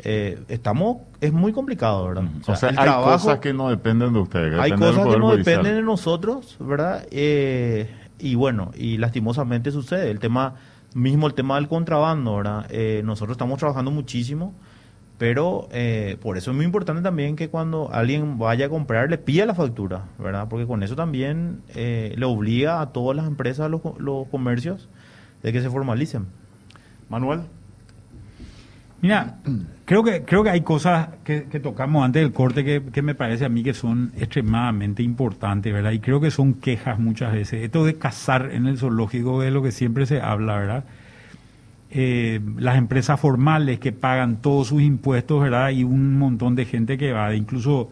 eh, 0.02 0.38
estamos, 0.48 0.98
es 1.20 1.32
muy 1.32 1.52
complicado, 1.52 2.06
¿verdad? 2.08 2.24
O 2.46 2.56
sea, 2.56 2.70
el 2.70 2.78
hay 2.78 2.84
trabajo- 2.84 3.10
cosas 3.12 3.38
que 3.38 3.52
no 3.52 3.68
dependen 3.68 4.12
de 4.12 4.18
ustedes. 4.18 4.54
que 4.54 4.60
hay 4.60 4.70
cosas 4.72 5.06
que 5.06 5.18
no 5.18 5.30
Judicial. 5.30 5.44
dependen 5.56 5.74
de 5.76 5.82
nosotros, 5.82 6.56
¿verdad? 6.58 7.06
Eh, 7.10 7.88
y 8.20 8.34
bueno, 8.34 8.70
y 8.76 8.98
lastimosamente 8.98 9.70
sucede. 9.70 10.10
El 10.10 10.18
tema 10.18 10.54
Mismo 10.94 11.28
el 11.28 11.34
tema 11.34 11.54
del 11.54 11.68
contrabando, 11.68 12.36
¿verdad? 12.36 12.66
Eh, 12.70 13.02
nosotros 13.04 13.36
estamos 13.36 13.60
trabajando 13.60 13.92
muchísimo, 13.92 14.54
pero 15.18 15.68
eh, 15.70 16.16
por 16.20 16.36
eso 16.36 16.50
es 16.50 16.56
muy 16.56 16.66
importante 16.66 17.00
también 17.00 17.36
que 17.36 17.48
cuando 17.48 17.90
alguien 17.92 18.38
vaya 18.38 18.66
a 18.66 18.68
comprar 18.68 19.08
le 19.08 19.16
pida 19.16 19.46
la 19.46 19.54
factura, 19.54 20.06
¿verdad? 20.18 20.48
Porque 20.48 20.66
con 20.66 20.82
eso 20.82 20.96
también 20.96 21.62
eh, 21.76 22.12
le 22.16 22.26
obliga 22.26 22.80
a 22.80 22.86
todas 22.92 23.16
las 23.16 23.28
empresas, 23.28 23.70
los, 23.70 23.82
los 23.98 24.26
comercios, 24.28 24.88
de 25.44 25.52
que 25.52 25.62
se 25.62 25.70
formalicen. 25.70 26.26
Manuel. 27.08 27.42
Mira, 29.02 29.38
creo 29.86 30.04
que, 30.04 30.22
creo 30.22 30.42
que 30.42 30.50
hay 30.50 30.60
cosas 30.60 31.08
que, 31.24 31.40
tocamos 31.62 32.04
antes 32.04 32.22
del 32.22 32.32
corte 32.32 32.64
que, 32.64 32.82
que, 32.92 33.00
me 33.00 33.14
parece 33.14 33.46
a 33.46 33.48
mí 33.48 33.62
que 33.62 33.72
son 33.72 34.12
extremadamente 34.18 35.02
importantes, 35.02 35.72
¿verdad? 35.72 35.92
Y 35.92 36.00
creo 36.00 36.20
que 36.20 36.30
son 36.30 36.54
quejas 36.54 36.98
muchas 36.98 37.32
veces. 37.32 37.64
Esto 37.64 37.84
de 37.84 37.94
cazar 37.94 38.50
en 38.52 38.66
el 38.66 38.76
zoológico 38.76 39.42
es 39.42 39.52
lo 39.52 39.62
que 39.62 39.72
siempre 39.72 40.04
se 40.04 40.20
habla, 40.20 40.58
¿verdad? 40.58 40.84
Eh, 41.92 42.40
las 42.58 42.76
empresas 42.76 43.18
formales 43.18 43.80
que 43.80 43.90
pagan 43.90 44.36
todos 44.42 44.68
sus 44.68 44.82
impuestos, 44.82 45.42
¿verdad? 45.42 45.70
Y 45.70 45.82
un 45.82 46.18
montón 46.18 46.54
de 46.54 46.66
gente 46.66 46.98
que 46.98 47.12
va, 47.12 47.34
incluso 47.34 47.90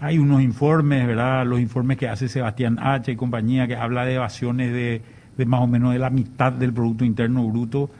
hay 0.00 0.18
unos 0.18 0.42
informes, 0.42 1.06
¿verdad? 1.06 1.46
Los 1.46 1.60
informes 1.60 1.96
que 1.96 2.08
hace 2.08 2.28
Sebastián 2.28 2.78
H. 2.80 3.12
y 3.12 3.16
compañía 3.16 3.68
que 3.68 3.76
habla 3.76 4.04
de 4.04 4.14
evasiones 4.14 4.72
de, 4.72 5.00
de 5.36 5.46
más 5.46 5.60
o 5.60 5.66
menos 5.68 5.92
de 5.92 6.00
la 6.00 6.10
mitad 6.10 6.52
del 6.52 6.72
Producto 6.72 7.04
Interno 7.04 7.46
Bruto. 7.46 7.90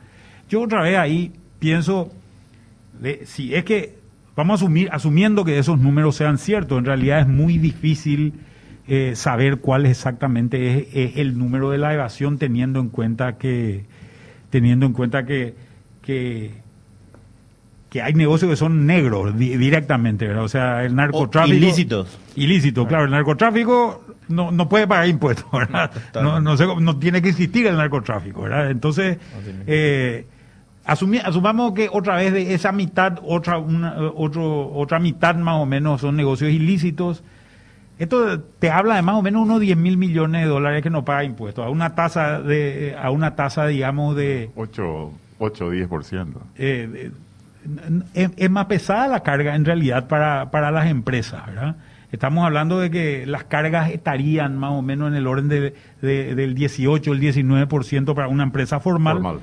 Yo 0.49 0.63
otra 0.63 0.83
vez 0.83 0.99
ahí 0.99 1.33
pienso 1.59 2.11
si 3.25 3.55
es 3.55 3.65
que 3.65 3.99
vamos 4.37 4.61
a 4.61 4.65
asumir, 4.65 4.89
asumiendo 4.93 5.45
que 5.45 5.59
esos 5.59 5.79
números 5.79 6.17
sean 6.17 6.39
ciertos, 6.39 6.79
en 6.79 6.85
realidad 6.85 7.21
es 7.21 7.29
muy 7.29 7.59
difícil 7.59 8.35
eh, 8.89 9.13
saber 9.15 9.59
cuál 9.59 9.87
exactamente 9.87 11.05
es, 11.05 11.17
el 11.17 11.39
número 11.39 11.71
de 11.71 11.79
la 11.79 11.95
evasión 11.95 12.39
teniendo 12.39 12.81
en 12.81 12.89
cuenta 12.89 13.39
que 13.39 13.85
teniendo 14.51 14.87
en 14.87 14.93
cuenta 14.93 15.25
que, 15.25 15.55
que, 16.03 16.55
que 17.89 18.03
hay 18.03 18.15
negocios 18.15 18.51
que 18.51 18.57
son 18.57 18.87
negros 18.87 19.39
directamente, 19.39 20.27
¿verdad? 20.27 20.43
O 20.43 20.49
sea, 20.49 20.85
el 20.85 20.97
narcotráfico... 20.97 21.57
ilícitos. 21.57 22.19
Ilícito, 22.35 22.85
claro. 22.87 23.05
El 23.05 23.13
narcotráfico 23.13 24.05
no, 24.27 24.51
no 24.51 24.69
puede 24.69 24.89
pagar 24.89 25.07
impuestos, 25.07 25.47
¿verdad? 25.53 25.93
No, 26.15 26.41
no, 26.41 26.81
no 26.81 26.97
tiene 26.99 27.23
que 27.23 27.29
existir 27.29 27.67
el 27.67 27.77
narcotráfico, 27.77 28.43
¿verdad? 28.43 28.71
Entonces, 28.71 29.19
eh, 29.67 30.27
asumamos 30.91 31.73
que 31.73 31.89
otra 31.91 32.17
vez 32.17 32.33
de 32.33 32.53
esa 32.53 32.73
mitad, 32.73 33.19
otra, 33.23 33.59
una, 33.59 33.95
otro, 34.15 34.73
otra 34.73 34.99
mitad 34.99 35.37
más 35.37 35.57
o 35.57 35.67
menos 35.67 36.01
son 36.01 36.17
negocios 36.17 36.51
ilícitos. 36.51 37.23
Esto 37.99 38.41
te 38.41 38.71
habla 38.71 38.97
de 38.97 39.03
más 39.03 39.15
o 39.15 39.23
menos 39.23 39.43
unos 39.43 39.61
10 39.61 39.77
mil 39.77 39.97
millones 39.97 40.43
de 40.43 40.49
dólares 40.49 40.83
que 40.83 40.91
no 40.91 41.05
paga 41.05 41.23
impuestos, 41.23 41.65
a 41.65 41.69
una 41.69 41.95
tasa, 41.95 42.41
de, 42.41 42.97
a 43.01 43.11
una 43.11 43.37
tasa 43.37 43.67
digamos, 43.67 44.17
de... 44.17 44.51
8, 44.57 45.13
8 45.39 45.67
o 45.67 45.73
10%. 45.73 46.27
Eh, 46.57 47.11
es, 48.15 48.31
es, 48.37 48.51
más 48.51 48.67
pesada 48.67 49.07
la 49.07 49.23
carga 49.23 49.55
en 49.55 49.67
realidad 49.67 50.09
para, 50.09 50.51
para 50.51 50.71
las 50.71 50.89
empresas, 50.89 51.47
¿verdad? 51.47 51.77
Estamos 52.11 52.45
hablando 52.45 52.81
de 52.81 52.91
que 52.91 53.27
las 53.27 53.45
cargas 53.45 53.91
estarían 53.91 54.57
más 54.57 54.73
o 54.73 54.83
menos 54.83 55.09
en 55.09 55.15
el 55.15 55.27
orden 55.27 55.49
de, 55.49 55.75
de 56.01 56.35
del 56.35 56.55
18, 56.55 57.13
el 57.13 57.21
19% 57.21 58.15
para 58.15 58.27
una 58.27 58.43
empresa 58.43 58.81
formal. 58.81 59.15
formal 59.15 59.41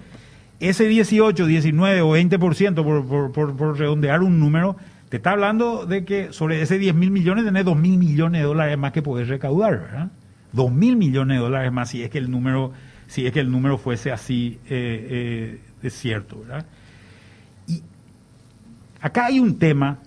ese 0.60 0.88
18, 0.88 1.46
19 1.46 2.02
o 2.02 2.18
20%, 2.18 2.84
por, 2.84 3.32
por, 3.32 3.56
por, 3.56 3.78
redondear 3.78 4.24
un 4.24 4.40
número, 4.40 4.76
te 5.10 5.18
está 5.18 5.32
hablando 5.32 5.86
de 5.86 6.04
que 6.04 6.34
sobre 6.34 6.62
ese 6.62 6.78
10 6.78 6.96
mil 6.96 7.12
millones 7.12 7.46
tenés 7.46 7.64
2 7.66 7.78
mil 7.78 7.98
millones 7.98 8.42
de 8.42 8.48
dólares 8.48 8.78
más 8.78 8.92
que 8.92 9.02
podés 9.02 9.28
recaudar, 9.28 9.80
¿verdad? 9.80 10.12
2 10.54 10.72
mil 10.72 10.96
millones 10.98 11.38
de 11.38 11.44
dólares 11.44 11.72
más 11.72 11.90
si 11.90 12.04
es 12.04 12.10
que 12.10 12.18
el 12.18 12.32
número, 12.32 12.72
si 13.06 13.26
es 13.26 13.32
que 13.32 13.40
el 13.40 13.52
número 13.52 13.78
fuese 13.78 14.12
así 14.12 14.60
eh, 14.70 15.08
eh, 15.10 15.62
de 15.82 15.90
cierto, 15.90 16.40
¿verdad? 16.40 16.66
Y 17.68 17.84
acá 19.02 19.28
hay 19.28 19.40
un 19.40 19.60
tema 19.60 20.00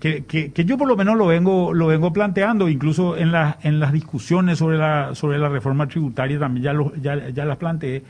que, 0.00 0.24
que, 0.24 0.52
que, 0.52 0.64
yo 0.64 0.76
por 0.76 0.88
lo 0.88 0.96
menos 0.96 1.16
lo 1.16 1.26
vengo, 1.26 1.72
lo 1.72 1.86
vengo 1.86 2.12
planteando, 2.12 2.68
incluso 2.68 3.16
en, 3.16 3.32
la, 3.32 3.58
en 3.62 3.80
las 3.80 3.92
discusiones 3.92 4.58
sobre 4.58 4.78
la, 4.78 5.14
sobre 5.14 5.38
la 5.38 5.48
reforma 5.48 5.86
tributaria 5.86 6.38
también 6.38 6.64
ya, 6.64 6.72
lo, 6.72 6.94
ya, 6.96 7.28
ya 7.28 7.44
las 7.44 7.56
planteé. 7.56 8.02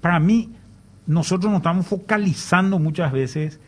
Para 0.00 0.20
mí, 0.20 0.48
nosotros 1.10 1.50
nos 1.50 1.58
estamos 1.58 1.88
focalizando 1.88 2.78
muchas 2.78 3.10
veces 3.10 3.58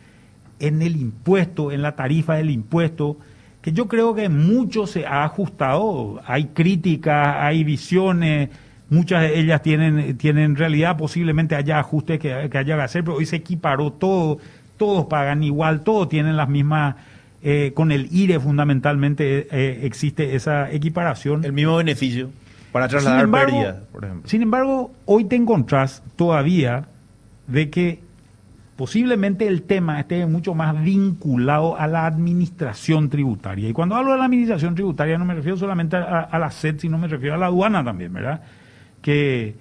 en 0.61 0.81
el 0.81 0.95
impuesto, 0.95 1.73
en 1.73 1.83
la 1.83 1.97
tarifa 1.97 2.35
del 2.35 2.51
impuesto, 2.51 3.17
que 3.61 3.73
yo 3.73 3.89
creo 3.89 4.15
que 4.15 4.29
mucho 4.29 4.87
se 4.87 5.07
ha 5.07 5.25
ajustado. 5.25 6.23
Hay 6.25 6.47
críticas, 6.55 7.37
hay 7.41 7.65
visiones, 7.65 8.51
muchas 8.91 9.23
de 9.23 9.41
ellas 9.41 9.61
tienen, 9.61 10.17
tienen 10.19 10.55
realidad, 10.55 10.97
posiblemente 10.97 11.57
haya 11.57 11.81
ajustes 11.81 12.21
que, 12.21 12.33
haya 12.33 12.65
que 12.65 12.73
hacer, 12.75 13.03
pero 13.03 13.17
hoy 13.17 13.27
se 13.27 13.37
equiparó 13.37 13.93
todo, 13.93 14.39
todos 14.77 15.07
pagan 15.07 15.43
igual, 15.43 15.81
todos 15.81 16.09
tienen 16.09 16.37
las 16.37 16.49
mismas, 16.49 16.95
eh, 17.43 17.73
con 17.75 17.91
el 17.91 18.07
IRE 18.13 18.39
fundamentalmente 18.39 19.49
eh, 19.51 19.81
existe 19.83 20.37
esa 20.37 20.71
equiparación. 20.71 21.45
El 21.45 21.53
mismo 21.53 21.77
beneficio 21.77 22.31
para 22.71 22.87
trasladar 22.87 23.29
pérdidas, 23.29 23.77
por 23.91 24.05
ejemplo. 24.05 24.31
Sin 24.31 24.43
embargo, 24.43 24.93
hoy 25.07 25.25
te 25.25 25.35
encontrás 25.35 26.05
todavía 26.15 26.87
de 27.47 27.71
que 27.71 28.01
posiblemente 28.77 29.47
el 29.47 29.63
tema 29.63 30.01
esté 30.01 30.27
mucho 30.27 30.55
más 30.55 30.83
vinculado 30.83 31.79
a 31.79 31.87
la 31.87 32.07
administración 32.07 33.09
tributaria. 33.11 33.69
Y 33.69 33.73
cuando 33.73 33.95
hablo 33.95 34.13
de 34.13 34.19
la 34.19 34.25
administración 34.25 34.75
tributaria 34.75 35.19
no 35.19 35.25
me 35.25 35.35
refiero 35.35 35.57
solamente 35.57 35.97
a, 35.97 36.39
la 36.39 36.51
SED, 36.51 36.79
sino 36.79 36.99
me 36.99 37.07
refiero 37.07 37.35
a 37.35 37.39
la 37.39 37.47
aduana 37.47 37.85
también, 37.85 38.13
¿verdad? 38.13 38.43
Que, 39.01 39.55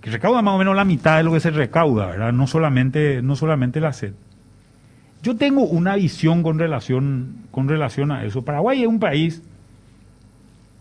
que, 0.00 0.10
recauda 0.10 0.42
más 0.42 0.54
o 0.54 0.58
menos 0.58 0.74
la 0.74 0.84
mitad 0.84 1.16
de 1.16 1.22
lo 1.22 1.32
que 1.32 1.40
se 1.40 1.50
recauda, 1.50 2.06
¿verdad? 2.06 2.32
No 2.32 2.46
solamente, 2.46 3.22
no 3.22 3.36
solamente 3.36 3.80
la 3.80 3.92
SED. 3.92 4.14
Yo 5.22 5.36
tengo 5.36 5.62
una 5.62 5.94
visión 5.94 6.42
con 6.42 6.58
relación, 6.58 7.46
con 7.52 7.68
relación 7.68 8.10
a 8.10 8.24
eso. 8.24 8.44
Paraguay 8.44 8.82
es 8.82 8.88
un 8.88 8.98
país 8.98 9.42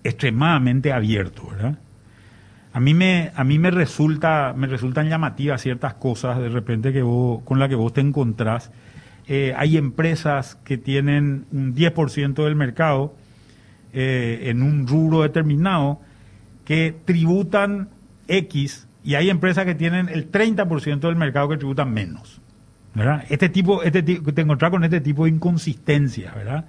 extremadamente 0.04 0.92
abierto, 0.92 1.48
¿verdad? 1.52 1.78
A 2.74 2.80
mí 2.80 2.94
me, 2.94 3.32
a 3.36 3.44
mí 3.44 3.60
me 3.60 3.72
resulta, 3.72 4.54
me 4.56 4.68
resultan 4.68 5.10
llamativas 5.10 5.62
ciertas 5.62 5.96
cosas 5.96 6.40
de 6.40 6.50
repente 6.50 6.94
que 6.94 7.02
vos, 7.02 7.42
con 7.44 7.60
las 7.60 7.70
que 7.70 7.76
vos 7.76 7.94
te 7.94 8.02
encontrás. 8.02 8.72
Eh, 9.28 9.54
hay 9.58 9.78
empresas 9.78 10.56
que 10.64 10.78
tienen 10.78 11.46
un 11.52 11.76
10% 11.76 12.44
del 12.44 12.56
mercado 12.56 13.14
eh, 13.94 14.44
en 14.46 14.62
un 14.62 14.88
rubro 14.88 15.22
determinado 15.22 16.00
que 16.66 16.96
tributan 17.06 17.90
X 18.28 18.88
y 19.04 19.16
hay 19.16 19.30
empresas 19.30 19.66
que 19.66 19.76
tienen 19.76 20.10
el 20.10 20.32
30% 20.32 21.00
del 21.00 21.16
mercado 21.16 21.50
que 21.50 21.58
tributan 21.58 21.94
menos. 21.94 22.42
¿verdad? 22.94 23.24
Este 23.30 23.50
tipo, 23.50 23.84
este 23.84 24.04
te 24.04 24.42
encontrás 24.42 24.72
con 24.72 24.84
este 24.84 25.02
tipo 25.02 25.26
de 25.26 25.32
inconsistencias, 25.32 26.36
¿verdad? 26.36 26.66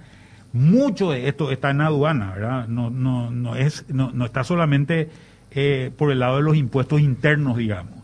Mucho 0.53 1.11
de 1.11 1.27
esto 1.27 1.51
está 1.51 1.71
en 1.71 1.81
aduana, 1.81 2.33
¿verdad? 2.33 2.67
No, 2.67 2.89
no, 2.89 3.31
no, 3.31 3.55
es, 3.55 3.85
no, 3.89 4.11
no 4.11 4.25
está 4.25 4.43
solamente 4.43 5.09
eh, 5.55 5.91
por 5.95 6.11
el 6.11 6.19
lado 6.19 6.37
de 6.37 6.43
los 6.43 6.55
impuestos 6.55 7.01
internos, 7.01 7.57
digamos. 7.57 8.03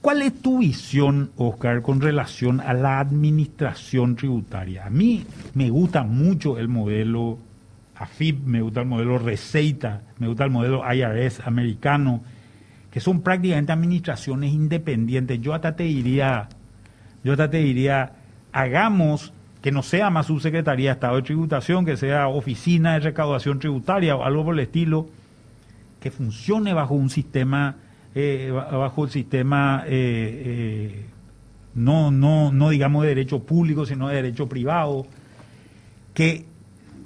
¿Cuál 0.00 0.20
es 0.20 0.42
tu 0.42 0.58
visión, 0.58 1.30
Oscar, 1.36 1.80
con 1.80 2.00
relación 2.00 2.60
a 2.60 2.74
la 2.74 2.98
administración 2.98 4.16
tributaria? 4.16 4.84
A 4.84 4.90
mí 4.90 5.24
me 5.54 5.70
gusta 5.70 6.02
mucho 6.02 6.58
el 6.58 6.68
modelo 6.68 7.38
AFIP, 7.96 8.44
me 8.44 8.60
gusta 8.60 8.80
el 8.80 8.86
modelo 8.86 9.18
Receita, 9.18 10.02
me 10.18 10.28
gusta 10.28 10.44
el 10.44 10.50
modelo 10.50 10.82
IRS 10.92 11.46
americano, 11.46 12.22
que 12.90 13.00
son 13.00 13.22
prácticamente 13.22 13.72
administraciones 13.72 14.52
independientes. 14.52 15.40
Yo 15.40 15.54
hasta 15.54 15.74
te 15.74 15.84
diría, 15.84 16.48
yo 17.22 17.32
hasta 17.32 17.48
te 17.48 17.58
diría, 17.58 18.12
hagamos 18.52 19.32
que 19.64 19.72
no 19.72 19.82
sea 19.82 20.10
más 20.10 20.26
subsecretaría 20.26 20.90
de 20.90 20.92
Estado 20.92 21.16
de 21.16 21.22
Tributación, 21.22 21.86
que 21.86 21.96
sea 21.96 22.28
oficina 22.28 22.92
de 22.92 23.00
recaudación 23.00 23.58
tributaria 23.58 24.14
o 24.14 24.22
algo 24.22 24.44
por 24.44 24.52
el 24.52 24.60
estilo, 24.60 25.08
que 26.00 26.10
funcione 26.10 26.74
bajo 26.74 26.92
un 26.92 27.08
sistema, 27.08 27.76
eh, 28.14 28.50
bajo 28.52 29.04
el 29.04 29.10
sistema 29.10 29.84
eh, 29.86 30.42
eh, 30.44 31.06
no, 31.74 32.10
no, 32.10 32.52
no 32.52 32.68
digamos 32.68 33.04
de 33.04 33.08
derecho 33.08 33.42
público, 33.42 33.86
sino 33.86 34.08
de 34.08 34.16
derecho 34.16 34.50
privado, 34.50 35.06
que 36.12 36.44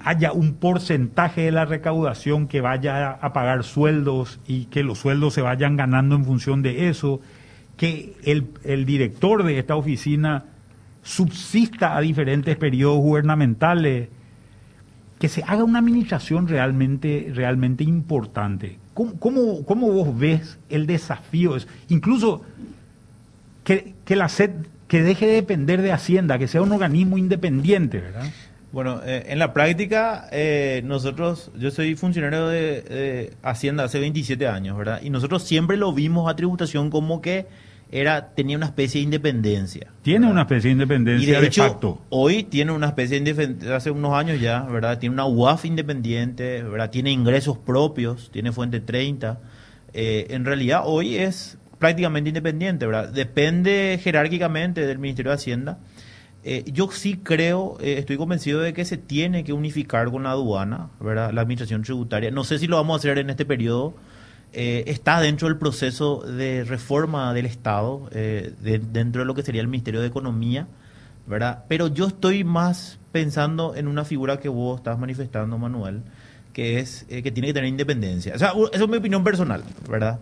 haya 0.01 0.33
un 0.33 0.55
porcentaje 0.55 1.43
de 1.43 1.53
la 1.53 1.65
recaudación 1.65 2.49
que 2.49 2.61
vaya 2.61 3.11
a 3.13 3.33
pagar 3.33 3.63
sueldos 3.63 4.41
y 4.49 4.65
que 4.65 4.83
los 4.83 4.99
sueldos 4.99 5.33
se 5.33 5.43
vayan 5.43 5.77
ganando 5.77 6.17
en 6.17 6.25
función 6.25 6.63
de 6.63 6.89
eso, 6.89 7.21
que 7.77 8.17
el, 8.25 8.49
el 8.65 8.85
director 8.85 9.45
de 9.45 9.61
esta 9.61 9.77
oficina 9.77 10.47
subsista 11.03 11.97
a 11.97 12.01
diferentes 12.01 12.57
periodos 12.57 12.99
gubernamentales, 12.99 14.09
que 15.19 15.29
se 15.29 15.43
haga 15.43 15.65
una 15.65 15.81
administración 15.81 16.47
realmente, 16.49 17.31
realmente 17.35 17.85
importante. 17.85 18.79
¿Cómo, 18.95 19.19
cómo, 19.19 19.65
cómo 19.65 19.93
vos 19.93 20.17
ves 20.17 20.59
el 20.69 20.87
desafío? 20.87 21.57
Incluso 21.89 22.43
que, 23.65 23.95
que 24.05 24.17
la 24.17 24.29
SED 24.29 24.51
que 24.87 25.03
deje 25.03 25.27
de 25.27 25.35
depender 25.35 25.83
de 25.83 25.93
Hacienda, 25.93 26.39
que 26.39 26.49
sea 26.49 26.63
un 26.63 26.73
organismo 26.73 27.19
independiente, 27.19 28.01
¿verdad? 28.01 28.25
Bueno, 28.73 29.01
eh, 29.05 29.25
en 29.29 29.39
la 29.39 29.53
práctica, 29.53 30.29
eh, 30.33 30.83
nosotros, 30.85 31.51
yo 31.59 31.71
soy 31.71 31.95
funcionario 31.95 32.49
de, 32.49 32.83
de 32.83 33.33
Hacienda 33.43 33.85
hace 33.85 33.99
27 33.99 34.47
años, 34.47 34.77
¿verdad? 34.77 35.01
Y 35.03 35.11
nosotros 35.11 35.43
siempre 35.43 35.77
lo 35.77 35.93
vimos 35.93 36.31
a 36.31 36.37
tributación 36.37 36.91
como 36.91 37.21
que 37.21 37.47
era 37.91 38.35
tenía 38.35 38.57
una 38.57 38.67
especie 38.67 39.01
de 39.01 39.05
independencia. 39.05 39.93
Tiene 40.03 40.21
¿verdad? 40.21 40.33
una 40.33 40.43
especie 40.43 40.69
de 40.69 40.73
independencia 40.73 41.29
Y 41.29 41.33
de, 41.33 41.41
de, 41.41 41.47
hecho, 41.47 41.63
facto. 41.63 42.03
hoy 42.11 42.45
tiene 42.45 42.73
una 42.73 42.89
especie 42.89 43.15
de 43.15 43.31
independencia, 43.31 43.77
hace 43.77 43.91
unos 43.91 44.13
años 44.15 44.41
ya, 44.41 44.63
¿verdad? 44.63 44.99
Tiene 44.99 45.15
una 45.15 45.27
UAF 45.27 45.65
independiente, 45.65 46.63
¿verdad? 46.63 46.91
Tiene 46.91 47.11
ingresos 47.11 47.59
propios, 47.59 48.31
tiene 48.31 48.53
fuente 48.53 48.81
30. 48.81 49.41
Eh, 49.95 50.27
en 50.31 50.45
realidad, 50.45 50.83
hoy 50.85 51.17
es 51.17 51.57
prácticamente 51.79 52.29
independiente, 52.29 52.87
¿verdad? 52.87 53.11
Depende 53.11 53.99
jerárquicamente 54.03 54.87
del 54.87 54.99
Ministerio 54.99 55.31
de 55.31 55.37
Hacienda. 55.37 55.79
Eh, 56.45 56.65
yo 56.73 56.91
sí 56.91 57.19
creo, 57.23 57.79
eh, 57.81 57.97
estoy 57.99 58.17
convencido 58.17 58.61
de 58.61 58.73
que 58.73 58.85
se 58.85 58.97
tiene 58.97 59.45
que 59.45 59.53
unificar 59.53 60.11
con 60.11 60.23
la 60.25 60.31
aduana, 60.31 60.91
¿verdad? 61.01 61.33
La 61.33 61.41
administración 61.41 61.83
tributaria. 61.83 62.31
No 62.31 62.45
sé 62.45 62.59
si 62.59 62.67
lo 62.67 62.77
vamos 62.77 62.95
a 62.95 62.99
hacer 62.99 63.19
en 63.19 63.31
este 63.31 63.45
periodo. 63.45 63.95
Eh, 64.53 64.85
está 64.87 65.21
dentro 65.21 65.47
del 65.49 65.59
proceso 65.59 66.21
de 66.23 66.65
reforma 66.65 67.35
del 67.35 67.47
Estado, 67.47 68.09
eh, 68.13 68.53
de- 68.63 68.79
dentro 68.79 69.21
de 69.23 69.27
lo 69.27 69.35
que 69.35 69.43
sería 69.43 69.61
el 69.61 69.69
Ministerio 69.69 70.01
de 70.01 70.07
Economía, 70.07 70.67
¿verdad? 71.27 71.65
Pero 71.69 71.89
yo 71.89 72.07
estoy 72.07 72.45
más 72.45 72.99
pensando 73.13 73.75
en 73.77 73.89
una 73.89 74.05
figura 74.05 74.39
que 74.41 74.49
vos 74.49 74.79
estás 74.79 74.99
manifestando, 74.99 75.59
Manuel, 75.59 76.01
que 76.55 76.79
es 76.81 77.05
eh, 77.11 77.23
que 77.23 77.31
tiene 77.31 77.49
que 77.49 77.55
tener 77.55 77.69
independencia. 77.69 78.33
O 78.35 78.39
sea, 78.39 78.53
esa 78.73 78.85
es 78.85 78.89
mi 78.91 78.97
opinión 78.97 79.23
personal, 79.23 79.63
¿verdad? 79.89 80.19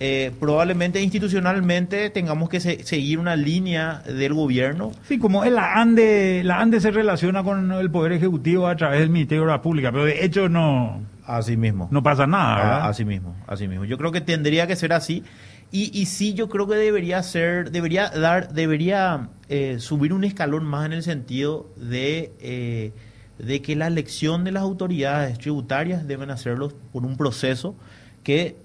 Eh, 0.00 0.32
probablemente 0.38 1.00
institucionalmente 1.02 2.10
tengamos 2.10 2.48
que 2.48 2.60
se- 2.60 2.84
seguir 2.84 3.18
una 3.18 3.34
línea 3.36 4.00
del 4.06 4.32
gobierno 4.34 4.92
Sí, 5.08 5.18
como 5.18 5.44
la 5.44 5.74
ANDE, 5.74 6.42
la 6.44 6.60
ANDE 6.60 6.80
se 6.80 6.90
relaciona 6.92 7.42
con 7.42 7.72
el 7.72 7.90
Poder 7.90 8.12
Ejecutivo 8.12 8.66
a 8.68 8.76
través 8.76 9.00
del 9.00 9.10
Ministerio 9.10 9.42
de 9.44 9.50
la 9.50 9.62
Pública, 9.62 9.90
pero 9.90 10.04
de 10.04 10.24
hecho 10.24 10.48
no, 10.48 11.00
Así 11.28 11.58
mismo. 11.58 11.88
no 11.90 12.02
pasa 12.02 12.26
nada, 12.26 12.56
¿verdad? 12.56 12.80
Ah, 12.84 12.88
así 12.88 13.04
mismo, 13.04 13.36
así 13.46 13.68
mismo. 13.68 13.84
Yo 13.84 13.98
creo 13.98 14.12
que 14.12 14.22
tendría 14.22 14.66
que 14.66 14.76
ser 14.76 14.94
así. 14.94 15.22
Y, 15.70 15.90
y 15.92 16.06
sí, 16.06 16.32
yo 16.32 16.48
creo 16.48 16.66
que 16.66 16.76
debería 16.76 17.22
ser, 17.22 17.70
debería 17.70 18.08
dar, 18.08 18.54
debería 18.54 19.28
eh, 19.50 19.76
subir 19.78 20.14
un 20.14 20.24
escalón 20.24 20.64
más 20.64 20.86
en 20.86 20.94
el 20.94 21.02
sentido 21.02 21.68
de, 21.76 22.32
eh, 22.40 22.92
de 23.38 23.60
que 23.60 23.76
la 23.76 23.88
elección 23.88 24.42
de 24.42 24.52
las 24.52 24.62
autoridades 24.62 25.36
tributarias 25.38 26.08
deben 26.08 26.30
hacerlo 26.30 26.72
por 26.94 27.04
un 27.04 27.18
proceso 27.18 27.76
que 28.24 28.56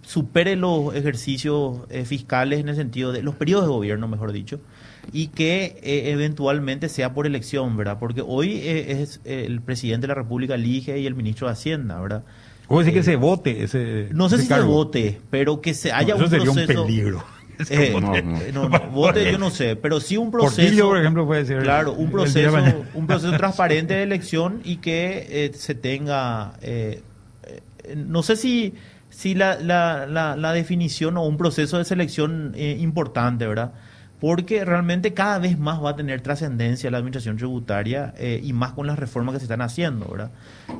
supere 0.00 0.56
los 0.56 0.94
ejercicios 0.94 1.80
eh, 1.90 2.06
fiscales 2.06 2.60
en 2.60 2.70
el 2.70 2.76
sentido 2.76 3.12
de 3.12 3.22
los 3.22 3.34
periodos 3.34 3.66
de 3.66 3.72
gobierno, 3.72 4.08
mejor 4.08 4.32
dicho, 4.32 4.58
y 5.12 5.28
que 5.28 5.78
eh, 5.82 6.10
eventualmente 6.12 6.88
sea 6.88 7.14
por 7.14 7.26
elección, 7.26 7.76
¿verdad? 7.76 7.98
Porque 7.98 8.22
hoy 8.26 8.54
eh, 8.62 9.02
es 9.02 9.20
el 9.24 9.60
presidente 9.60 10.02
de 10.04 10.08
la 10.08 10.14
República 10.14 10.54
elige 10.54 10.98
y 10.98 11.06
el 11.06 11.14
ministro 11.14 11.46
de 11.46 11.52
Hacienda, 11.54 12.00
¿verdad? 12.00 12.24
O 12.68 12.78
decir 12.80 12.92
que 12.94 13.00
Eh, 13.00 13.04
se 13.04 13.16
vote 13.16 13.62
ese 13.64 14.08
No 14.12 14.28
sé 14.28 14.36
ese 14.36 14.44
si 14.46 14.52
se 14.52 14.60
vote, 14.60 15.20
pero 15.30 15.60
que 15.60 15.72
se 15.74 15.92
haya 15.92 16.14
No, 16.16 16.24
eso 16.24 16.24
un 16.24 16.30
sería 16.30 16.44
proceso. 16.52 16.80
un 16.82 16.86
peligro. 16.86 17.24
Eh, 17.70 17.96
No, 18.52 18.68
no. 18.68 18.68
no, 18.68 18.90
vote 18.90 19.32
yo 19.32 19.38
no 19.38 19.48
sé, 19.50 19.76
pero 19.76 19.98
sí 19.98 20.18
un 20.18 20.30
proceso. 20.30 20.56
Portillo, 20.60 20.88
por 20.88 20.98
ejemplo, 20.98 21.26
puede 21.26 21.46
ser. 21.46 21.62
Claro, 21.62 21.94
un 21.94 22.10
proceso, 22.10 22.54
un 22.92 23.06
proceso 23.06 23.34
transparente 23.38 23.94
de 23.94 24.02
elección 24.02 24.60
y 24.62 24.76
que 24.76 25.26
eh, 25.30 25.50
se 25.54 25.74
tenga. 25.74 26.52
eh, 26.60 27.00
no 27.96 28.22
sé 28.22 28.36
si, 28.36 28.74
si 29.08 29.34
la, 29.34 29.58
la, 29.58 30.06
la, 30.06 30.36
la 30.36 30.52
definición 30.52 31.16
o 31.16 31.24
un 31.24 31.36
proceso 31.38 31.78
de 31.78 31.84
selección 31.86 32.52
importante, 32.58 33.46
¿verdad? 33.46 33.72
Porque 34.20 34.64
realmente 34.64 35.12
cada 35.12 35.38
vez 35.38 35.58
más 35.58 35.82
va 35.82 35.90
a 35.90 35.96
tener 35.96 36.22
trascendencia 36.22 36.90
la 36.90 36.98
administración 36.98 37.36
tributaria 37.36 38.14
eh, 38.16 38.40
y 38.42 38.52
más 38.54 38.72
con 38.72 38.86
las 38.86 38.98
reformas 38.98 39.34
que 39.34 39.40
se 39.40 39.44
están 39.44 39.60
haciendo, 39.60 40.06
¿verdad? 40.10 40.30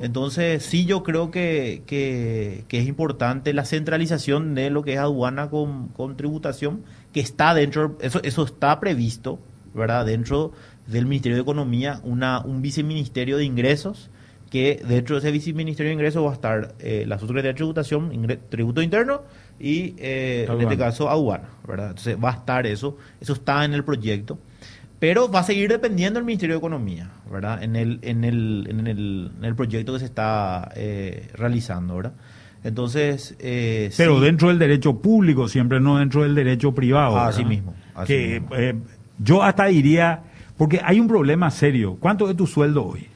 Entonces, 0.01 0.63
sí, 0.63 0.87
yo 0.87 1.03
creo 1.03 1.31
que, 1.31 1.83
que, 1.87 2.65
es 2.71 2.87
importante 2.87 3.53
la 3.53 3.67
centralización 3.67 4.55
de 4.55 4.71
lo 4.71 4.83
que 4.83 4.95
es 4.95 4.99
aduana 4.99 5.51
con, 5.51 5.89
con 5.89 6.17
tributación, 6.17 6.83
que 7.13 7.21
está 7.21 7.53
dentro, 7.53 7.99
eso, 8.01 8.23
eso 8.23 8.45
está 8.45 8.81
previsto, 8.81 9.39
¿verdad? 9.75 10.07
Dentro 10.07 10.53
del 10.87 11.05
Ministerio 11.07 11.37
de 11.37 11.43
Economía, 11.43 12.01
una, 12.05 12.41
un 12.41 12.63
viceministerio 12.63 13.37
de 13.37 13.45
ingresos, 13.45 14.11
que 14.51 14.83
dentro 14.87 15.17
de 15.17 15.21
ese 15.21 15.33
viceministerio 15.33 15.91
de 15.91 15.95
ingresos 15.95 16.25
va 16.25 16.31
a 16.31 16.35
estar 16.35 16.75
eh, 16.79 17.05
la 17.07 17.19
Subsecretaría 17.19 17.53
de 17.53 17.57
Tributación, 17.57 18.39
Tributo 18.49 18.81
Interno 18.81 19.23
y, 19.59 19.95
eh, 19.99 20.47
en 20.49 20.61
este 20.61 20.77
caso, 20.77 21.09
aduana, 21.09 21.49
¿verdad? 21.67 21.89
Entonces 21.91 22.17
va 22.23 22.31
a 22.31 22.35
estar 22.35 22.67
eso, 22.67 22.97
eso 23.21 23.33
está 23.33 23.65
en 23.65 23.75
el 23.75 23.85
proyecto. 23.85 24.39
Pero 24.99 25.31
va 25.31 25.41
a 25.41 25.43
seguir 25.43 25.69
dependiendo 25.69 26.19
del 26.19 26.25
Ministerio 26.25 26.55
de 26.55 26.59
Economía, 26.59 27.11
¿verdad? 27.31 27.63
En 27.63 27.77
el, 27.77 27.99
en 28.03 28.25
el, 28.25 28.67
en 28.71 28.87
el, 28.87 29.31
en 29.39 29.45
el 29.45 29.55
proyecto 29.55 29.93
que 29.93 29.99
se 29.99 30.07
está 30.07 30.71
eh, 30.75 31.29
realizando, 31.35 31.97
¿verdad? 31.97 32.13
Entonces, 32.65 33.37
eh, 33.39 33.91
Pero 33.97 34.19
sí. 34.19 34.25
dentro 34.25 34.49
del 34.49 34.59
derecho 34.59 34.99
público, 34.99 35.49
siempre 35.49 35.81
no 35.81 35.99
dentro 35.99 36.23
del 36.23 36.35
derecho 36.35 36.75
privado. 36.75 37.19
Así 37.19 37.39
¿verdad? 37.45 37.49
mismo, 37.51 37.75
así 37.95 38.07
que 38.13 38.41
mismo. 38.41 38.57
eh, 38.57 38.75
yo 39.19 39.43
hasta 39.43 39.67
diría, 39.67 40.23
porque 40.57 40.81
hay 40.83 40.99
un 40.99 41.09
problema 41.09 41.51
serio. 41.51 41.97
¿Cuánto 42.01 42.29
es 42.31 42.37
tu 42.37 42.47
sueldo 42.47 42.87
hoy? 42.87 43.07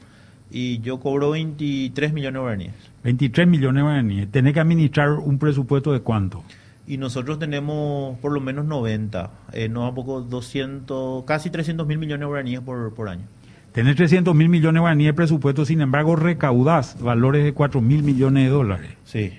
Y 0.51 0.79
yo 0.81 0.99
cobro 0.99 1.31
23 1.31 2.13
millones 2.13 2.33
de 2.33 2.39
guaraníes. 2.39 2.73
23 3.03 3.47
millones 3.47 3.75
de 3.75 3.81
guaraníes. 3.83 4.31
Tenés 4.31 4.53
que 4.53 4.59
administrar 4.59 5.11
un 5.13 5.39
presupuesto 5.39 5.93
de 5.93 6.01
cuánto? 6.01 6.43
Y 6.87 6.97
nosotros 6.97 7.39
tenemos 7.39 8.17
por 8.19 8.33
lo 8.33 8.41
menos 8.41 8.65
90, 8.65 9.31
eh, 9.53 9.69
no 9.69 9.85
a 9.85 9.95
poco 9.95 10.21
200, 10.21 11.23
casi 11.23 11.49
300 11.49 11.87
mil 11.87 11.97
millones 11.97 12.21
de 12.21 12.25
guaraníes 12.25 12.59
por, 12.61 12.93
por 12.93 13.07
año. 13.07 13.23
Tenés 13.71 13.95
300 13.95 14.35
mil 14.35 14.49
millones 14.49 14.75
de 14.75 14.79
guaraníes 14.81 15.09
de 15.09 15.13
presupuesto, 15.13 15.63
sin 15.63 15.79
embargo, 15.79 16.17
recaudás 16.17 16.99
valores 16.99 17.45
de 17.45 17.53
4 17.53 17.79
mil 17.79 18.03
millones 18.03 18.43
de 18.43 18.49
dólares. 18.49 18.91
Sí. 19.05 19.31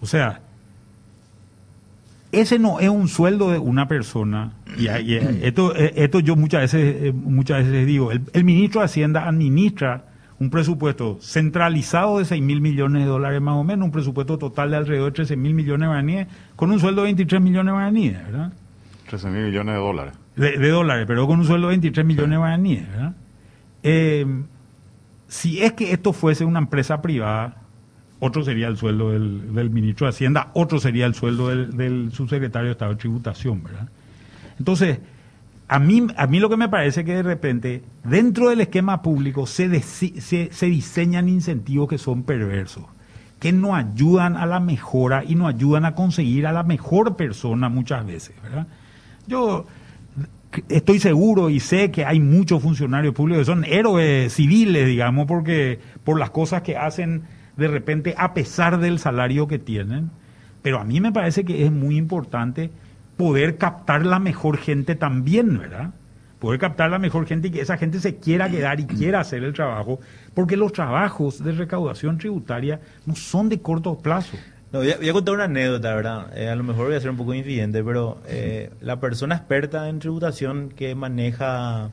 O 0.00 0.06
sea, 0.06 0.40
ese 2.32 2.58
no 2.58 2.80
es 2.80 2.88
un 2.88 3.08
sueldo 3.08 3.50
de 3.50 3.58
una 3.58 3.88
persona. 3.88 4.52
Y, 4.78 4.84
y, 4.84 5.14
eh, 5.14 5.40
esto, 5.42 5.76
eh, 5.76 5.92
esto 5.96 6.20
yo 6.20 6.34
muchas 6.34 6.62
veces, 6.62 7.02
eh, 7.02 7.12
muchas 7.12 7.64
veces 7.64 7.86
digo, 7.86 8.10
el, 8.10 8.22
el 8.32 8.44
ministro 8.44 8.80
de 8.80 8.86
Hacienda 8.86 9.28
administra 9.28 10.11
un 10.42 10.50
presupuesto 10.50 11.18
centralizado 11.20 12.18
de 12.18 12.24
6 12.24 12.42
mil 12.42 12.60
millones 12.60 13.04
de 13.04 13.08
dólares 13.08 13.40
más 13.40 13.54
o 13.54 13.62
menos, 13.62 13.84
un 13.84 13.92
presupuesto 13.92 14.38
total 14.38 14.72
de 14.72 14.76
alrededor 14.78 15.12
de 15.12 15.14
13 15.14 15.36
mil 15.36 15.54
millones 15.54 15.82
de 15.82 15.86
guaraníes, 15.86 16.26
con 16.56 16.72
un 16.72 16.80
sueldo 16.80 17.02
de 17.02 17.06
23 17.06 17.40
millones 17.40 17.66
de 17.66 17.72
guaraníes, 17.72 18.24
¿verdad? 18.24 18.52
13 19.08 19.30
mil 19.30 19.44
millones 19.44 19.74
de 19.76 19.80
dólares. 19.80 20.14
De, 20.34 20.58
de 20.58 20.68
dólares, 20.68 21.04
pero 21.06 21.28
con 21.28 21.38
un 21.38 21.46
sueldo 21.46 21.68
de 21.68 21.74
23 21.74 22.04
millones 22.04 22.30
de 22.30 22.36
guaraníes, 22.38 22.88
¿verdad? 22.88 23.14
Eh, 23.84 24.26
si 25.28 25.62
es 25.62 25.74
que 25.74 25.92
esto 25.92 26.12
fuese 26.12 26.44
una 26.44 26.58
empresa 26.58 27.00
privada, 27.00 27.58
otro 28.18 28.42
sería 28.42 28.66
el 28.66 28.76
sueldo 28.76 29.12
del, 29.12 29.54
del 29.54 29.70
ministro 29.70 30.08
de 30.08 30.10
Hacienda, 30.10 30.50
otro 30.54 30.80
sería 30.80 31.06
el 31.06 31.14
sueldo 31.14 31.50
del, 31.50 31.76
del 31.76 32.10
subsecretario 32.10 32.66
de 32.66 32.72
Estado 32.72 32.90
de 32.90 32.96
Tributación, 32.96 33.62
¿verdad? 33.62 33.88
Entonces, 34.58 34.98
a 35.72 35.78
mí, 35.78 36.06
a 36.18 36.26
mí 36.26 36.38
lo 36.38 36.50
que 36.50 36.58
me 36.58 36.68
parece 36.68 37.02
que 37.02 37.14
de 37.14 37.22
repente, 37.22 37.82
dentro 38.04 38.50
del 38.50 38.60
esquema 38.60 39.00
público, 39.00 39.46
se, 39.46 39.80
se, 39.80 40.52
se 40.52 40.66
diseñan 40.66 41.30
incentivos 41.30 41.88
que 41.88 41.96
son 41.96 42.24
perversos, 42.24 42.84
que 43.38 43.52
no 43.52 43.74
ayudan 43.74 44.36
a 44.36 44.44
la 44.44 44.60
mejora 44.60 45.24
y 45.26 45.34
no 45.34 45.48
ayudan 45.48 45.86
a 45.86 45.94
conseguir 45.94 46.46
a 46.46 46.52
la 46.52 46.62
mejor 46.62 47.16
persona 47.16 47.70
muchas 47.70 48.04
veces. 48.04 48.36
Yo 49.26 49.64
estoy 50.68 50.98
seguro 50.98 51.48
y 51.48 51.58
sé 51.58 51.90
que 51.90 52.04
hay 52.04 52.20
muchos 52.20 52.62
funcionarios 52.62 53.14
públicos 53.14 53.40
que 53.40 53.52
son 53.52 53.64
héroes 53.64 54.30
civiles, 54.34 54.86
digamos, 54.86 55.24
porque 55.26 55.80
por 56.04 56.18
las 56.18 56.28
cosas 56.28 56.60
que 56.60 56.76
hacen 56.76 57.22
de 57.56 57.68
repente 57.68 58.14
a 58.18 58.34
pesar 58.34 58.78
del 58.78 58.98
salario 58.98 59.48
que 59.48 59.58
tienen. 59.58 60.10
Pero 60.60 60.78
a 60.78 60.84
mí 60.84 61.00
me 61.00 61.12
parece 61.12 61.46
que 61.46 61.64
es 61.64 61.72
muy 61.72 61.96
importante 61.96 62.70
poder 63.22 63.56
captar 63.56 64.04
la 64.04 64.18
mejor 64.18 64.58
gente 64.58 64.96
también, 64.96 65.56
¿verdad? 65.56 65.90
Poder 66.40 66.58
captar 66.58 66.90
la 66.90 66.98
mejor 66.98 67.24
gente 67.24 67.46
y 67.46 67.50
que 67.52 67.60
esa 67.60 67.76
gente 67.76 68.00
se 68.00 68.16
quiera 68.16 68.50
quedar 68.50 68.80
y 68.80 68.84
quiera 68.86 69.20
hacer 69.20 69.44
el 69.44 69.52
trabajo, 69.52 70.00
porque 70.34 70.56
los 70.56 70.72
trabajos 70.72 71.44
de 71.44 71.52
recaudación 71.52 72.18
tributaria 72.18 72.80
no 73.06 73.14
son 73.14 73.48
de 73.48 73.60
corto 73.60 73.96
plazo. 73.96 74.36
No, 74.72 74.80
voy, 74.80 74.90
a, 74.90 75.12
contar 75.12 75.36
una 75.36 75.44
anécdota, 75.44 75.94
¿verdad? 75.94 76.36
Eh, 76.36 76.48
a 76.48 76.56
lo 76.56 76.64
mejor 76.64 76.86
voy 76.86 76.96
a 76.96 77.00
ser 77.00 77.10
un 77.10 77.16
poco 77.16 77.32
infidente, 77.32 77.84
pero 77.84 78.18
eh, 78.26 78.70
la 78.80 78.98
persona 78.98 79.36
experta 79.36 79.88
en 79.88 80.00
tributación 80.00 80.70
que 80.70 80.96
maneja 80.96 81.92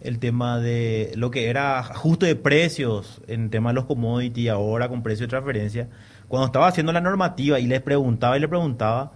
el 0.00 0.18
tema 0.18 0.58
de 0.58 1.12
lo 1.14 1.30
que 1.30 1.50
era 1.50 1.78
ajuste 1.78 2.26
de 2.26 2.34
precios 2.34 3.22
en 3.28 3.48
tema 3.48 3.70
de 3.70 3.74
los 3.74 3.84
commodities 3.84 4.50
ahora 4.50 4.88
con 4.88 5.04
precio 5.04 5.26
de 5.26 5.30
transferencia, 5.30 5.86
cuando 6.26 6.46
estaba 6.46 6.66
haciendo 6.66 6.90
la 6.92 7.00
normativa 7.00 7.60
y 7.60 7.66
les 7.68 7.80
preguntaba 7.80 8.36
y 8.36 8.40
le 8.40 8.48
preguntaba, 8.48 9.12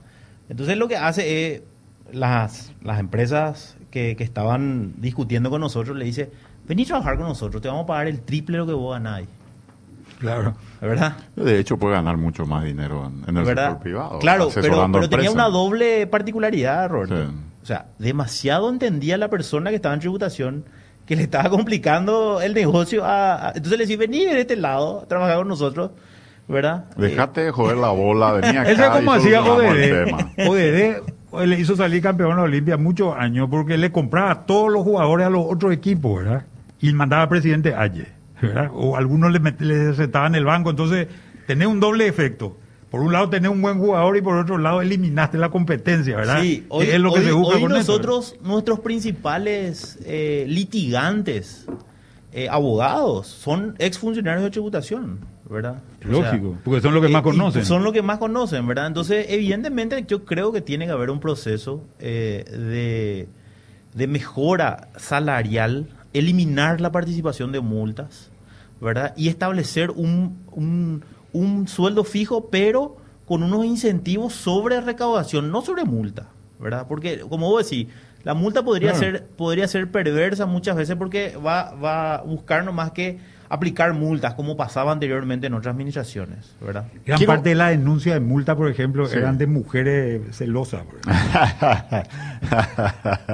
entonces 0.49 0.77
lo 0.77 0.89
que 0.89 0.97
hace 0.97 1.55
es 1.55 1.63
las, 2.13 2.73
las 2.83 3.01
empresas 3.01 3.77
que, 3.91 4.17
que 4.17 4.25
estaban 4.25 4.95
discutiendo 4.99 5.51
con 5.51 5.61
nosotros 5.61 5.97
le 5.97 6.05
dice, 6.05 6.31
vení 6.67 6.85
a 6.85 6.87
trabajar 6.87 7.17
con 7.17 7.27
nosotros, 7.27 7.63
te 7.63 7.69
vamos 7.69 7.85
a 7.85 7.87
pagar 7.87 8.09
el 8.09 8.21
triple 8.21 8.59
lo 8.59 8.67
que 8.67 8.73
vos 8.73 8.93
ganáis, 8.93 9.29
Claro. 10.19 10.55
¿verdad? 10.81 11.17
De 11.37 11.59
hecho, 11.59 11.77
puede 11.77 11.95
ganar 11.95 12.17
mucho 12.17 12.45
más 12.45 12.65
dinero 12.65 13.07
en, 13.07 13.29
en 13.29 13.37
el 13.37 13.45
¿verdad? 13.45 13.69
sector 13.69 13.83
privado. 13.83 14.19
Claro, 14.19 14.49
pero, 14.53 15.09
tenía 15.09 15.31
una 15.31 15.49
doble 15.49 16.07
particularidad, 16.07 16.89
Roberto. 16.89 17.27
Sí. 17.27 17.37
O 17.63 17.67
sea, 17.67 17.87
demasiado 17.99 18.69
entendía 18.69 19.17
la 19.17 19.29
persona 19.29 19.71
que 19.71 19.77
estaba 19.77 19.95
en 19.95 20.01
tributación 20.01 20.65
que 21.07 21.17
le 21.17 21.23
estaba 21.23 21.49
complicando 21.51 22.41
el 22.41 22.53
negocio. 22.55 23.03
A, 23.05 23.53
entonces 23.55 23.79
le 23.79 23.85
decía, 23.85 23.97
vení 23.97 24.25
de 24.25 24.41
este 24.41 24.57
lado, 24.57 25.07
trabajar 25.09 25.39
con 25.39 25.49
nosotros. 25.49 25.91
¿Verdad? 26.49 26.87
Dejate 26.97 27.43
de 27.43 27.51
joder 27.51 27.77
la 27.77 27.91
bola, 27.91 28.33
venía 28.33 28.61
acá. 28.63 28.71
Eso 28.73 28.83
es 28.85 28.89
como 28.91 29.13
hacía 29.13 29.43
ODD. 29.43 30.49
ODD 30.49 31.45
le 31.47 31.61
hizo 31.61 31.77
salir 31.77 32.03
campeón 32.03 32.37
de 32.37 32.43
Olimpia 32.43 32.77
muchos 32.79 33.15
años 33.15 33.49
porque 33.51 33.77
le 33.77 33.93
compraba 33.93 34.31
a 34.31 34.47
todos 34.47 34.73
los 34.73 34.83
jugadores 34.83 35.27
a 35.27 35.31
los 35.31 35.45
otros 35.47 35.73
equipos, 35.75 36.25
¿verdad? 36.25 36.45
Y 36.81 36.93
mandaba 36.95 37.25
al 37.25 37.29
presidente 37.29 37.75
Aye, 37.75 38.07
¿verdad? 38.41 38.71
O 38.73 38.97
algunos 38.97 39.31
le, 39.31 39.41
le 39.59 39.95
sentaban 39.95 40.35
en 40.35 40.39
el 40.39 40.45
banco. 40.47 40.71
Entonces, 40.71 41.07
tenés 41.47 41.69
un 41.69 41.81
doble 41.81 42.07
efecto. 42.07 42.57
Por 42.91 43.03
un 43.03 43.13
lado 43.13 43.29
tenés 43.29 43.51
un 43.51 43.61
buen 43.61 43.79
jugador 43.79 44.17
y 44.17 44.23
por 44.23 44.37
otro 44.39 44.57
lado 44.57 44.81
eliminaste 44.81 45.37
la 45.37 45.51
competencia, 45.51 46.17
¿verdad? 46.17 46.41
Sí, 46.41 46.65
hoy, 46.71 46.87
es 46.87 46.99
lo 46.99 47.13
que 47.13 47.19
hoy- 47.21 47.25
se 47.27 47.33
busca 47.33 47.57
hoy 47.57 47.61
con 47.63 47.73
esto, 47.77 47.93
nosotros, 47.93 48.37
nuestros 48.43 48.81
principales 48.81 49.99
eh, 50.07 50.47
litigantes, 50.49 51.67
eh, 52.33 52.49
abogados, 52.49 53.27
son 53.27 53.75
exfuncionarios 53.79 54.43
de 54.45 54.51
tributación, 54.51 55.19
¿verdad? 55.51 55.83
O 56.01 56.03
sea, 56.03 56.11
Lógico, 56.33 56.59
porque 56.65 56.81
son 56.81 56.95
los 56.95 57.03
que 57.05 57.09
más 57.11 57.23
conocen. 57.23 57.65
Son 57.65 57.83
los 57.85 57.93
que 57.93 58.03
más 58.03 58.19
conocen, 58.19 58.67
¿verdad? 58.67 58.87
Entonces, 58.87 59.27
evidentemente, 59.29 60.05
yo 60.07 60.25
creo 60.25 60.53
que 60.53 60.61
tiene 60.61 60.87
que 60.87 60.93
haber 60.93 61.11
un 61.11 61.21
proceso 61.21 61.83
eh, 61.99 62.45
de, 62.51 63.29
de 63.95 64.07
mejora 64.07 64.89
salarial, 64.97 65.89
eliminar 66.13 66.81
la 66.81 66.93
participación 66.93 67.53
de 67.53 67.61
multas, 67.61 68.31
¿verdad? 68.81 69.15
Y 69.17 69.29
establecer 69.29 69.91
un, 69.91 70.39
un, 70.53 71.03
un 71.33 71.67
sueldo 71.69 72.05
fijo, 72.05 72.49
pero 72.51 72.97
con 73.27 73.43
unos 73.43 73.65
incentivos 73.65 74.33
sobre 74.35 74.81
recaudación, 74.81 75.51
no 75.51 75.63
sobre 75.63 75.85
multa, 75.85 76.29
¿verdad? 76.61 76.87
Porque, 76.89 77.21
como 77.21 77.49
vos 77.51 77.69
decís, 77.69 77.89
la 78.25 78.35
multa 78.35 78.63
podría, 78.65 78.93
Claro. 78.93 79.05
ser, 79.19 79.27
podría 79.27 79.69
ser 79.69 79.91
perversa 79.91 80.45
muchas 80.47 80.77
veces 80.77 80.97
porque 80.97 81.37
va, 81.37 81.73
va 81.75 82.17
a 82.17 82.23
buscar 82.23 82.65
nomás 82.65 82.93
que 82.93 83.19
aplicar 83.49 83.95
multas, 83.95 84.35
como 84.35 84.57
pasaba 84.57 84.93
anteriormente 84.93 85.47
en 85.47 85.55
otras 85.55 85.73
administraciones, 85.73 86.55
¿verdad? 86.61 86.87
Gran 87.07 87.19
Quiero- 87.19 87.33
parte 87.33 87.49
de 87.51 87.55
la 87.55 87.69
denuncia 87.69 88.15
de 88.15 88.21
multa, 88.21 88.57
por 88.57 88.69
ejemplo, 88.71 89.07
Sí. 89.07 89.17
eran 89.19 89.39
de 89.39 89.47
mujeres 89.47 90.23
celosas. 90.37 90.83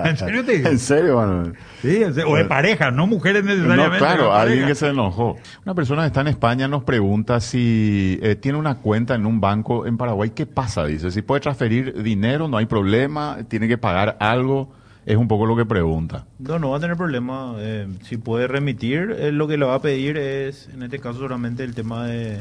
¿En 0.05 0.17
serio 0.17 0.45
te 0.45 0.57
digo? 0.59 0.69
¿En 0.69 0.79
serio, 0.79 1.17
Manuel? 1.17 1.55
Sí, 1.83 2.03
o 2.27 2.37
de 2.37 2.45
pareja, 2.45 2.91
no 2.91 3.07
mujeres 3.07 3.45
No, 3.45 3.55
necesariamente. 3.55 3.99
claro, 3.99 4.33
de 4.33 4.39
alguien 4.41 4.67
que 4.67 4.75
se 4.75 4.89
enojó. 4.89 5.37
Una 5.65 5.75
persona 5.75 6.03
que 6.03 6.07
está 6.09 6.21
en 6.23 6.29
España 6.29 6.69
nos 6.69 6.85
pregunta 6.85 7.41
si 7.41 8.19
eh, 8.23 8.37
tiene 8.37 8.59
una 8.59 8.77
cuenta 8.77 9.15
en 9.15 9.27
un 9.27 9.41
banco 9.41 9.87
en 9.87 9.97
Paraguay. 9.97 10.31
¿Qué 10.31 10.47
pasa? 10.47 10.85
Dice, 10.87 11.11
si 11.11 11.23
puede 11.23 11.41
transferir 11.41 12.03
dinero, 12.03 12.49
no 12.49 12.57
hay 12.57 12.67
problema, 12.67 13.39
tiene 13.49 13.69
que 13.69 13.79
pagar 13.79 14.17
algo. 14.21 14.73
Es 15.07 15.17
un 15.17 15.29
poco 15.29 15.47
lo 15.47 15.55
que 15.57 15.67
pregunta. 15.67 16.25
No, 16.39 16.59
no 16.59 16.71
va 16.71 16.79
a 16.79 16.81
tener 16.81 16.97
problema. 16.97 17.55
eh, 17.59 17.87
si 18.03 18.17
puede 18.17 18.47
remitir, 18.47 19.15
eh, 19.19 19.33
lo 19.33 19.47
que 19.47 19.59
le 19.59 19.67
va 19.67 19.75
a 19.75 19.83
pedir 19.83 20.17
es, 20.17 20.69
en 20.73 20.83
este 20.83 20.99
caso, 20.99 21.19
solamente 21.19 21.63
el 21.65 21.75
tema 21.75 22.07
de 22.07 22.41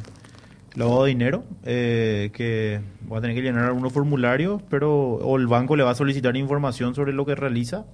lavado 0.75 1.03
de 1.03 1.09
dinero, 1.09 1.43
eh, 1.63 2.31
que 2.33 2.79
va 3.11 3.17
a 3.17 3.21
tener 3.21 3.35
que 3.35 3.41
llenar 3.43 3.65
algunos 3.65 3.91
formularios, 3.93 4.61
pero 4.69 4.91
o 4.95 5.37
el 5.37 5.47
banco 5.47 5.75
le 5.75 5.83
va 5.83 5.91
a 5.91 5.95
solicitar 5.95 6.35
información 6.37 6.95
sobre 6.95 7.13
lo 7.13 7.25
que 7.25 7.35
realiza, 7.35 7.85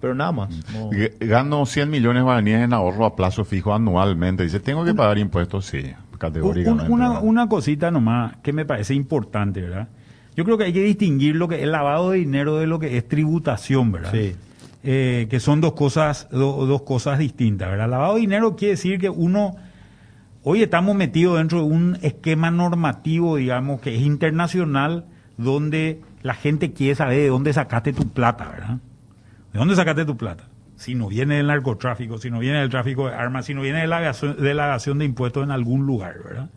pero 0.00 0.14
nada 0.14 0.32
más. 0.32 0.50
no. 0.72 0.90
G- 0.90 1.12
Gano 1.20 1.64
100 1.64 1.88
millones 1.88 2.20
de 2.20 2.24
guaraníes 2.24 2.60
en 2.62 2.72
ahorro 2.72 3.06
a 3.06 3.16
plazo 3.16 3.44
fijo 3.44 3.72
anualmente. 3.72 4.42
Dice, 4.42 4.60
¿tengo 4.60 4.84
que 4.84 4.92
pagar 4.92 5.18
impuestos? 5.18 5.66
Sí, 5.66 5.82
categóricamente. 6.18 6.90
Un- 6.90 6.94
una, 7.00 7.08
¿verdad? 7.08 7.24
una 7.24 7.48
cosita 7.48 7.90
nomás 7.90 8.36
que 8.42 8.52
me 8.52 8.64
parece 8.66 8.92
importante, 8.92 9.62
¿verdad? 9.62 9.88
Yo 10.36 10.44
creo 10.44 10.58
que 10.58 10.64
hay 10.64 10.72
que 10.72 10.82
distinguir 10.82 11.34
lo 11.36 11.48
que 11.48 11.62
es 11.62 11.68
lavado 11.68 12.10
de 12.10 12.18
dinero 12.18 12.56
de 12.58 12.66
lo 12.66 12.78
que 12.78 12.96
es 12.96 13.08
tributación, 13.08 13.90
¿verdad? 13.92 14.12
Sí. 14.12 14.36
Eh, 14.84 15.26
que 15.30 15.40
son 15.40 15.60
dos 15.60 15.72
cosas, 15.72 16.28
do- 16.30 16.66
dos 16.66 16.82
cosas 16.82 17.18
distintas, 17.18 17.68
¿verdad? 17.70 17.88
Lavado 17.88 18.14
de 18.14 18.20
dinero 18.20 18.54
quiere 18.54 18.72
decir 18.72 19.00
que 19.00 19.08
uno, 19.10 19.56
hoy 20.42 20.62
estamos 20.62 20.94
metidos 20.94 21.38
dentro 21.38 21.58
de 21.60 21.64
un 21.64 21.98
esquema 22.02 22.50
normativo, 22.50 23.36
digamos, 23.36 23.80
que 23.80 23.96
es 23.96 24.02
internacional, 24.02 25.06
donde 25.38 26.00
la 26.22 26.34
gente 26.34 26.72
quiere 26.72 26.94
saber 26.94 27.18
de 27.18 27.28
dónde 27.28 27.52
sacaste 27.52 27.92
tu 27.92 28.08
plata, 28.08 28.48
¿verdad? 28.48 28.78
¿De 29.52 29.58
dónde 29.58 29.74
sacaste 29.74 30.04
tu 30.04 30.16
plata? 30.16 30.44
Si 30.76 30.94
no 30.94 31.08
viene 31.08 31.36
del 31.36 31.46
narcotráfico, 31.46 32.18
si 32.18 32.30
no 32.30 32.38
viene 32.38 32.58
del 32.60 32.68
tráfico 32.68 33.08
de 33.08 33.14
armas, 33.14 33.46
si 33.46 33.54
no 33.54 33.62
viene 33.62 33.80
de 33.80 33.86
la 33.86 34.12
de, 34.12 34.54
la 34.54 34.66
evasión 34.66 34.98
de 34.98 35.06
impuestos 35.06 35.42
en 35.42 35.50
algún 35.50 35.86
lugar, 35.86 36.16
¿verdad? 36.22 36.50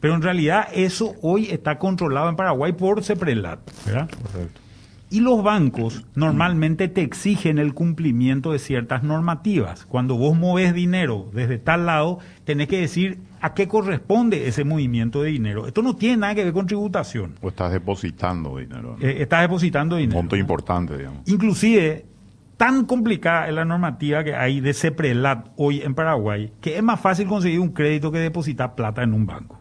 Pero 0.00 0.14
en 0.14 0.22
realidad 0.22 0.68
eso 0.74 1.14
hoy 1.22 1.46
está 1.50 1.78
controlado 1.78 2.28
en 2.28 2.36
Paraguay 2.36 2.72
por 2.72 3.02
CEPRELAT, 3.02 3.60
¿verdad? 3.86 4.08
Correcto. 4.10 4.60
Y 5.08 5.20
los 5.20 5.40
bancos 5.44 6.04
normalmente 6.16 6.88
te 6.88 7.02
exigen 7.02 7.58
el 7.58 7.74
cumplimiento 7.74 8.50
de 8.50 8.58
ciertas 8.58 9.04
normativas. 9.04 9.86
Cuando 9.86 10.16
vos 10.16 10.36
moves 10.36 10.74
dinero 10.74 11.28
desde 11.32 11.58
tal 11.58 11.86
lado, 11.86 12.18
tenés 12.44 12.66
que 12.66 12.80
decir 12.80 13.18
a 13.40 13.54
qué 13.54 13.68
corresponde 13.68 14.48
ese 14.48 14.64
movimiento 14.64 15.22
de 15.22 15.30
dinero. 15.30 15.68
Esto 15.68 15.82
no 15.82 15.94
tiene 15.94 16.16
nada 16.16 16.34
que 16.34 16.42
ver 16.42 16.52
con 16.52 16.66
tributación. 16.66 17.34
O 17.40 17.48
estás 17.48 17.70
depositando 17.70 18.56
dinero. 18.56 18.96
¿no? 18.98 19.06
Eh, 19.06 19.18
estás 19.22 19.42
depositando 19.42 19.94
Un 19.94 20.00
dinero. 20.02 20.18
monto 20.20 20.34
importante, 20.36 20.98
digamos. 20.98 21.20
Inclusive, 21.28 22.04
tan 22.56 22.84
complicada 22.86 23.48
es 23.48 23.54
la 23.54 23.64
normativa 23.64 24.24
que 24.24 24.34
hay 24.34 24.60
de 24.60 24.72
CEPRELAT 24.72 25.48
hoy 25.56 25.82
en 25.82 25.94
Paraguay, 25.94 26.52
que 26.60 26.76
es 26.76 26.82
más 26.82 27.00
fácil 27.00 27.26
conseguir 27.26 27.60
un 27.60 27.70
crédito 27.70 28.10
que 28.10 28.18
depositar 28.18 28.74
plata 28.74 29.02
en 29.02 29.12
un 29.14 29.26
banco. 29.26 29.58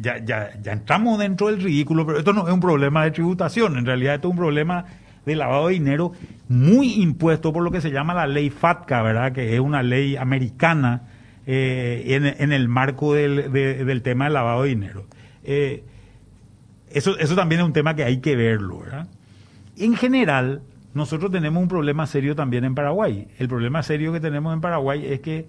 Ya, 0.00 0.18
ya, 0.24 0.50
ya 0.60 0.72
entramos 0.72 1.18
dentro 1.20 1.46
del 1.46 1.62
ridículo, 1.62 2.04
pero 2.04 2.18
esto 2.18 2.32
no 2.32 2.46
es 2.48 2.52
un 2.52 2.58
problema 2.60 3.04
de 3.04 3.12
tributación, 3.12 3.78
en 3.78 3.86
realidad 3.86 4.16
esto 4.16 4.28
es 4.28 4.32
un 4.32 4.38
problema 4.38 4.84
de 5.24 5.36
lavado 5.36 5.68
de 5.68 5.74
dinero 5.74 6.12
muy 6.48 6.94
impuesto 6.94 7.52
por 7.52 7.62
lo 7.62 7.70
que 7.70 7.80
se 7.80 7.90
llama 7.90 8.12
la 8.14 8.26
ley 8.26 8.50
FATCA, 8.50 9.02
¿verdad? 9.02 9.32
Que 9.32 9.54
es 9.54 9.60
una 9.60 9.82
ley 9.82 10.16
americana 10.16 11.02
eh, 11.46 12.02
en, 12.08 12.26
en 12.26 12.52
el 12.52 12.66
marco 12.68 13.14
del, 13.14 13.52
de- 13.52 13.84
del 13.84 14.02
tema 14.02 14.24
del 14.24 14.34
lavado 14.34 14.62
de 14.64 14.68
dinero. 14.70 15.06
Eh, 15.44 15.84
eso, 16.90 17.16
eso 17.18 17.36
también 17.36 17.60
es 17.60 17.66
un 17.66 17.72
tema 17.72 17.94
que 17.94 18.02
hay 18.04 18.18
que 18.18 18.34
verlo, 18.34 18.80
¿verdad? 18.80 19.06
En 19.76 19.94
general, 19.94 20.62
nosotros 20.94 21.30
tenemos 21.30 21.62
un 21.62 21.68
problema 21.68 22.06
serio 22.06 22.34
también 22.34 22.64
en 22.64 22.74
Paraguay. 22.74 23.28
El 23.38 23.48
problema 23.48 23.82
serio 23.82 24.12
que 24.12 24.20
tenemos 24.20 24.52
en 24.54 24.60
Paraguay 24.60 25.06
es 25.06 25.20
que 25.20 25.46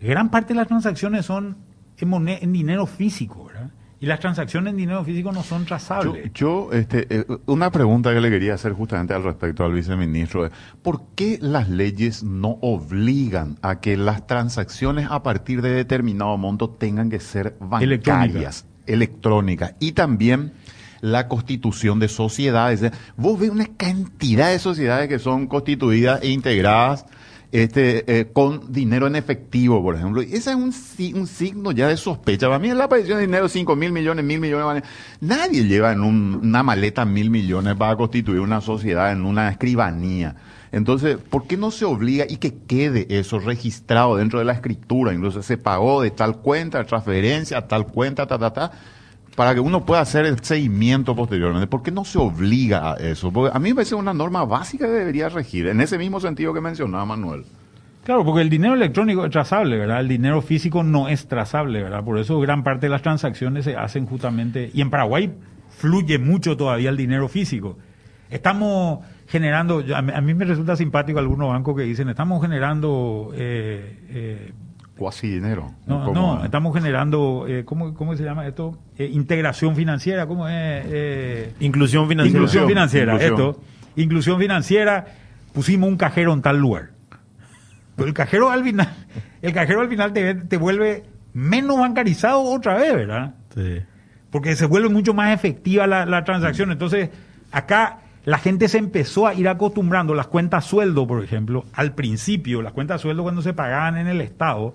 gran 0.00 0.30
parte 0.30 0.54
de 0.54 0.58
las 0.58 0.68
transacciones 0.68 1.26
son 1.26 1.56
en, 1.98 2.28
en 2.28 2.52
dinero 2.52 2.86
físico, 2.86 3.46
¿verdad? 3.46 3.70
Y 4.00 4.06
las 4.06 4.18
transacciones 4.18 4.72
en 4.72 4.78
dinero 4.78 5.04
físico 5.04 5.30
no 5.30 5.44
son 5.44 5.64
trazables. 5.64 6.32
yo, 6.34 6.70
este, 6.72 7.06
eh, 7.08 7.24
una 7.46 7.70
pregunta 7.70 8.12
que 8.12 8.20
le 8.20 8.30
quería 8.30 8.54
hacer 8.54 8.72
justamente 8.72 9.14
al 9.14 9.22
respecto 9.22 9.64
al 9.64 9.72
viceministro 9.72 10.44
es, 10.44 10.52
¿por 10.82 11.02
qué 11.14 11.38
las 11.40 11.68
leyes 11.68 12.24
no 12.24 12.58
obligan 12.62 13.58
a 13.62 13.78
que 13.78 13.96
las 13.96 14.26
transacciones 14.26 15.06
a 15.08 15.22
partir 15.22 15.62
de 15.62 15.70
determinado 15.70 16.36
monto 16.36 16.68
tengan 16.68 17.10
que 17.10 17.20
ser 17.20 17.56
bancarias, 17.60 18.66
electrónicas? 18.86 19.76
Y 19.78 19.92
también 19.92 20.52
la 21.02 21.28
constitución 21.28 21.98
de 21.98 22.08
sociedades. 22.08 22.90
Vos 23.16 23.38
ves 23.38 23.50
una 23.50 23.66
cantidad 23.66 24.50
de 24.50 24.58
sociedades 24.58 25.08
que 25.08 25.18
son 25.18 25.46
constituidas 25.46 26.22
e 26.22 26.30
integradas 26.30 27.04
este, 27.50 28.04
eh, 28.20 28.30
con 28.32 28.72
dinero 28.72 29.06
en 29.06 29.14
efectivo, 29.16 29.82
por 29.82 29.96
ejemplo. 29.96 30.22
Ese 30.22 30.36
es 30.52 30.56
un, 30.56 30.72
un 31.20 31.26
signo 31.26 31.70
ya 31.72 31.88
de 31.88 31.98
sospecha. 31.98 32.46
Para 32.46 32.58
mí 32.58 32.70
es 32.70 32.76
la 32.76 32.84
aparición 32.84 33.18
de 33.18 33.26
dinero, 33.26 33.46
5 33.48 33.76
mil 33.76 33.92
millones, 33.92 34.24
mil 34.24 34.40
millones. 34.40 34.84
Nadie 35.20 35.64
lleva 35.66 35.92
en 35.92 36.00
un- 36.02 36.40
una 36.42 36.62
maleta 36.62 37.04
mil 37.04 37.28
millones 37.28 37.74
para 37.76 37.94
constituir 37.96 38.40
una 38.40 38.62
sociedad 38.62 39.12
en 39.12 39.26
una 39.26 39.50
escribanía. 39.50 40.34
Entonces, 40.70 41.18
¿por 41.18 41.46
qué 41.46 41.58
no 41.58 41.70
se 41.70 41.84
obliga 41.84 42.24
y 42.26 42.36
que 42.38 42.54
quede 42.66 43.06
eso 43.18 43.38
registrado 43.38 44.16
dentro 44.16 44.38
de 44.38 44.46
la 44.46 44.54
escritura? 44.54 45.12
Incluso 45.12 45.42
se 45.42 45.58
pagó 45.58 46.00
de 46.00 46.10
tal 46.12 46.38
cuenta, 46.38 46.82
transferencia, 46.84 47.68
tal 47.68 47.86
cuenta, 47.88 48.26
ta, 48.26 48.38
ta, 48.38 48.50
ta, 48.54 48.70
para 49.36 49.54
que 49.54 49.60
uno 49.60 49.84
pueda 49.84 50.02
hacer 50.02 50.26
el 50.26 50.38
seguimiento 50.40 51.16
posteriormente. 51.16 51.66
¿Por 51.66 51.82
qué 51.82 51.90
no 51.90 52.04
se 52.04 52.18
obliga 52.18 52.92
a 52.92 52.96
eso? 52.96 53.32
Porque 53.32 53.56
a 53.56 53.58
mí 53.58 53.70
me 53.70 53.76
parece 53.76 53.94
una 53.94 54.12
norma 54.12 54.44
básica 54.44 54.86
que 54.86 54.92
debería 54.92 55.28
regir, 55.28 55.68
en 55.68 55.80
ese 55.80 55.98
mismo 55.98 56.20
sentido 56.20 56.52
que 56.52 56.60
mencionaba 56.60 57.04
Manuel. 57.06 57.44
Claro, 58.04 58.24
porque 58.24 58.42
el 58.42 58.50
dinero 58.50 58.74
electrónico 58.74 59.24
es 59.24 59.30
trazable, 59.30 59.78
¿verdad? 59.78 60.00
El 60.00 60.08
dinero 60.08 60.42
físico 60.42 60.82
no 60.82 61.08
es 61.08 61.28
trazable, 61.28 61.82
¿verdad? 61.82 62.02
Por 62.04 62.18
eso 62.18 62.40
gran 62.40 62.64
parte 62.64 62.86
de 62.86 62.90
las 62.90 63.02
transacciones 63.02 63.64
se 63.64 63.76
hacen 63.76 64.06
justamente... 64.06 64.70
Y 64.74 64.80
en 64.80 64.90
Paraguay 64.90 65.32
fluye 65.70 66.18
mucho 66.18 66.56
todavía 66.56 66.90
el 66.90 66.96
dinero 66.96 67.28
físico. 67.28 67.78
Estamos 68.28 69.04
generando... 69.28 69.84
a 69.94 70.02
mí 70.20 70.34
me 70.34 70.44
resulta 70.44 70.74
simpático 70.74 71.20
algunos 71.20 71.48
bancos 71.50 71.76
que 71.76 71.82
dicen, 71.82 72.08
estamos 72.08 72.42
generando... 72.42 73.30
eh, 73.36 74.00
eh, 74.08 74.52
Cuasi 75.02 75.28
dinero. 75.28 75.72
no, 75.86 76.12
no, 76.14 76.44
estamos 76.44 76.72
generando... 76.72 77.46
eh, 77.48 77.64
¿cómo, 77.64 77.92
¿Cómo 77.92 78.14
se 78.16 78.22
llama 78.22 78.46
esto? 78.46 78.78
Eh, 78.96 79.10
integración 79.12 79.74
financiera, 79.74 80.26
¿cómo 80.28 80.46
es? 80.46 80.54
Eh, 80.86 81.52
Inclusión 81.58 82.06
financiera. 82.08 82.38
Inclusión 82.38 82.68
financiera, 82.68 83.12
Inclusión. 83.14 83.34
esto. 83.50 83.60
Inclusión 83.96 84.38
financiera, 84.38 85.06
pusimos 85.52 85.88
un 85.88 85.96
cajero 85.96 86.32
en 86.32 86.40
tal 86.42 86.58
lugar. 86.58 86.90
Pero 87.96 88.06
el 88.08 88.14
cajero 88.14 88.50
al 88.50 88.62
final, 88.62 88.88
el 89.42 89.52
cajero 89.52 89.80
al 89.80 89.88
final 89.88 90.12
te, 90.12 90.34
te 90.36 90.56
vuelve 90.56 91.02
menos 91.34 91.78
bancarizado 91.78 92.40
otra 92.42 92.74
vez, 92.76 92.94
¿verdad? 92.94 93.34
Sí. 93.54 93.80
Porque 94.30 94.54
se 94.54 94.66
vuelve 94.66 94.88
mucho 94.88 95.14
más 95.14 95.34
efectiva 95.34 95.88
la, 95.88 96.06
la 96.06 96.22
transacción. 96.22 96.70
Entonces, 96.70 97.10
acá 97.50 97.98
la 98.24 98.38
gente 98.38 98.68
se 98.68 98.78
empezó 98.78 99.26
a 99.26 99.34
ir 99.34 99.48
acostumbrando 99.48 100.14
las 100.14 100.28
cuentas 100.28 100.64
sueldo, 100.64 101.08
por 101.08 101.24
ejemplo, 101.24 101.64
al 101.74 101.92
principio, 101.92 102.62
las 102.62 102.72
cuentas 102.72 103.00
sueldo 103.00 103.24
cuando 103.24 103.42
se 103.42 103.52
pagaban 103.52 103.98
en 103.98 104.06
el 104.06 104.20
Estado, 104.20 104.74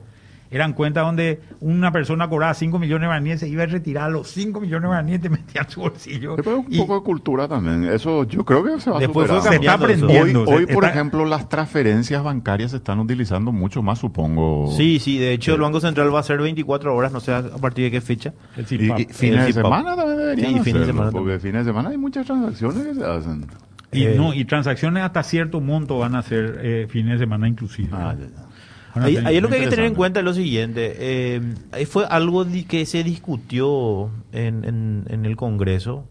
eran 0.52 0.74
cuentas 0.74 1.06
donde 1.06 1.42
una 1.62 1.92
persona 1.92 2.30
cobraba 2.30 2.54
5 2.54 2.80
millones 2.80 3.02
de 3.02 3.08
guaraníes, 3.08 3.40
se 3.42 3.48
iba 3.50 3.64
a 3.64 3.66
retirar 3.66 4.12
los 4.12 4.28
5 4.30 4.60
millones 4.62 4.82
de 4.84 4.88
guaraníes 4.88 5.26
y 5.26 5.30
metía 5.30 5.62
en 5.62 5.70
su 5.70 5.82
bolsillo. 5.82 6.36
Pero 6.38 6.60
un 6.60 6.66
Y 6.70 6.78
poco 6.78 6.96
de 6.96 7.02
cultura 7.04 7.48
también. 7.48 7.84
Eso 7.86 8.24
yo 8.26 8.44
creo 8.46 8.64
que 8.64 8.80
se 8.80 8.90
va 8.90 9.00
Después 9.00 9.28
superando. 9.28 9.50
se 9.50 9.56
está 9.58 9.74
aprendiendo. 9.74 10.42
Hoy, 10.44 10.48
hoy, 10.56 10.66
se 10.68 10.74
por 10.74 10.84
está- 10.86 10.90
ejemplo, 10.96 11.26
las 11.26 11.50
transferencias 11.50 12.24
bancarias 12.24 12.72
se 12.72 12.78
están 12.78 13.00
utilizando 13.00 13.52
mucho 13.52 13.82
más, 13.84 14.00
supongo. 14.00 14.72
Sí, 14.76 15.00
sí, 15.00 15.18
de 15.18 15.34
hecho 15.34 15.54
el 15.56 15.62
Banco 15.62 15.80
Central 15.80 16.14
va 16.14 16.20
a 16.20 16.24
ser 16.24 16.40
24 16.40 16.96
horas, 16.96 17.12
no 17.12 17.20
sé 17.20 17.34
a 17.34 17.44
partir 17.62 17.86
de 17.86 17.92
qué 17.92 18.02
fecha. 18.02 18.34
el 18.56 18.64
Y, 18.64 18.66
CIPAP. 18.68 19.00
y 19.00 19.06
fines 19.06 19.40
El 19.42 19.46
de 19.48 19.54
semana 19.54 19.96
también 19.96 20.18
deberían 20.18 20.54
Sí, 20.54 20.60
fines 20.60 20.64
de 20.64 20.70
hacerlo, 20.70 20.86
semana 20.94 21.12
porque 21.12 21.32
también. 21.34 21.40
fines 21.42 21.66
de 21.66 21.72
semana 21.72 21.90
hay 21.90 21.98
muchas 21.98 22.26
transacciones 22.26 22.84
que 22.88 22.94
se 22.96 23.06
hacen. 23.06 23.46
Y, 23.92 24.04
Eh, 24.04 24.16
no, 24.18 24.34
y 24.34 24.44
transacciones 24.44 25.02
hasta 25.04 25.24
cierto 25.24 25.62
monto 25.62 25.98
van 26.00 26.16
a 26.16 26.22
ser 26.22 26.60
eh, 26.62 26.88
fines 26.90 27.14
de 27.14 27.20
semana 27.20 27.48
inclusive. 27.48 27.88
Ah, 27.94 28.14
ya, 28.20 28.26
ya. 28.26 28.47
Ahí, 28.96 29.16
ahí 29.28 29.42
lo 29.42 29.50
que 29.50 29.56
hay 29.56 29.60
que 29.62 29.66
tener 29.70 29.86
en 29.86 29.94
cuenta 29.98 30.20
es 30.22 30.26
lo 30.26 30.34
siguiente. 30.34 30.96
eh, 30.98 31.42
fue 31.88 32.06
algo 32.06 32.46
que 32.68 32.86
se 32.86 33.04
discutió 33.04 34.10
en, 34.32 34.64
en- 34.66 35.04
en 35.10 35.26
el 35.26 35.36
Congreso 35.36 36.06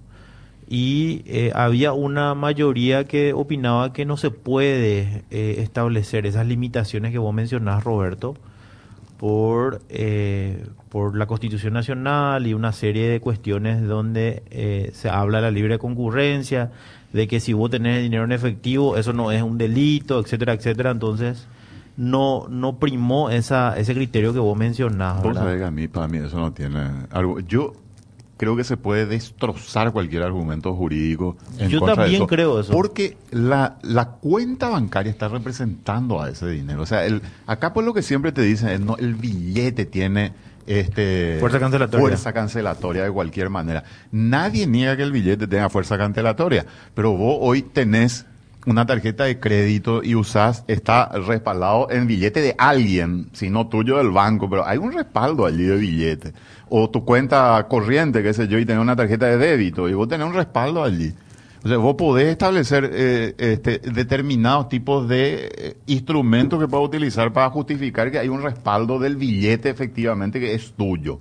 y 0.68 1.22
eh, 1.26 1.52
había 1.54 1.92
una 1.92 2.34
mayoría 2.34 3.04
que 3.04 3.32
opinaba 3.32 3.92
que 3.92 4.04
no 4.04 4.16
se 4.16 4.30
puede 4.30 5.22
eh, 5.30 5.56
establecer 5.58 6.26
esas 6.26 6.46
limitaciones 6.46 7.12
que 7.12 7.18
vos 7.18 7.32
mencionás, 7.34 7.82
Roberto, 7.84 8.36
por, 9.18 9.80
eh, 9.88 10.64
por 10.90 11.16
la 11.16 11.26
Constitución 11.26 11.72
Nacional 11.72 12.46
y 12.46 12.54
una 12.54 12.72
serie 12.72 13.08
de 13.08 13.20
cuestiones 13.20 13.86
donde 13.86 14.42
eh, 14.50 14.90
se 14.92 15.08
habla 15.08 15.38
de 15.38 15.42
la 15.42 15.50
libre 15.50 15.78
concurrencia, 15.78 16.70
de 17.12 17.26
que 17.28 17.40
si 17.40 17.52
vos 17.52 17.70
tenés 17.70 18.02
dinero 18.02 18.24
en 18.24 18.32
efectivo, 18.32 18.96
eso 18.96 19.12
no 19.12 19.32
es 19.32 19.42
un 19.42 19.56
delito, 19.58 20.20
etcétera, 20.20 20.52
etcétera. 20.52 20.90
Entonces, 20.90 21.46
no, 21.96 22.46
no 22.48 22.78
primó 22.78 23.30
esa, 23.30 23.76
ese 23.78 23.94
criterio 23.94 24.32
que 24.32 24.38
vos 24.38 24.56
mencionás. 24.56 25.16
Vos 25.16 25.28
¿verdad? 25.28 25.42
sabés 25.42 25.58
que 25.58 25.64
a 25.64 25.70
mí, 25.70 25.88
para 25.88 26.08
mí, 26.08 26.18
eso 26.18 26.38
no 26.38 26.52
tiene 26.52 26.90
algo. 27.10 27.40
Yo 27.40 27.72
creo 28.36 28.56
que 28.56 28.64
se 28.64 28.76
puede 28.76 29.06
destrozar 29.06 29.92
cualquier 29.92 30.22
argumento 30.22 30.74
jurídico. 30.74 31.36
en 31.58 31.70
Yo 31.70 31.80
contra 31.80 31.96
de 31.96 32.02
también 32.02 32.26
creo 32.26 32.60
eso. 32.60 32.72
Porque 32.72 33.16
la, 33.30 33.78
la 33.82 34.10
cuenta 34.10 34.68
bancaria 34.68 35.10
está 35.10 35.28
representando 35.28 36.20
a 36.20 36.28
ese 36.28 36.48
dinero. 36.48 36.82
O 36.82 36.86
sea, 36.86 37.06
el, 37.06 37.22
acá 37.46 37.72
por 37.72 37.84
lo 37.84 37.94
que 37.94 38.02
siempre 38.02 38.32
te 38.32 38.42
dicen, 38.42 38.68
es, 38.68 38.80
no, 38.80 38.96
el 38.98 39.14
billete 39.14 39.86
tiene 39.86 40.32
este 40.66 41.36
Fuerza 41.38 41.60
cancelatoria. 41.60 42.00
fuerza 42.00 42.32
cancelatoria 42.32 43.04
de 43.04 43.10
cualquier 43.10 43.50
manera. 43.50 43.84
Nadie 44.10 44.66
niega 44.66 44.96
que 44.96 45.02
el 45.04 45.12
billete 45.12 45.46
tenga 45.46 45.70
fuerza 45.70 45.96
cancelatoria, 45.96 46.66
pero 46.94 47.12
vos 47.12 47.38
hoy 47.40 47.62
tenés 47.62 48.26
una 48.66 48.84
tarjeta 48.84 49.24
de 49.24 49.38
crédito 49.38 50.02
y 50.02 50.14
usás, 50.14 50.64
está 50.66 51.08
respaldado 51.26 51.88
en 51.90 52.06
billete 52.06 52.40
de 52.40 52.54
alguien, 52.58 53.28
si 53.32 53.48
no 53.48 53.68
tuyo 53.68 53.96
del 53.96 54.10
banco, 54.10 54.50
pero 54.50 54.66
hay 54.66 54.78
un 54.78 54.92
respaldo 54.92 55.46
allí 55.46 55.62
de 55.62 55.76
billete. 55.76 56.32
O 56.68 56.90
tu 56.90 57.04
cuenta 57.04 57.64
corriente, 57.68 58.22
qué 58.22 58.34
sé 58.34 58.48
yo, 58.48 58.58
y 58.58 58.66
tenés 58.66 58.82
una 58.82 58.96
tarjeta 58.96 59.26
de 59.26 59.38
débito, 59.38 59.88
y 59.88 59.94
vos 59.94 60.08
tenés 60.08 60.26
un 60.26 60.34
respaldo 60.34 60.82
allí. 60.82 61.14
O 61.64 61.68
sea, 61.68 61.78
vos 61.78 61.94
podés 61.94 62.28
establecer 62.28 62.90
eh, 62.92 63.34
este, 63.38 63.78
determinados 63.78 64.68
tipos 64.68 65.08
de 65.08 65.50
eh, 65.56 65.76
instrumentos 65.86 66.60
que 66.60 66.68
puedas 66.68 66.86
utilizar 66.86 67.32
para 67.32 67.50
justificar 67.50 68.10
que 68.10 68.18
hay 68.18 68.28
un 68.28 68.42
respaldo 68.42 68.98
del 68.98 69.16
billete 69.16 69.70
efectivamente 69.70 70.38
que 70.38 70.54
es 70.54 70.72
tuyo. 70.72 71.20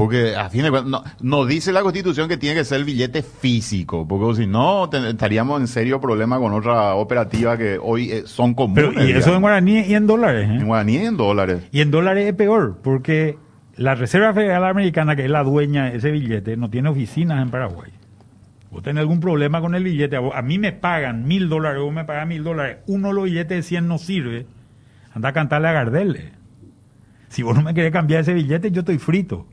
Porque 0.00 0.34
a 0.34 0.48
fin 0.48 0.62
de 0.62 0.70
cuentas, 0.70 0.90
no, 0.90 1.04
no 1.20 1.44
dice 1.44 1.72
la 1.72 1.82
Constitución 1.82 2.26
que 2.26 2.38
tiene 2.38 2.56
que 2.56 2.64
ser 2.64 2.78
el 2.78 2.84
billete 2.86 3.22
físico, 3.22 4.08
porque 4.08 4.42
si 4.42 4.46
no 4.46 4.88
estaríamos 4.92 5.60
en 5.60 5.66
serio 5.68 6.00
problema 6.00 6.38
con 6.38 6.54
otra 6.54 6.94
operativa 6.94 7.58
que 7.58 7.78
hoy 7.80 8.10
eh, 8.10 8.22
son 8.24 8.54
comunes. 8.54 8.86
Pero, 8.94 9.04
y 9.06 9.12
eso 9.12 9.34
en 9.34 9.42
guaraní 9.42 9.80
y 9.80 9.94
en 9.94 10.06
dólares. 10.06 10.48
¿eh? 10.48 10.54
en 10.54 10.66
guaraní 10.66 10.94
y 10.94 11.04
en 11.04 11.16
dólares. 11.18 11.62
Y 11.70 11.80
en 11.82 11.90
dólares 11.90 12.26
es 12.26 12.32
peor, 12.34 12.78
porque 12.82 13.36
la 13.76 13.94
Reserva 13.94 14.32
Federal 14.32 14.64
Americana, 14.64 15.16
que 15.16 15.24
es 15.24 15.30
la 15.30 15.42
dueña 15.44 15.90
de 15.90 15.98
ese 15.98 16.10
billete, 16.10 16.56
no 16.56 16.70
tiene 16.70 16.88
oficinas 16.88 17.42
en 17.42 17.50
Paraguay. 17.50 17.90
Vos 18.70 18.82
tenés 18.82 19.00
algún 19.02 19.20
problema 19.20 19.60
con 19.60 19.74
el 19.74 19.84
billete, 19.84 20.16
a, 20.16 20.20
vos- 20.20 20.34
a 20.34 20.40
mí 20.42 20.58
me 20.58 20.72
pagan 20.72 21.26
mil 21.28 21.48
dólares, 21.50 21.82
vos 21.82 21.92
me 21.92 22.04
pagas 22.04 22.26
mil 22.26 22.42
dólares, 22.42 22.78
uno 22.86 23.08
de 23.08 23.14
los 23.14 23.24
billetes 23.24 23.56
de 23.58 23.62
100 23.64 23.86
no 23.86 23.98
sirve, 23.98 24.46
anda 25.14 25.28
a 25.28 25.32
cantarle 25.34 25.68
a 25.68 25.72
Gardel. 25.72 26.30
Si 27.28 27.42
vos 27.42 27.54
no 27.54 27.62
me 27.62 27.74
querés 27.74 27.92
cambiar 27.92 28.22
ese 28.22 28.32
billete, 28.32 28.70
yo 28.70 28.80
estoy 28.80 28.98
frito, 28.98 29.46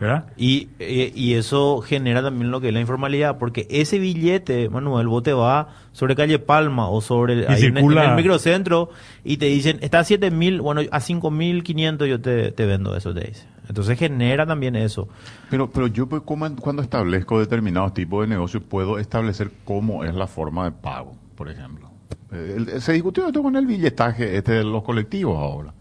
¿verdad? 0.00 0.26
Y, 0.36 0.68
eh, 0.78 1.12
y 1.14 1.34
eso 1.34 1.80
genera 1.80 2.22
también 2.22 2.50
lo 2.50 2.60
que 2.60 2.68
es 2.68 2.74
la 2.74 2.80
informalidad, 2.80 3.38
porque 3.38 3.66
ese 3.70 3.98
billete, 3.98 4.68
Manuel, 4.68 5.06
vos 5.08 5.22
te 5.22 5.32
vas 5.32 5.66
sobre 5.92 6.16
calle 6.16 6.38
Palma 6.38 6.88
o 6.88 7.00
sobre 7.00 7.42
Y 7.42 7.46
ahí 7.46 7.64
en, 7.64 7.76
en 7.78 7.84
el 8.10 8.16
microcentro 8.16 8.90
y 9.22 9.36
te 9.36 9.46
dicen, 9.46 9.78
está 9.82 10.00
a 10.00 10.04
7 10.04 10.30
mil, 10.30 10.60
bueno, 10.60 10.82
a 10.90 11.00
5 11.00 11.30
mil 11.30 11.62
500 11.62 12.08
yo 12.08 12.20
te, 12.20 12.50
te 12.52 12.66
vendo 12.66 12.96
eso, 12.96 13.14
te 13.14 13.20
dice. 13.28 13.46
Entonces 13.68 13.98
genera 13.98 14.44
también 14.46 14.76
eso. 14.76 15.08
Pero, 15.48 15.70
pero 15.70 15.86
yo 15.86 16.06
pues, 16.06 16.22
¿cómo- 16.24 16.54
cuando 16.56 16.82
establezco 16.82 17.38
determinados 17.38 17.94
tipos 17.94 18.22
de 18.22 18.28
negocios 18.34 18.62
puedo 18.68 18.98
establecer 18.98 19.50
cómo 19.64 20.04
es 20.04 20.14
la 20.14 20.26
forma 20.26 20.64
de 20.66 20.72
pago, 20.72 21.14
por 21.34 21.48
ejemplo. 21.48 21.88
Eh, 22.32 22.54
el- 22.56 22.80
se 22.82 22.92
discutió 22.92 23.26
esto 23.26 23.42
con 23.42 23.56
el 23.56 23.64
billetaje 23.66 24.36
este 24.36 24.52
de 24.52 24.64
los 24.64 24.82
colectivos 24.82 25.38
ahora, 25.38 25.72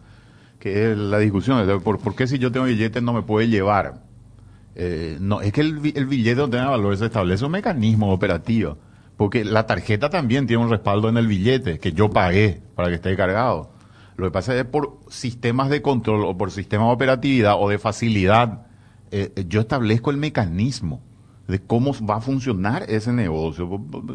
que 0.64 0.94
es 0.94 0.98
la 0.98 1.20
discusión 1.20 1.82
por, 1.82 2.00
por 2.00 2.16
qué 2.16 2.26
si 2.26 2.40
yo 2.40 2.50
tengo 2.50 2.68
billetes 2.68 3.04
no 3.04 3.12
me 3.12 3.22
puede 3.22 3.50
llevar. 3.50 3.96
Eh, 4.76 5.18
no, 5.20 5.42
es 5.42 5.52
que 5.52 5.60
el, 5.60 5.92
el 5.94 6.06
billete 6.06 6.38
no 6.38 6.50
tenga 6.50 6.70
valor, 6.70 6.96
se 6.96 7.08
establece 7.08 7.44
un 7.44 7.52
mecanismo 7.52 8.14
operativo, 8.14 8.78
porque 9.18 9.44
la 9.44 9.68
tarjeta 9.68 10.10
también 10.10 10.48
tiene 10.48 10.64
un 10.64 10.70
respaldo 10.70 11.10
en 11.10 11.18
el 11.18 11.28
billete 11.28 11.80
que 11.80 11.92
yo 11.92 12.12
pagué 12.12 12.62
para 12.76 12.88
que 12.88 12.96
esté 12.96 13.14
cargado. 13.18 13.72
Lo 14.16 14.28
que 14.28 14.32
pasa 14.32 14.54
es 14.54 14.60
que 14.60 14.70
por 14.70 15.00
sistemas 15.10 15.68
de 15.68 15.82
control 15.82 16.24
o 16.24 16.38
por 16.38 16.50
sistemas 16.50 16.88
de 16.88 16.94
operatividad 16.94 17.56
o 17.60 17.68
de 17.68 17.78
facilidad, 17.78 18.66
eh, 19.12 19.34
eh, 19.36 19.46
yo 19.50 19.60
establezco 19.60 20.12
el 20.12 20.18
mecanismo 20.18 21.02
de 21.46 21.60
cómo 21.60 21.92
va 22.10 22.16
a 22.16 22.22
funcionar 22.22 22.86
ese 22.88 23.12
negocio. 23.12 23.70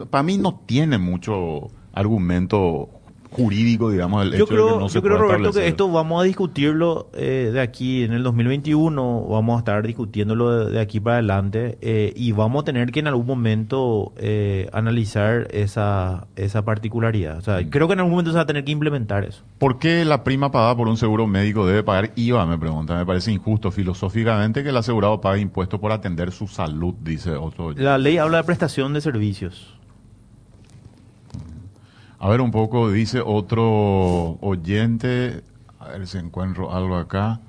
Para 0.09 0.23
mí 0.23 0.39
no 0.39 0.63
tiene 0.65 0.97
mucho 0.97 1.69
argumento 1.93 2.89
jurídico, 3.31 3.91
digamos, 3.91 4.25
el 4.25 4.31
Yo 4.31 4.37
hecho 4.37 4.47
de 4.47 4.51
creo, 4.51 4.75
que 4.75 4.81
no 4.81 4.89
se 4.89 4.95
yo 4.95 5.03
creo 5.03 5.19
Roberto, 5.19 5.53
que 5.53 5.67
esto 5.67 5.91
vamos 5.91 6.23
a 6.23 6.25
discutirlo 6.25 7.09
eh, 7.15 7.51
de 7.53 7.61
aquí 7.61 8.03
en 8.05 8.13
el 8.13 8.23
2021, 8.23 9.27
vamos 9.29 9.57
a 9.57 9.59
estar 9.59 9.87
discutiéndolo 9.87 10.67
de, 10.67 10.73
de 10.73 10.81
aquí 10.81 11.01
para 11.01 11.17
adelante 11.17 11.79
eh, 11.81 12.13
y 12.17 12.33
vamos 12.33 12.63
a 12.63 12.65
tener 12.65 12.91
que 12.91 13.01
en 13.01 13.07
algún 13.07 13.27
momento 13.27 14.13
eh, 14.17 14.69
analizar 14.73 15.49
esa, 15.51 16.27
esa 16.37 16.65
particularidad. 16.65 17.39
O 17.39 17.43
sea, 17.43 17.69
creo 17.69 17.87
que 17.87 17.95
en 17.95 18.01
algún 18.01 18.13
momento 18.13 18.31
se 18.31 18.37
va 18.37 18.43
a 18.43 18.47
tener 18.47 18.65
que 18.65 18.73
implementar 18.73 19.25
eso. 19.25 19.43
¿Por 19.59 19.79
qué 19.79 20.05
la 20.05 20.25
prima 20.25 20.51
pagada 20.51 20.77
por 20.77 20.89
un 20.89 20.97
seguro 20.97 21.27
médico 21.27 21.67
debe 21.67 21.83
pagar 21.83 22.13
IVA? 22.17 22.47
Me 22.47 22.59
pregunta. 22.59 22.97
Me 22.97 23.07
parece 23.07 23.33
injusto 23.33 23.71
filosóficamente 23.71 24.63
que 24.63 24.71
el 24.71 24.77
asegurado 24.77 25.21
pague 25.21 25.41
impuestos 25.41 25.81
por 25.81 25.93
atender 25.93 26.33
su 26.33 26.47
salud, 26.47 26.95
dice 27.03 27.33
otro. 27.33 27.73
La 27.73 27.99
ley 27.99 28.19
habla 28.19 28.39
de 28.39 28.45
prestación 28.45 28.93
de 28.95 29.01
servicios. 29.01 29.78
A 32.21 32.29
ver 32.29 32.41
un 32.41 32.51
poco, 32.51 32.91
dice 32.91 33.21
otro 33.25 34.39
oyente. 34.41 35.43
A 35.79 35.89
ver 35.89 36.07
si 36.07 36.19
encuentro 36.19 36.73
algo 36.75 36.97
acá. 36.97 37.41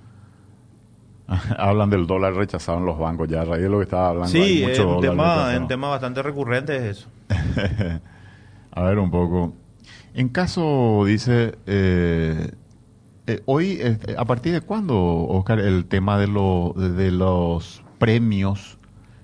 Hablan 1.57 1.89
del 1.89 2.07
dólar 2.07 2.33
rechazado 2.33 2.77
en 2.79 2.85
los 2.85 2.97
bancos 2.97 3.27
ya, 3.27 3.41
a 3.41 3.45
raíz 3.45 3.63
de 3.63 3.69
lo 3.69 3.77
que 3.77 3.83
estaba 3.83 4.09
hablando. 4.09 4.29
Sí, 4.29 4.63
es 4.63 4.79
un 4.79 5.01
tema, 5.01 5.57
un 5.57 5.67
tema 5.67 5.89
bastante 5.89 6.21
recurrente 6.23 6.75
es 6.75 6.97
eso. 6.99 7.09
A 8.71 8.83
ver 8.83 8.99
un 8.99 9.11
poco. 9.11 9.53
En 10.13 10.29
caso, 10.29 11.03
dice, 11.05 11.57
eh, 11.67 12.51
eh, 13.27 13.41
hoy, 13.45 13.77
eh, 13.81 13.97
¿a 14.17 14.25
partir 14.25 14.53
de 14.53 14.61
cuándo, 14.61 14.95
Oscar, 15.27 15.59
el 15.59 15.85
tema 15.85 16.17
de, 16.17 16.27
lo- 16.27 16.73
de 16.75 17.11
los 17.11 17.83
premios 17.99 18.77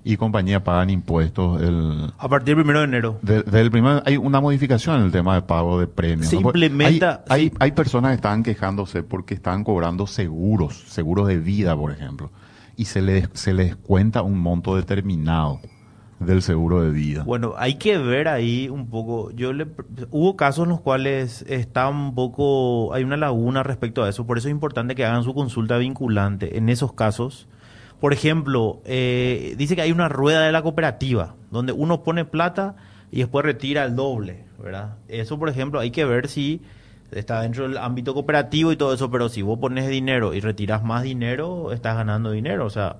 y 0.07 0.17
compañía 0.17 0.63
pagan 0.63 0.89
impuestos? 0.91 1.61
El, 1.61 2.11
A 2.19 2.29
partir 2.29 2.55
del 2.55 2.63
primero 2.63 2.79
de 2.79 2.85
enero. 2.85 3.17
de- 3.23 3.41
del 3.43 3.71
primer, 3.71 4.03
hay 4.05 4.17
una 4.17 4.39
modificación 4.39 4.97
en 4.99 5.05
el 5.07 5.11
tema 5.11 5.33
de 5.35 5.41
pago 5.41 5.79
de 5.79 5.87
premios. 5.87 6.27
Se 6.29 6.35
¿no? 6.35 6.43
Porque 6.43 6.59
implementa- 6.67 7.23
Hay, 7.27 7.41
hay, 7.49 7.51
hay 7.59 7.71
personas 7.71 8.11
que 8.11 8.15
están 8.17 8.43
quejándose 8.43 9.01
porque 9.03 9.33
están 9.33 9.63
cobrando 9.63 10.05
seguros, 10.07 10.75
seguros 10.87 11.27
de 11.27 11.39
vida, 11.39 11.75
por 11.75 11.91
ejemplo, 11.91 12.29
y 12.77 12.85
se 12.85 13.01
les, 13.01 13.27
se 13.33 13.53
les 13.53 13.75
cuenta 13.75 14.21
un 14.21 14.37
monto 14.37 14.75
determinado 14.75 15.59
del 16.19 16.41
seguro 16.41 16.81
de 16.81 16.91
vida. 16.91 17.23
Bueno, 17.23 17.55
hay 17.57 17.75
que 17.75 17.97
ver 17.97 18.27
ahí 18.27 18.69
un 18.69 18.87
poco. 18.87 19.31
Yo 19.31 19.53
le, 19.53 19.67
hubo 20.11 20.37
casos 20.37 20.63
en 20.63 20.69
los 20.69 20.81
cuales 20.81 21.43
está 21.49 21.89
un 21.89 22.13
poco, 22.15 22.93
hay 22.93 23.03
una 23.03 23.17
laguna 23.17 23.63
respecto 23.63 24.03
a 24.03 24.09
eso. 24.09 24.25
Por 24.25 24.37
eso 24.37 24.47
es 24.47 24.51
importante 24.53 24.93
que 24.95 25.03
hagan 25.03 25.23
su 25.23 25.33
consulta 25.33 25.77
vinculante 25.77 26.57
en 26.57 26.69
esos 26.69 26.93
casos. 26.93 27.47
Por 28.05 28.13
ejemplo, 28.13 28.83
eh, 28.85 29.55
dice 29.57 29.75
que 29.75 29.81
hay 29.81 29.91
una 29.91 30.07
rueda 30.07 30.45
de 30.45 30.51
la 30.51 30.61
cooperativa 30.61 31.33
donde 31.49 31.71
uno 31.73 32.03
pone 32.03 32.23
plata 32.23 32.75
y 33.11 33.17
después 33.17 33.43
retira 33.43 33.83
el 33.83 33.95
doble, 33.95 34.43
¿verdad? 34.61 34.97
Eso, 35.07 35.39
por 35.39 35.49
ejemplo, 35.49 35.79
hay 35.79 35.89
que 35.89 36.05
ver 36.05 36.27
si 36.27 36.61
está 37.09 37.41
dentro 37.41 37.67
del 37.67 37.79
ámbito 37.79 38.13
cooperativo 38.13 38.71
y 38.71 38.75
todo 38.75 38.93
eso, 38.93 39.09
pero 39.09 39.27
si 39.27 39.41
vos 39.41 39.57
pones 39.57 39.87
dinero 39.87 40.35
y 40.35 40.39
retiras 40.39 40.83
más 40.83 41.01
dinero, 41.01 41.71
estás 41.71 41.95
ganando 41.95 42.29
dinero. 42.29 42.67
O 42.67 42.69
sea, 42.69 42.97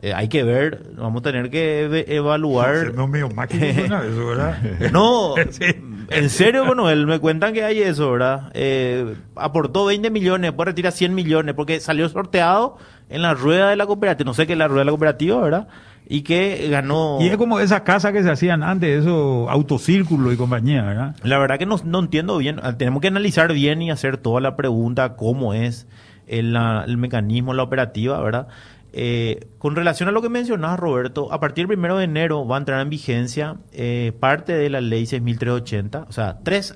Eh, 0.00 0.12
hay 0.12 0.26
que 0.26 0.42
ver, 0.42 0.90
vamos 0.96 1.20
a 1.20 1.22
tener 1.22 1.48
que 1.48 2.04
evaluar. 2.08 2.92
No 2.96 3.06
medio 3.06 3.28
máquina 3.30 3.68
eso, 3.68 4.26
¿verdad? 4.26 4.58
No, 4.90 5.34
Sí. 5.52 5.66
En 6.14 6.30
serio, 6.30 6.64
bueno, 6.64 6.90
él 6.90 7.06
me 7.06 7.18
cuentan 7.18 7.52
que 7.52 7.64
hay 7.64 7.80
eso, 7.80 8.12
¿verdad? 8.12 8.50
Eh, 8.54 9.14
aportó 9.36 9.84
20 9.86 10.10
millones, 10.10 10.50
después 10.50 10.66
retira 10.66 10.90
100 10.90 11.14
millones, 11.14 11.54
porque 11.54 11.80
salió 11.80 12.08
sorteado 12.08 12.76
en 13.08 13.22
la 13.22 13.34
rueda 13.34 13.70
de 13.70 13.76
la 13.76 13.86
cooperativa, 13.86 14.26
no 14.26 14.34
sé 14.34 14.46
qué 14.46 14.52
es 14.52 14.58
la 14.58 14.68
rueda 14.68 14.80
de 14.80 14.84
la 14.86 14.92
cooperativa, 14.92 15.40
¿verdad? 15.40 15.68
Y 16.08 16.22
que 16.22 16.68
ganó... 16.70 17.18
Y 17.20 17.28
es 17.28 17.36
como 17.36 17.60
esas 17.60 17.82
casas 17.82 18.12
que 18.12 18.22
se 18.22 18.30
hacían 18.30 18.62
antes, 18.62 19.02
eso, 19.02 19.48
autocírculo 19.48 20.32
y 20.32 20.36
compañía, 20.36 20.82
¿verdad? 20.82 21.16
La 21.22 21.38
verdad 21.38 21.58
que 21.58 21.66
no, 21.66 21.76
no 21.84 22.00
entiendo 22.00 22.38
bien, 22.38 22.60
Ah, 22.62 22.76
tenemos 22.76 23.00
que 23.00 23.08
analizar 23.08 23.52
bien 23.52 23.82
y 23.82 23.90
hacer 23.90 24.16
toda 24.18 24.40
la 24.40 24.56
pregunta, 24.56 25.16
cómo 25.16 25.54
es 25.54 25.86
el, 26.26 26.96
mecanismo, 26.96 27.54
la 27.54 27.62
operativa, 27.62 28.20
¿verdad? 28.20 28.48
Eh, 28.94 29.46
con 29.58 29.74
relación 29.74 30.08
a 30.08 30.12
lo 30.12 30.20
que 30.20 30.28
mencionabas, 30.28 30.78
Roberto, 30.78 31.32
a 31.32 31.40
partir 31.40 31.62
del 31.62 31.68
primero 31.68 31.96
de 31.96 32.04
enero 32.04 32.46
va 32.46 32.56
a 32.56 32.58
entrar 32.58 32.80
en 32.82 32.90
vigencia 32.90 33.56
eh, 33.72 34.12
parte 34.20 34.52
de 34.52 34.68
la 34.68 34.80
ley 34.82 35.04
6.380, 35.04 36.06
o 36.08 36.12
sea, 36.12 36.38
tres, 36.42 36.74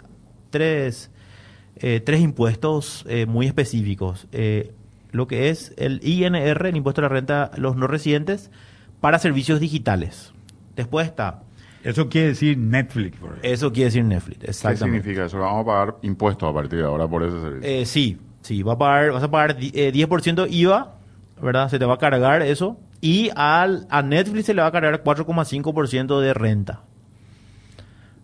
tres, 0.50 1.10
eh, 1.76 2.00
tres 2.00 2.20
impuestos 2.22 3.04
eh, 3.08 3.26
muy 3.26 3.46
específicos. 3.46 4.26
Eh, 4.32 4.72
lo 5.12 5.26
que 5.26 5.50
es 5.50 5.74
el 5.76 6.00
INR, 6.02 6.66
el 6.66 6.76
impuesto 6.76 7.00
a 7.00 7.02
la 7.02 7.08
renta 7.08 7.44
a 7.44 7.58
los 7.58 7.76
no 7.76 7.86
residentes, 7.86 8.50
para 9.00 9.18
servicios 9.18 9.60
digitales. 9.60 10.32
Después 10.74 11.06
está, 11.06 11.42
Eso 11.84 12.08
quiere 12.08 12.28
decir 12.28 12.56
Netflix, 12.58 13.18
por 13.18 13.30
ejemplo. 13.30 13.50
eso 13.50 13.72
quiere 13.72 13.84
decir 13.86 14.04
Netflix, 14.04 14.38
¿Qué 14.40 14.46
exactamente. 14.50 14.98
significa 15.02 15.26
eso? 15.26 15.38
Vamos 15.38 15.62
a 15.62 15.66
pagar 15.66 15.96
impuestos 16.02 16.48
a 16.50 16.52
partir 16.54 16.78
de 16.80 16.84
ahora 16.86 17.06
por 17.06 17.22
ese 17.22 17.38
servicio. 17.40 17.68
Eh, 17.70 17.84
sí, 17.86 18.18
sí, 18.40 18.62
va 18.62 18.72
a 18.72 18.78
pagar, 18.78 19.12
vas 19.12 19.22
a 19.22 19.30
pagar 19.30 19.56
di- 19.56 19.70
eh, 19.74 19.92
10% 19.92 20.46
IVA, 20.50 20.94
¿verdad? 21.40 21.68
Se 21.68 21.78
te 21.78 21.84
va 21.84 21.94
a 21.94 21.98
cargar 21.98 22.42
eso. 22.42 22.78
Y 23.00 23.30
al, 23.36 23.86
a 23.90 24.02
Netflix 24.02 24.46
se 24.46 24.54
le 24.54 24.62
va 24.62 24.68
a 24.68 24.72
cargar 24.72 25.02
4,5% 25.04 26.20
de 26.20 26.34
renta, 26.34 26.80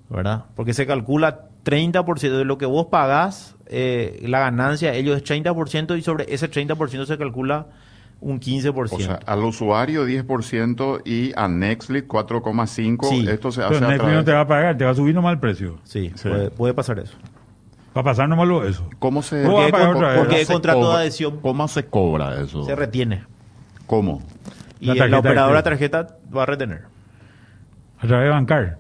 ¿verdad? 0.08 0.44
Porque 0.56 0.74
se 0.74 0.86
calcula 0.86 1.48
30% 1.64 2.38
de 2.38 2.44
lo 2.44 2.58
que 2.58 2.66
vos 2.66 2.86
pagás, 2.86 3.56
eh, 3.66 4.20
la 4.26 4.40
ganancia, 4.40 4.94
ellos 4.94 5.16
es 5.16 5.24
30% 5.24 5.96
y 5.98 6.02
sobre 6.02 6.32
ese 6.32 6.50
30% 6.50 7.06
se 7.06 7.18
calcula 7.18 7.66
un 8.20 8.38
15%. 8.40 8.92
o 8.94 8.98
sea, 9.00 9.18
al 9.26 9.44
usuario 9.44 10.06
10% 10.06 11.02
y 11.04 11.32
a 11.36 11.48
Netflix 11.48 12.06
4,5%. 12.08 13.08
Sí. 13.08 13.26
Esto 13.28 13.50
se 13.52 13.62
hace 13.62 13.76
a 13.76 13.80
Netflix 13.80 13.98
través- 13.98 14.16
no 14.16 14.24
te 14.24 14.32
va 14.32 14.40
a 14.40 14.46
pagar, 14.46 14.76
te 14.78 14.84
va 14.84 14.90
a 14.90 14.94
subir 14.94 15.14
nomás 15.14 15.34
el 15.34 15.40
precio. 15.40 15.78
sí, 15.84 16.12
Sí. 16.14 16.28
Puede, 16.28 16.50
puede 16.50 16.74
pasar 16.74 16.98
eso. 16.98 17.16
Va 17.97 18.01
a 18.01 18.05
pasar 18.05 18.28
nomás 18.28 18.49
lo 18.49 18.64
eso. 18.66 18.88
¿Cómo 18.99 19.22
se, 19.22 19.43
¿Cómo 19.43 19.57
va 19.59 19.61
a 19.61 19.62
Porque, 19.66 19.72
pagar 19.72 19.86
con- 19.88 19.97
otra 19.97 20.09
vez? 20.12 20.18
porque 20.18 20.45
se 20.47 20.53
contrato 20.53 20.90
de 20.90 20.97
adhesión, 20.97 21.40
¿Cómo 21.40 21.68
se 21.68 21.84
cobra 21.86 22.40
eso? 22.40 22.64
se 22.64 22.74
retiene. 22.74 23.24
¿Cómo? 23.86 24.22
Y 24.80 24.86
La 24.86 24.95
la, 24.95 24.99
tarjeta 25.01 25.16
de 25.22 25.28
operadora 25.28 25.62
tarjeta 25.62 26.07
va 26.34 26.43
a 26.45 26.47
retener 26.47 26.82
A 28.01 28.07
través 28.07 28.24
de 28.26 28.30
bancar. 28.30 28.78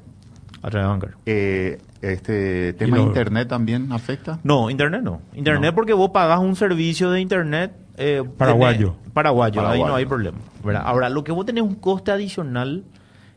a 0.62 0.70
través 0.70 0.86
de 0.86 0.88
bancario. 0.90 1.16
Eh, 1.26 1.80
este 2.00 2.72
tema 2.72 2.96
lo- 2.96 3.02
internet 3.04 3.48
también 3.48 3.92
afecta. 3.92 4.38
No, 4.42 4.70
internet 4.70 5.02
no. 5.02 5.20
Internet 5.34 5.70
No. 5.72 5.74
porque 5.74 5.92
vos 5.92 6.10
pagas 6.10 6.40
un 6.40 6.56
servicio 6.56 7.10
de 7.10 7.20
internet 7.20 7.72
eh, 7.98 8.24
Paraguayo. 8.38 8.94
tenés- 9.04 9.12
paraguayo. 9.12 9.68
ahí 9.68 9.80
no 9.82 9.94
hay 9.94 10.06
problema. 10.06 10.38
¿verdad? 10.64 10.82
Ahora, 10.86 11.08
lo 11.10 11.22
que 11.22 11.32
vos 11.32 11.44
tenés 11.44 11.62
un 11.62 11.74
coste 11.74 12.10
adicional 12.10 12.84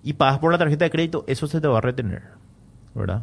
y 0.03 0.13
pagas 0.13 0.39
por 0.39 0.51
la 0.51 0.57
tarjeta 0.57 0.85
de 0.85 0.91
crédito, 0.91 1.25
eso 1.27 1.45
se 1.47 1.59
te 1.59 1.67
va 1.67 1.79
a 1.79 1.81
retener. 1.81 2.23
¿Verdad? 2.95 3.21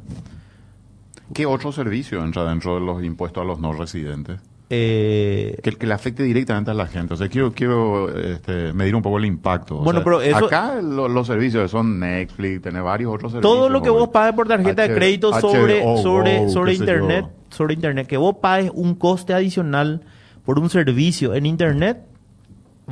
¿Qué 1.35 1.47
otro 1.47 1.73
servicio 1.73 2.23
entra 2.25 2.45
dentro 2.45 2.75
de 2.75 2.81
los 2.81 3.03
impuestos 3.05 3.43
a 3.43 3.47
los 3.47 3.59
no 3.61 3.73
residentes? 3.73 4.41
Eh, 4.75 5.59
Que, 5.63 5.73
que 5.73 5.87
le 5.87 5.93
afecte 5.93 6.23
directamente 6.23 6.71
a 6.71 6.75
la 6.75 6.87
gente. 6.87 7.13
O 7.13 7.17
sea, 7.19 7.29
quiero, 7.29 7.53
quiero 7.53 8.09
este, 8.17 8.73
medir 8.73 8.95
un 8.95 9.03
poco 9.03 9.19
el 9.19 9.27
impacto. 9.27 9.77
O 9.79 9.85
Bueno, 9.85 10.01
sea, 10.01 10.05
pero 10.05 10.23
eso- 10.23 10.47
Acá 10.47 10.81
lo- 10.81 11.09
los 11.09 11.27
servicios 11.27 11.71
son 11.71 11.99
Netflix, 12.01 12.63
tiene 12.63 12.81
varios 12.81 13.13
otros 13.15 13.33
servicios. 13.33 13.55
todo 13.55 13.69
lo 13.69 13.83
que 13.83 13.91
vos 13.91 14.09
pagues 14.09 14.35
por 14.35 14.49
tarjeta 14.49 14.83
de 14.83 14.89
H- 14.89 14.95
crédito 14.95 15.39
sobre, 15.41 15.83
sobre, 16.03 16.49
sobre 16.49 16.75
internet, 16.75 17.27
sobre 17.51 17.75
internet, 17.75 18.07
que 18.07 18.17
vos 18.17 18.37
pagues 18.41 18.71
un 18.75 18.95
coste 18.95 19.35
adicional 19.35 20.01
por 20.45 20.59
un 20.59 20.71
servicio 20.71 21.35
en 21.35 21.45
internet, 21.45 21.99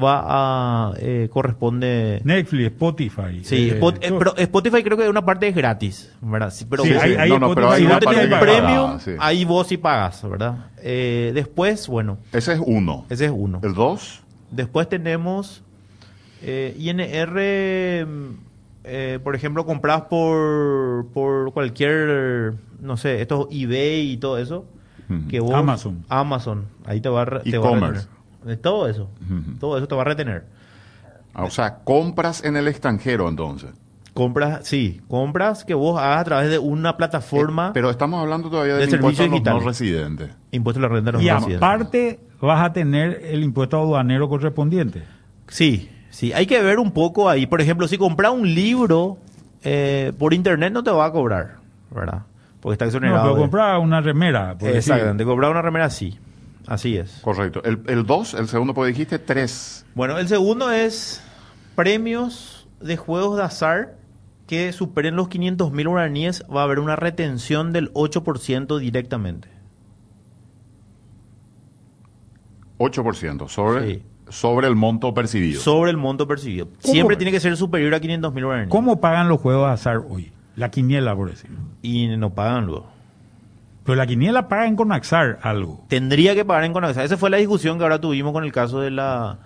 va 0.03 0.23
a 0.91 0.95
eh, 0.99 1.29
corresponde 1.33 2.21
Netflix, 2.25 2.67
Spotify. 2.73 3.41
Sí, 3.45 3.71
eh, 3.71 3.75
Spot- 3.81 3.99
eh, 4.01 4.13
pero 4.19 4.37
Spotify 4.37 4.83
creo 4.83 4.97
que 4.97 5.09
una 5.09 5.25
parte 5.25 5.49
es 5.49 5.55
gratis, 5.55 6.13
¿verdad? 6.21 6.51
Sí, 6.53 6.67
pero 6.69 6.83
Sí, 6.85 6.93
vos- 6.93 7.03
hay- 7.03 7.15
hay 7.15 7.29
no, 7.31 7.39
no, 7.39 7.55
pero 7.55 7.73
Spotify 7.73 7.75
hay 7.75 7.99
si 8.01 8.07
vos 8.07 8.15
tenés 8.15 8.33
un 8.33 8.41
premium, 8.41 8.83
pagada, 8.85 9.01
sí. 9.01 9.11
ahí 9.19 9.45
vos 9.45 9.67
sí 9.67 9.77
pagas, 9.77 10.29
¿verdad? 10.29 10.67
Eh, 10.83 11.33
después, 11.35 11.87
bueno, 11.89 12.19
Ese 12.33 12.55
es 12.55 12.61
uno. 12.65 13.05
ese 13.11 13.27
es 13.27 13.33
uno. 13.35 13.61
El 13.63 13.75
dos, 13.75 14.23
Después 14.51 14.89
tenemos 14.89 15.63
eh, 16.43 16.75
INR, 16.79 18.07
mm, 18.07 18.35
eh, 18.85 19.19
por 19.23 19.37
ejemplo, 19.37 19.65
compras 19.67 20.03
por, 20.11 21.07
por 21.13 21.53
cualquier, 21.53 22.55
no 22.81 22.97
sé, 22.97 23.21
estos 23.21 23.47
eBay 23.51 24.13
y 24.13 24.17
todo 24.17 24.39
eso. 24.39 24.65
Que 25.29 25.41
vos, 25.41 25.53
Amazon. 25.55 26.05
Amazon, 26.09 26.67
ahí 26.85 27.01
va, 27.01 27.25
te 27.43 27.59
va 27.59 27.67
a 27.67 27.71
E-commerce. 27.73 28.07
De 28.45 28.57
todo 28.57 28.89
eso. 28.89 29.11
Todo 29.59 29.77
eso 29.79 29.87
te 29.89 29.95
va 29.95 30.03
a 30.03 30.07
retener. 30.07 30.45
Ah, 31.35 31.45
o 31.45 31.51
sea, 31.51 31.77
compras 31.85 32.43
en 32.45 32.57
el 32.57 32.67
extranjero 32.69 33.29
entonces. 33.29 33.71
Compras, 34.15 34.67
sí, 34.67 35.01
compras 35.09 35.65
que 35.65 35.73
vos 35.75 35.99
hagas 36.01 36.21
a 36.23 36.25
través 36.25 36.51
de 36.51 36.59
una 36.59 36.97
plataforma. 36.97 37.69
Eh, 37.69 37.71
pero 37.75 37.91
estamos 37.91 38.21
hablando 38.21 38.51
todavía 38.51 38.75
de 38.75 38.85
impuesto 38.85 39.23
a 39.23 39.27
los 39.29 39.43
no 39.45 39.61
residentes. 39.61 40.31
Impuesto 40.51 40.81
a 40.81 40.83
la 40.83 40.89
renta 40.89 41.07
de 41.07 41.13
los 41.13 41.23
Y 41.23 41.29
residentes. 41.31 41.57
aparte 41.59 42.21
vas 42.41 42.65
a 42.67 42.73
tener 42.73 43.21
el 43.25 43.45
impuesto 43.45 43.79
aduanero 43.79 44.29
correspondiente. 44.29 45.05
Sí, 45.47 45.89
sí. 46.11 46.33
Hay 46.33 46.47
que 46.47 46.61
ver 46.61 46.81
un 46.81 46.91
poco 46.91 47.29
ahí. 47.29 47.47
Por 47.47 47.61
ejemplo, 47.61 47.87
si 47.87 47.97
compras 47.99 48.33
un 48.33 48.53
libro 48.53 49.19
eh, 49.63 50.13
por 50.19 50.35
internet 50.35 50.73
no 50.73 50.83
te 50.83 50.91
va 50.91 51.05
a 51.07 51.13
cobrar, 51.13 51.59
¿verdad? 51.95 52.23
Porque 52.61 52.73
está 52.75 52.87
No, 52.87 52.89
exonerado. 52.89 53.23
pero 53.23 53.35
de- 53.37 53.41
comprar 53.43 53.79
una 53.79 54.01
remera. 54.01 54.51
por 54.59 54.69
decir. 54.73 54.77
Exactamente. 54.79 55.25
Comprar 55.25 55.51
una 55.53 55.63
remera 55.63 55.89
sí. 55.89 56.19
Así 56.71 56.97
es. 56.97 57.19
Correcto. 57.23 57.65
El, 57.65 57.83
el 57.89 58.07
dos, 58.07 58.33
el 58.35 58.47
segundo, 58.47 58.75
porque 58.75 58.93
dijiste 58.93 59.19
tres. 59.19 59.85
Bueno, 59.97 60.19
el 60.19 60.29
segundo 60.29 60.71
es 60.71 61.21
premios 61.75 62.69
de 62.81 62.97
juegos 62.97 63.37
de 63.39 63.43
azar 63.43 63.97
que 64.47 64.73
superen 64.73 65.17
los 65.17 65.27
500 65.27 65.73
mil 65.73 65.89
guaraníes. 65.89 66.45
Va 66.49 66.61
a 66.61 66.65
haber 66.65 66.79
una 66.79 66.95
retención 66.95 67.73
del 67.73 67.93
8% 67.95 68.79
directamente. 68.79 69.49
8% 72.79 73.49
sobre, 73.49 73.87
Sí. 73.97 74.03
sobre 74.29 74.69
el 74.69 74.77
monto 74.77 75.13
percibido. 75.13 75.61
Sobre 75.61 75.91
el 75.91 75.97
monto 75.97 76.29
percibido. 76.29 76.69
Siempre 76.79 77.17
tiene 77.17 77.33
que 77.33 77.41
ser 77.41 77.57
superior 77.57 77.93
a 77.95 78.01
500 78.01 78.33
mil 78.33 78.45
guaraníes. 78.45 78.71
¿Cómo 78.71 79.01
pagan 79.01 79.29
los 79.29 79.41
juegos 79.41 79.67
de 79.67 79.73
azar 79.73 80.03
hoy? 80.09 80.33
La 80.57 80.71
quiniela, 80.71 81.15
por 81.17 81.31
decir. 81.31 81.51
Y 81.83 82.07
no 82.17 82.33
pagan 82.33 82.67
luego. 82.67 82.87
Pero 83.91 83.97
la 83.99 84.07
quiniela 84.07 84.47
pagan 84.49 84.77
con 84.77 84.93
Axar 84.93 85.39
algo. 85.43 85.85
Tendría 85.89 86.35
que 86.37 86.45
pagar 86.45 86.63
en 86.65 86.73
Conaxa. 86.73 87.03
Esa 87.03 87.17
fue 87.17 87.29
la 87.29 87.39
discusión 87.39 87.77
que 87.77 87.83
ahora 87.85 88.01
tuvimos 88.01 88.33
con 88.33 88.45
el 88.45 88.53
caso 88.53 88.81
de 88.81 88.91
la... 88.93 89.39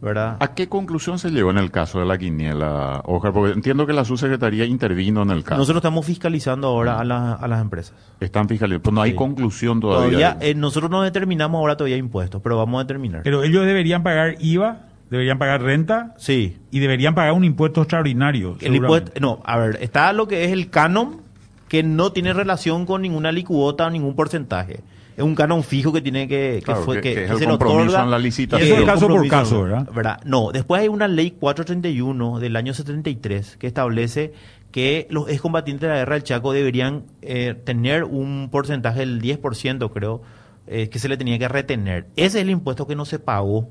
¿Verdad? 0.00 0.36
¿A 0.40 0.54
qué 0.54 0.68
conclusión 0.68 1.18
se 1.18 1.30
llegó 1.30 1.50
en 1.50 1.58
el 1.58 1.70
caso 1.70 1.98
de 1.98 2.06
la 2.06 2.16
quiniela, 2.16 3.02
Oscar? 3.04 3.32
Porque 3.32 3.52
entiendo 3.52 3.86
que 3.86 3.92
la 3.92 4.04
subsecretaría 4.06 4.64
intervino 4.64 5.22
en 5.22 5.30
el 5.30 5.44
caso. 5.44 5.58
Nosotros 5.58 5.80
estamos 5.80 6.04
fiscalizando 6.06 6.68
ahora 6.68 6.98
a, 6.98 7.04
la- 7.04 7.34
a 7.34 7.46
las 7.48 7.60
empresas. 7.60 7.94
Están 8.20 8.48
fiscalizando. 8.48 8.82
Pues 8.82 8.94
no 8.94 9.02
hay 9.02 9.10
Sí. 9.10 9.16
conclusión 9.16 9.80
todavía. 9.80 10.32
Todavía, 10.34 10.36
eh, 10.50 10.54
nosotros 10.54 10.90
no 10.90 11.02
determinamos 11.02 11.58
ahora 11.58 11.76
todavía 11.76 11.96
impuestos, 11.98 12.40
pero 12.42 12.56
vamos 12.56 12.80
a 12.80 12.84
determinar. 12.84 13.22
Pero 13.22 13.42
ellos 13.42 13.66
deberían 13.66 14.02
pagar 14.02 14.36
IVA, 14.40 14.78
deberían 15.10 15.38
pagar 15.38 15.62
renta 15.62 16.14
sí. 16.16 16.58
y 16.70 16.78
deberían 16.78 17.14
pagar 17.14 17.32
un 17.32 17.44
impuesto 17.44 17.82
extraordinario. 17.82 18.56
El 18.60 18.76
impuesto, 18.76 19.12
no, 19.20 19.40
a 19.44 19.58
ver, 19.58 19.78
está 19.82 20.12
lo 20.14 20.26
que 20.26 20.44
es 20.46 20.52
el 20.52 20.70
canon, 20.70 21.20
que 21.68 21.82
no 21.82 22.12
tiene 22.12 22.32
relación 22.32 22.86
con 22.86 23.02
ninguna 23.02 23.32
licuota 23.32 23.86
o 23.86 23.90
ningún 23.90 24.14
porcentaje. 24.14 24.80
Es 25.16 25.22
un 25.24 25.34
canon 25.34 25.62
fijo 25.64 25.92
que 25.94 26.02
tiene 26.02 26.28
que, 26.28 26.56
que, 26.58 26.62
Claro, 26.62 26.82
fue, 26.82 26.96
que- 26.96 27.08
que, 27.08 27.14
que 27.14 27.24
es 27.24 27.30
el 27.30 27.38
se 27.38 27.46
compromiso 27.46 27.82
otorga. 27.84 28.02
en 28.04 28.10
la 28.10 28.18
licitación. 28.18 28.68
eso 28.70 28.80
es 28.80 28.84
caso 28.86 29.08
por 29.08 29.26
caso, 29.28 29.62
¿verdad? 29.62 30.20
No, 30.26 30.52
después 30.52 30.82
hay 30.82 30.88
una 30.88 31.08
ley 31.08 31.30
431 31.30 32.38
del 32.38 32.54
año 32.56 32.74
73 32.74 33.56
que 33.56 33.66
establece 33.66 34.34
que 34.70 35.06
los 35.10 35.28
excombatientes 35.30 35.88
de 35.88 35.94
la 35.94 36.00
guerra 36.00 36.14
del 36.16 36.22
Chaco 36.24 36.52
deberían 36.52 37.04
eh, 37.22 37.54
tener 37.64 38.04
un 38.04 38.48
porcentaje 38.52 39.00
del 39.00 39.22
10%, 39.22 39.90
creo, 39.90 40.20
eh, 40.66 40.90
que 40.90 40.98
se 40.98 41.08
le 41.08 41.16
tenía 41.16 41.38
que 41.38 41.48
retener. 41.48 42.08
Ese 42.16 42.38
es 42.38 42.42
el 42.44 42.50
impuesto 42.50 42.86
que 42.86 42.94
no 42.94 43.06
se 43.06 43.18
pagó, 43.18 43.70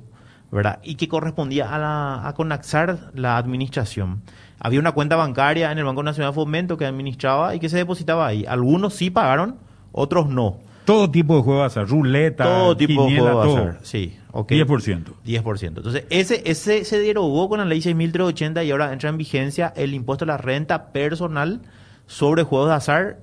¿verdad? 0.51 0.79
Y 0.83 0.95
que 0.95 1.07
correspondía 1.07 1.73
a, 1.75 1.77
la, 1.77 2.27
a 2.27 2.33
Conaxar, 2.33 3.11
la 3.13 3.37
administración. 3.37 4.21
Había 4.59 4.79
una 4.79 4.93
cuenta 4.93 5.15
bancaria 5.15 5.71
en 5.71 5.77
el 5.77 5.83
Banco 5.85 6.01
Nacional 6.03 6.31
de 6.31 6.35
Fomento 6.35 6.77
que 6.77 6.85
administraba 6.85 7.55
y 7.55 7.59
que 7.59 7.69
se 7.69 7.77
depositaba 7.77 8.25
ahí. 8.27 8.45
Algunos 8.47 8.93
sí 8.93 9.09
pagaron, 9.09 9.57
otros 9.91 10.27
no. 10.29 10.57
Todo 10.85 11.09
tipo 11.09 11.35
de 11.37 11.41
juegos 11.41 11.61
de 11.63 11.65
azar, 11.81 11.87
ruleta, 11.89 12.43
Todo 12.43 12.77
tipo 12.77 13.05
quiniela, 13.07 13.29
de 13.29 13.31
juego 13.35 13.41
de 13.41 13.47
todo. 13.61 13.69
azar. 13.69 13.79
Sí, 13.83 14.17
ok. 14.31 14.51
10%. 14.51 15.03
10%. 15.25 15.67
Entonces, 15.67 16.05
ese, 16.09 16.43
ese 16.45 16.85
se 16.85 16.99
derogó 16.99 17.49
con 17.49 17.57
la 17.59 17.65
ley 17.65 17.79
6.380 17.81 18.65
y 18.65 18.71
ahora 18.71 18.93
entra 18.93 19.09
en 19.09 19.17
vigencia 19.17 19.73
el 19.75 19.93
impuesto 19.95 20.25
a 20.25 20.27
la 20.27 20.37
renta 20.37 20.91
personal 20.91 21.61
sobre 22.05 22.43
juegos 22.43 22.69
de 22.69 22.75
azar, 22.75 23.17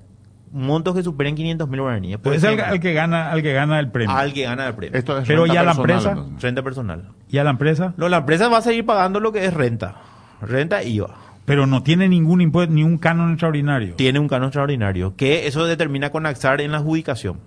montos 0.51 0.93
que 0.93 1.03
superen 1.03 1.35
500 1.35 1.69
mil 1.69 1.79
guaraníes. 1.81 2.19
Pues 2.21 2.43
es 2.43 2.43
al, 2.43 2.79
que 2.81 2.93
gana, 2.93 3.31
al 3.31 3.41
que 3.41 3.53
gana 3.53 3.79
el 3.79 3.89
premio. 3.91 4.15
al 4.15 4.33
que 4.33 4.43
gana 4.43 4.67
el 4.67 4.75
premio. 4.75 4.99
Esto 4.99 5.17
es 5.17 5.27
Pero 5.27 5.43
renta 5.45 5.53
ya 5.55 5.63
la 5.63 5.71
empresa- 5.71 6.11
entonces. 6.11 6.41
Renta 6.41 6.61
personal. 6.63 7.09
¿Y 7.29 7.37
a 7.37 7.43
la 7.45 7.49
empresa? 7.51 7.93
No, 7.97 8.09
la 8.09 8.17
empresa 8.17 8.49
va 8.49 8.57
a 8.57 8.61
seguir 8.61 8.85
pagando 8.85 9.19
lo 9.21 9.31
que 9.31 9.45
es 9.45 9.53
renta. 9.53 9.95
Renta 10.41 10.83
y 10.83 10.95
IVA. 10.95 11.15
Pero 11.45 11.67
no 11.67 11.83
tiene 11.83 12.07
ningún 12.07 12.39
impuesto, 12.41 12.73
ni 12.73 12.83
un 12.83 12.97
canon 12.97 13.31
extraordinario. 13.31 13.95
Tiene 13.95 14.19
un 14.19 14.27
canon 14.29 14.47
extraordinario, 14.47 15.15
que 15.17 15.45
eso 15.47 15.65
determina 15.65 16.09
con 16.09 16.25
AXAR 16.25 16.61
en 16.61 16.71
la 16.71 16.77
adjudicación. 16.77 17.39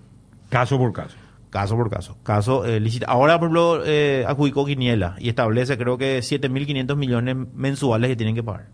Caso 0.51 0.77
por 0.79 0.93
caso. 0.93 1.17
Caso 1.49 1.77
por 1.77 1.89
caso. 1.91 2.17
Caso 2.23 2.67
eh, 2.67 2.79
licita- 2.81 3.07
Ahora, 3.09 3.39
por 3.39 3.47
ejemplo, 3.47 3.83
eh, 3.87 4.25
adjudicó 4.29 4.67
Quiniela 4.67 5.17
y 5.19 5.31
establece 5.31 5.79
creo 5.79 5.97
que 5.97 6.19
7.500 6.19 6.95
millones 6.97 7.37
mensuales 7.55 8.09
que 8.11 8.17
tienen 8.17 8.35
que 8.35 8.43
pagar. 8.43 8.67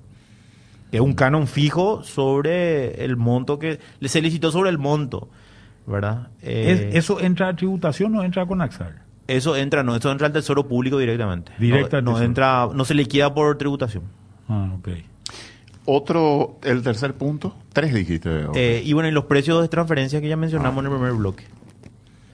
Que 0.91 0.97
es 0.97 1.03
un 1.03 1.15
canon 1.15 1.47
fijo 1.47 2.03
sobre 2.03 3.05
el 3.05 3.17
monto 3.17 3.59
que... 3.61 3.79
Se 4.03 4.21
licitó 4.21 4.51
sobre 4.51 4.71
el 4.71 4.79
monto, 4.79 5.29
¿verdad? 5.87 6.29
Eh, 6.43 6.89
¿Es- 6.91 6.97
¿Eso 7.05 7.21
entra 7.21 7.49
a 7.49 7.55
tributación 7.57 8.15
o 8.17 8.25
entra 8.25 8.45
con 8.45 8.61
AXAR? 8.61 9.02
Eso 9.29 9.57
entra, 9.57 9.83
no, 9.83 9.95
eso 9.95 10.11
entra 10.11 10.27
al 10.27 10.33
Tesoro 10.33 10.67
Público 10.67 10.99
directamente. 10.99 11.53
Directo 11.59 12.03
no, 12.03 12.13
no 12.13 12.23
entra, 12.23 12.69
no 12.73 12.85
se 12.85 12.95
liquida 12.95 13.33
por 13.33 13.57
tributación. 13.57 14.05
Ah, 14.49 14.73
ok. 14.79 14.89
Otro, 15.85 16.59
el 16.63 16.83
tercer 16.83 17.15
punto, 17.15 17.57
tres 17.73 17.93
dijiste. 17.93 18.47
Eh, 18.55 18.83
y 18.85 18.93
bueno, 18.93 19.09
y 19.09 19.13
los 19.13 19.25
precios 19.25 19.61
de 19.63 19.69
transferencia 19.69 20.21
que 20.21 20.29
ya 20.29 20.37
mencionamos 20.37 20.85
en 20.85 20.93
el 20.93 20.97
primer 20.97 21.15
bloque. 21.15 21.45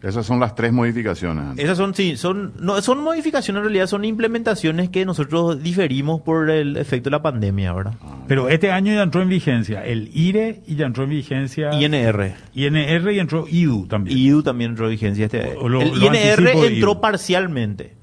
Esas 0.02 0.24
son 0.26 0.38
las 0.38 0.54
tres 0.54 0.72
modificaciones. 0.72 1.58
Esas 1.58 1.76
son, 1.76 1.92
sí, 1.94 2.16
son, 2.16 2.52
no, 2.60 2.80
son 2.82 3.02
modificaciones 3.02 3.58
en 3.58 3.64
realidad, 3.64 3.86
son 3.88 4.04
implementaciones 4.04 4.90
que 4.90 5.04
nosotros 5.04 5.60
diferimos 5.62 6.20
por 6.20 6.50
el 6.50 6.76
efecto 6.76 7.10
de 7.10 7.16
la 7.16 7.22
pandemia, 7.22 7.72
¿verdad? 7.72 7.94
Pero 8.28 8.48
este 8.48 8.70
año 8.70 8.94
ya 8.94 9.02
entró 9.02 9.22
en 9.22 9.28
vigencia 9.28 9.84
el 9.84 10.10
IRE 10.14 10.62
y 10.68 10.76
ya 10.76 10.86
entró 10.86 11.02
en 11.04 11.10
vigencia 11.10 11.70
INR. 11.72 12.34
INR 12.54 13.12
y 13.12 13.18
entró 13.18 13.46
IDU 13.50 13.86
también. 13.88 14.16
IDU 14.18 14.42
también 14.44 14.70
entró 14.70 14.84
en 14.86 14.92
vigencia 14.92 15.24
este 15.24 15.56
O 15.60 15.68
lo- 15.68 15.80
El 15.82 15.98
lo 15.98 16.06
INR 16.06 16.48
entró 16.48 16.92
IDU. 16.92 17.00
parcialmente, 17.00 17.96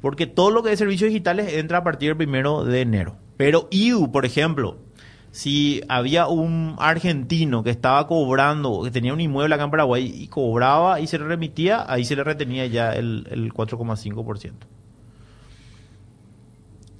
porque 0.00 0.26
todo 0.26 0.50
lo 0.50 0.62
que 0.62 0.72
es 0.72 0.78
servicios 0.78 1.08
digitales 1.10 1.52
entra 1.54 1.78
a 1.78 1.84
partir 1.84 2.08
del 2.08 2.16
primero 2.16 2.64
de 2.64 2.80
enero. 2.80 3.16
Pero 3.36 3.68
IDU, 3.70 4.10
por 4.10 4.24
ejemplo, 4.24 4.78
si 5.32 5.80
había 5.88 6.28
un 6.28 6.76
argentino 6.78 7.62
que 7.64 7.70
estaba 7.70 8.06
cobrando, 8.06 8.82
que 8.84 8.90
tenía 8.90 9.12
un 9.14 9.20
inmueble 9.20 9.54
acá 9.54 9.64
en 9.64 9.70
Paraguay 9.70 10.12
y 10.14 10.28
cobraba 10.28 11.00
y 11.00 11.06
se 11.06 11.18
le 11.18 11.24
remitía, 11.24 11.84
ahí 11.90 12.04
se 12.04 12.14
le 12.14 12.22
retenía 12.22 12.66
ya 12.66 12.92
el, 12.94 13.26
el 13.30 13.52
4,5%. 13.52 14.52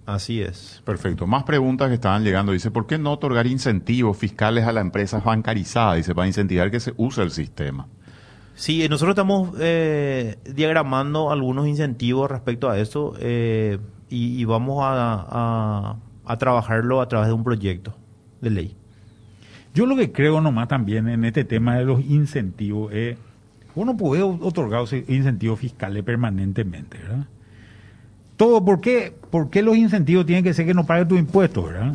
Así 0.04 0.40
es. 0.42 0.82
Perfecto. 0.84 1.26
Más 1.26 1.44
preguntas 1.44 1.88
que 1.88 1.94
estaban 1.94 2.24
llegando. 2.24 2.52
Dice, 2.52 2.70
¿por 2.70 2.86
qué 2.86 2.98
no 2.98 3.12
otorgar 3.12 3.46
incentivos 3.46 4.16
fiscales 4.16 4.64
a 4.66 4.72
la 4.72 4.80
empresa 4.80 5.20
bancarizada? 5.20 5.94
Dice, 5.94 6.14
para 6.14 6.26
incentivar 6.26 6.70
que 6.70 6.80
se 6.80 6.92
use 6.96 7.22
el 7.22 7.30
sistema. 7.30 7.86
Sí, 8.54 8.82
eh, 8.82 8.88
nosotros 8.88 9.12
estamos 9.14 9.50
eh, 9.60 10.38
diagramando 10.52 11.30
algunos 11.30 11.68
incentivos 11.68 12.30
respecto 12.30 12.68
a 12.68 12.78
eso 12.78 13.14
eh, 13.18 13.78
y, 14.10 14.40
y 14.40 14.44
vamos 14.44 14.82
a, 14.82 15.26
a- 15.28 15.96
a 16.24 16.36
trabajarlo 16.38 17.00
a 17.00 17.08
través 17.08 17.28
de 17.28 17.34
un 17.34 17.44
proyecto 17.44 17.94
de 18.42 18.50
ley. 18.50 18.76
Yo 19.74 19.86
lo 19.86 19.96
que 19.96 20.12
creo 20.12 20.42
nomás 20.42 20.68
también 20.68 21.08
en 21.08 21.24
este 21.24 21.44
tema 21.44 21.76
de 21.78 21.86
los 21.86 22.04
incentivos 22.04 22.92
es, 22.92 23.16
uno 23.74 23.96
puede 23.96 24.22
otorgar 24.22 24.82
ese- 24.84 25.06
incentivos 25.08 25.58
fiscales 25.58 26.02
permanentemente, 26.04 26.98
¿verdad? 26.98 27.26
Todo, 28.36 28.64
¿por 28.64 28.80
qué, 28.80 29.14
¿por 29.30 29.50
qué 29.50 29.62
los 29.62 29.76
incentivos 29.76 30.26
tienen 30.26 30.44
que 30.44 30.52
ser 30.52 30.66
que 30.66 30.74
no 30.74 30.84
pague 30.84 31.06
tu 31.06 31.16
impuesto, 31.16 31.62
verdad? 31.64 31.94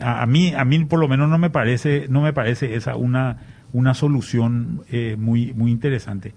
A, 0.00 0.22
a 0.22 0.26
mí, 0.26 0.52
a 0.54 0.64
mí 0.64 0.84
por 0.84 0.98
lo 0.98 1.06
menos 1.08 1.28
no 1.28 1.38
me 1.38 1.50
parece, 1.50 2.06
no 2.08 2.22
me 2.22 2.32
parece 2.32 2.74
esa 2.74 2.96
una, 2.96 3.38
una 3.72 3.94
solución 3.94 4.82
eh, 4.90 5.16
muy, 5.18 5.52
muy 5.52 5.70
interesante. 5.70 6.34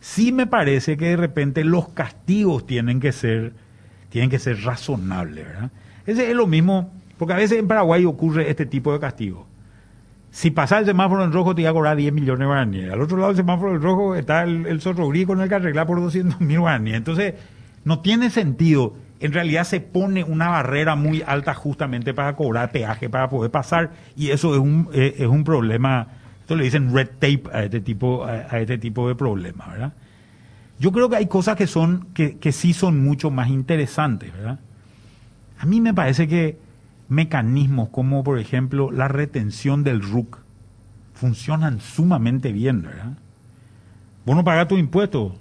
Sí 0.00 0.32
me 0.32 0.46
parece 0.46 0.96
que 0.96 1.06
de 1.06 1.16
repente 1.16 1.64
los 1.64 1.88
castigos 1.90 2.66
tienen 2.66 3.00
que 3.00 3.12
ser, 3.12 3.54
tienen 4.08 4.30
que 4.30 4.38
ser 4.38 4.60
razonables, 4.62 5.46
¿verdad? 5.46 5.70
Ese 6.06 6.28
es 6.30 6.36
lo 6.36 6.46
mismo, 6.46 6.92
porque 7.22 7.34
a 7.34 7.36
veces 7.36 7.60
en 7.60 7.68
Paraguay 7.68 8.04
ocurre 8.04 8.50
este 8.50 8.66
tipo 8.66 8.92
de 8.92 8.98
castigo. 8.98 9.46
Si 10.32 10.50
pasa 10.50 10.80
el 10.80 10.86
semáforo 10.86 11.22
en 11.22 11.32
rojo, 11.32 11.54
te 11.54 11.60
iba 11.60 11.70
a 11.70 11.72
cobrar 11.72 11.96
10 11.96 12.12
millones 12.12 12.40
de 12.40 12.46
guaraníes. 12.46 12.92
Al 12.92 13.00
otro 13.00 13.16
lado 13.16 13.28
del 13.28 13.36
semáforo 13.36 13.76
en 13.76 13.80
rojo 13.80 14.16
está 14.16 14.42
el, 14.42 14.66
el 14.66 14.80
zorro 14.80 15.06
gris 15.06 15.24
con 15.24 15.40
el 15.40 15.48
que 15.48 15.54
arreglar 15.54 15.86
por 15.86 16.00
200 16.00 16.40
mil 16.40 16.58
guaraníes. 16.58 16.96
Entonces, 16.96 17.34
no 17.84 18.00
tiene 18.00 18.28
sentido. 18.28 18.96
En 19.20 19.32
realidad 19.32 19.62
se 19.62 19.78
pone 19.78 20.24
una 20.24 20.48
barrera 20.48 20.96
muy 20.96 21.22
alta 21.24 21.54
justamente 21.54 22.12
para 22.12 22.34
cobrar 22.34 22.72
peaje, 22.72 23.08
para 23.08 23.28
poder 23.28 23.52
pasar. 23.52 23.92
Y 24.16 24.30
eso 24.30 24.52
es 24.54 24.58
un, 24.58 24.88
eh, 24.92 25.14
es 25.18 25.28
un 25.28 25.44
problema. 25.44 26.08
Esto 26.40 26.56
le 26.56 26.64
dicen 26.64 26.92
red 26.92 27.06
tape 27.20 27.44
a 27.52 27.62
este 27.62 27.80
tipo, 27.80 28.24
a 28.24 28.58
este 28.58 28.78
tipo 28.78 29.06
de 29.06 29.14
problemas, 29.14 29.70
¿verdad? 29.70 29.92
Yo 30.80 30.90
creo 30.90 31.08
que 31.08 31.14
hay 31.14 31.26
cosas 31.26 31.54
que 31.54 31.68
son, 31.68 32.08
que, 32.14 32.38
que 32.38 32.50
sí 32.50 32.72
son 32.72 33.00
mucho 33.00 33.30
más 33.30 33.48
interesantes, 33.48 34.32
¿verdad? 34.32 34.58
A 35.60 35.66
mí 35.66 35.80
me 35.80 35.94
parece 35.94 36.26
que 36.26 36.71
mecanismos 37.12 37.90
como, 37.90 38.24
por 38.24 38.38
ejemplo, 38.38 38.90
la 38.90 39.08
retención 39.08 39.84
del 39.84 40.02
RUC 40.02 40.38
funcionan 41.14 41.80
sumamente 41.80 42.52
bien, 42.52 42.82
¿verdad? 42.82 43.12
Vos 44.24 44.34
no 44.34 44.44
pagás 44.44 44.68
tu 44.68 44.76
impuesto, 44.76 45.34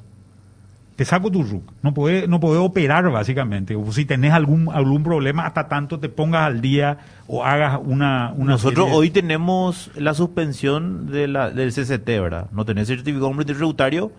te 0.95 1.05
saco 1.05 1.31
tu 1.31 1.43
RUC. 1.43 1.63
No 1.81 1.93
podés, 1.93 2.27
no 2.27 2.39
podés 2.39 2.61
operar, 2.61 3.09
básicamente. 3.09 3.75
O 3.75 3.91
si 3.91 4.05
tenés 4.05 4.33
algún, 4.33 4.69
algún 4.71 5.03
problema, 5.03 5.45
hasta 5.47 5.67
tanto 5.67 5.99
te 5.99 6.09
pongas 6.09 6.43
al 6.43 6.61
día 6.61 6.97
o 7.27 7.43
hagas 7.43 7.79
una... 7.83 8.33
una 8.35 8.51
Nosotros 8.51 8.85
serie 8.85 8.99
hoy 8.99 9.09
tenemos 9.09 9.89
la 9.95 10.13
suspensión 10.13 11.07
de 11.07 11.27
la, 11.27 11.49
del 11.49 11.73
CCT, 11.73 12.05
¿verdad? 12.05 12.47
No 12.51 12.65
tenés 12.65 12.87
certificado 12.87 13.25
de 13.25 13.31
hombre 13.31 13.45
tributario 13.45 14.11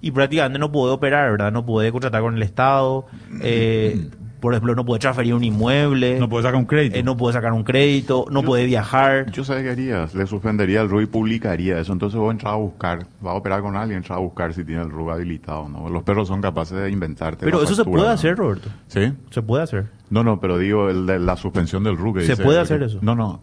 y 0.00 0.10
prácticamente 0.10 0.58
no 0.58 0.72
puede 0.72 0.92
operar, 0.92 1.30
¿verdad? 1.30 1.52
No 1.52 1.64
puede 1.64 1.92
contratar 1.92 2.20
con 2.20 2.34
el 2.34 2.42
Estado, 2.42 3.06
eh, 3.40 4.10
por 4.46 4.54
ejemplo, 4.54 4.76
no 4.76 4.84
puede 4.84 5.00
transferir 5.00 5.34
un 5.34 5.42
inmueble, 5.42 6.20
No 6.20 6.28
podés 6.28 6.44
sacar 6.44 6.54
un 6.56 6.66
crédito. 6.66 6.96
eh, 6.96 7.02
no 7.02 7.16
puede 7.16 7.32
sacar 7.32 7.52
un 7.52 7.64
crédito, 7.64 8.26
no 8.30 8.44
puede 8.44 8.64
viajar. 8.64 9.28
Yo 9.32 9.42
sé 9.42 9.60
qué 9.64 9.70
harías, 9.70 10.14
le 10.14 10.24
suspendería 10.28 10.82
el 10.82 10.88
RU 10.88 11.00
y 11.00 11.06
publicaría 11.06 11.80
eso. 11.80 11.92
Entonces 11.92 12.16
vos 12.16 12.30
entras 12.30 12.52
a 12.52 12.56
buscar, 12.56 13.08
vas 13.20 13.32
a 13.32 13.36
operar 13.36 13.60
con 13.60 13.74
alguien, 13.74 13.96
entras 13.96 14.18
a 14.18 14.20
buscar 14.20 14.54
si 14.54 14.62
tiene 14.64 14.82
el 14.82 14.90
RU 14.90 15.10
habilitado, 15.10 15.68
¿no? 15.68 15.88
Los 15.88 16.04
perros 16.04 16.28
son 16.28 16.40
capaces 16.40 16.78
de 16.78 16.88
inventarte. 16.92 17.44
Pero 17.44 17.60
eso 17.60 17.74
se 17.74 17.84
puede 17.84 18.04
¿no? 18.04 18.10
hacer, 18.10 18.36
Roberto. 18.36 18.68
¿Sí? 18.86 19.12
Se 19.30 19.42
puede 19.42 19.64
hacer. 19.64 19.86
No, 20.10 20.22
no, 20.22 20.38
pero 20.38 20.58
digo, 20.58 20.88
el 20.90 21.06
de 21.06 21.18
la 21.18 21.36
suspensión 21.36 21.82
del 21.82 21.96
RU 21.96 22.14
que 22.14 22.20
¿Se 22.20 22.32
dice- 22.34 22.44
puede 22.44 22.60
hacer 22.60 22.84
eso? 22.84 23.00
No, 23.02 23.16
no, 23.16 23.40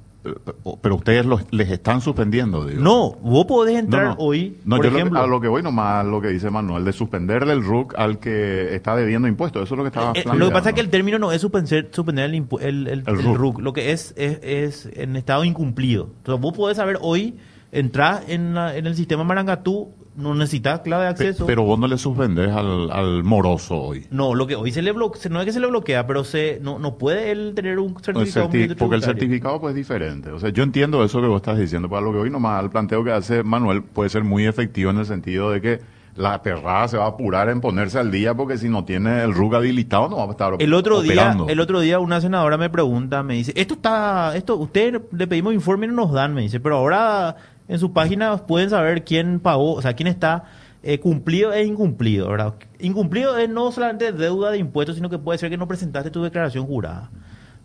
pero 0.81 0.95
ustedes 0.95 1.25
los, 1.25 1.43
les 1.51 1.69
están 1.69 1.99
suspendiendo, 2.01 2.65
digo. 2.65 2.81
No, 2.81 3.11
vos 3.21 3.45
podés 3.45 3.77
entrar 3.77 4.05
no. 4.05 4.15
hoy, 4.19 4.57
No, 4.63 4.77
por 4.77 4.85
yo 4.85 4.91
lo 4.91 4.95
que- 4.95 5.01
ejemplo. 5.01 5.19
a 5.19 5.27
lo 5.27 5.41
que 5.41 5.47
voy 5.49 5.61
nomás, 5.63 6.05
lo 6.05 6.21
que 6.21 6.29
dice 6.29 6.49
Manuel, 6.49 6.85
de 6.85 6.93
suspenderle 6.93 7.53
el 7.53 7.63
RUC 7.63 7.93
al 7.97 8.19
que 8.19 8.73
está 8.73 8.95
debiendo 8.95 9.27
impuestos. 9.27 9.63
Eso 9.63 9.73
es 9.75 9.77
lo 9.77 9.83
que 9.83 9.89
estaba 9.89 10.09
Eh, 10.11 10.13
planteando. 10.23 10.39
lo 10.39 10.45
que 10.47 10.53
pasa 10.53 10.69
es 10.69 10.75
que 10.75 10.81
el 10.81 10.89
término 10.89 11.19
no 11.19 11.31
es 11.31 11.41
suspender, 11.41 11.89
suspender 11.91 12.25
el, 12.29 12.35
el, 12.35 12.47
el- 12.61 12.87
El 12.87 13.03
el 13.07 13.23
RUC. 13.23 13.35
RUC. 13.37 13.59
Lo 13.59 13.73
que 13.73 13.91
es, 13.91 14.13
es, 14.17 14.39
es 14.43 14.89
en 14.93 15.15
estado 15.17 15.43
incumplido. 15.43 16.09
Entonces 16.17 16.41
vos 16.41 16.53
podés 16.53 16.77
saber 16.77 16.97
hoy, 17.01 17.35
entrar 17.71 18.23
en, 18.27 18.53
la- 18.53 18.77
en 18.77 18.85
el 18.87 18.95
sistema 18.95 19.23
Marangatú, 19.23 19.91
no 20.15 20.35
necesitas 20.35 20.81
clave 20.81 21.05
de 21.07 21.13
Pe- 21.13 21.27
acceso. 21.27 21.45
Pero 21.45 21.63
vos 21.63 21.79
no 21.79 21.87
le 21.87 21.97
suspendes 21.97 22.49
al, 22.51 22.91
al 22.91 23.23
moroso 23.23 23.75
hoy. 23.81 24.05
no, 24.11 24.35
lo 24.35 24.45
que 24.47 24.55
hoy 24.55 24.71
se 24.71 24.81
le 24.81 24.91
bloquea, 24.91 25.29
no 25.31 25.39
es 25.39 25.45
que 25.45 25.51
se 25.53 25.59
le 25.59 25.67
bloquea, 25.67 26.05
pero 26.05 26.23
se 26.23 26.59
no, 26.61 26.77
no 26.79 26.97
puede 26.97 27.31
él 27.31 27.53
tener 27.55 27.79
un 27.79 27.95
El 27.97 28.03
certificado. 28.03 28.49
certi- 28.49 28.75
porque 28.77 28.95
el 28.95 29.03
certificado 29.03 29.59
pues 29.59 29.71
es 29.71 29.75
diferente. 29.77 30.31
O 30.31 30.39
sea, 30.39 30.49
yo 30.49 30.63
entiendo 30.63 31.03
eso 31.03 31.19
que 31.21 31.27
vos 31.27 31.37
estás 31.37 31.57
diciendo, 31.57 31.89
para 31.89 32.01
lo 32.01 32.11
que 32.11 32.19
hoy 32.19 32.29
nomás 32.29 32.63
el 32.63 32.69
planteo 32.69 33.03
que 33.03 33.11
hace 33.11 33.43
Manuel 33.43 33.81
puede 33.83 34.09
ser 34.09 34.23
muy 34.23 34.45
efectivo 34.45 34.91
en 34.91 34.97
el 34.99 35.05
sentido 35.05 35.49
de 35.51 35.61
que 35.61 35.79
la 36.15 36.43
perrada 36.43 36.87
se 36.87 36.95
va 36.95 37.05
a 37.05 37.07
apurar 37.07 37.49
en 37.49 37.59
ponerse 37.59 37.97
al 37.97 38.11
día 38.11 38.35
porque 38.35 38.59
si 38.59 38.69
no 38.69 38.85
tiene 38.85 39.23
el 39.23 39.33
RUC 39.33 39.55
habilitado 39.55 40.09
no 40.09 40.17
va 40.17 40.25
a 40.25 40.29
estar 40.29 40.53
El 40.59 40.71
otro 40.75 40.99
operando. 40.99 41.45
día, 41.45 41.53
el 41.53 41.59
otro 41.59 41.79
día 41.79 41.97
una 41.99 42.21
senadora 42.21 42.55
me 42.55 42.69
pregunta, 42.69 43.23
me 43.23 43.33
dice, 43.33 43.51
esto 43.55 43.73
está, 43.73 44.37
esto, 44.37 44.57
usted 44.57 45.01
le 45.11 45.25
pedimos 45.25 45.55
informe 45.55 45.87
y 45.87 45.89
no 45.89 45.95
nos 45.95 46.11
dan, 46.11 46.35
me 46.35 46.41
dice, 46.41 46.59
pero 46.59 46.77
ahora 46.77 47.35
en 47.67 47.79
su 47.79 47.93
página 47.93 48.37
pueden 48.37 48.69
saber 48.69 49.03
quién 49.03 49.39
pagó, 49.39 49.73
o 49.73 49.81
sea, 49.81 49.93
quién 49.93 50.07
está 50.07 50.45
eh, 50.83 50.99
cumplido 50.99 51.53
e 51.53 51.63
incumplido, 51.63 52.29
¿verdad? 52.29 52.55
Incumplido 52.79 53.37
es 53.37 53.49
no 53.49 53.71
solamente 53.71 54.11
deuda 54.11 54.51
de 54.51 54.57
impuestos, 54.57 54.95
sino 54.95 55.09
que 55.09 55.17
puede 55.17 55.39
ser 55.39 55.49
que 55.49 55.57
no 55.57 55.67
presentaste 55.67 56.11
tu 56.11 56.23
declaración 56.23 56.65
jurada. 56.65 57.09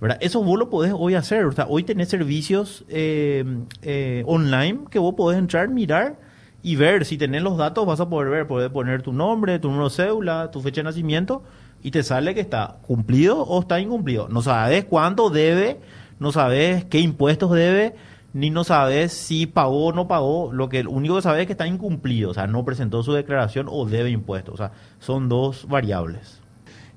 ¿verdad? 0.01 0.19
Eso 0.21 0.43
vos 0.45 0.59
lo 0.59 0.71
podés 0.71 0.93
hoy 0.97 1.15
hacer. 1.15 1.45
O 1.45 1.53
sea, 1.53 1.67
hoy 1.69 1.83
tenés 1.83 2.09
servicios 2.09 2.85
eh, 2.89 3.45
eh, 3.83 4.23
online 4.27 4.81
que 4.91 5.01
vos 5.01 5.15
podés 5.15 5.39
entrar, 5.39 5.69
mirar 5.69 6.17
y 6.63 6.77
ver. 6.77 7.05
Si 7.05 7.19
tenés 7.19 7.43
los 7.43 7.57
datos, 7.57 7.85
vas 7.85 7.99
a 7.99 8.09
poder 8.09 8.31
ver. 8.31 8.47
Podés 8.47 8.71
poner 8.71 9.03
tu 9.03 9.13
nombre, 9.13 9.59
tu 9.59 9.69
número 9.69 9.89
de 9.89 9.95
cédula, 9.95 10.51
tu 10.53 10.61
fecha 10.61 10.83
de 10.83 10.85
nacimiento 10.85 11.43
y 11.83 11.91
te 11.91 12.03
sale 12.03 12.35
que 12.35 12.41
está 12.41 12.79
cumplido 12.83 13.43
o 13.43 13.61
está 13.61 13.81
incumplido. 13.81 14.29
No 14.29 14.43
sabes 14.43 14.85
cuánto 14.85 15.31
debe, 15.31 15.81
no 16.19 16.33
sabes 16.33 16.85
qué 16.85 17.01
impuestos 17.01 17.53
debe, 17.53 17.95
ni 18.39 18.51
no 18.51 18.63
sabes 18.63 19.13
si 19.13 19.47
pagó 19.47 19.87
o 19.87 19.93
no 19.93 20.07
pagó. 20.07 20.53
Lo 20.53 20.69
que 20.69 20.87
único 20.87 21.17
que 21.17 21.23
sabes 21.23 21.41
es 21.41 21.47
que 21.47 21.53
está 21.55 21.67
incumplido, 21.67 22.31
o 22.31 22.35
sea, 22.35 22.47
no 22.47 22.65
presentó 22.65 23.03
su 23.03 23.13
declaración 23.13 23.67
o 23.69 23.85
debe 23.85 24.11
impuestos. 24.11 24.55
O 24.55 24.57
sea, 24.57 24.71
son 25.01 25.29
dos 25.29 25.67
variables. 25.69 26.41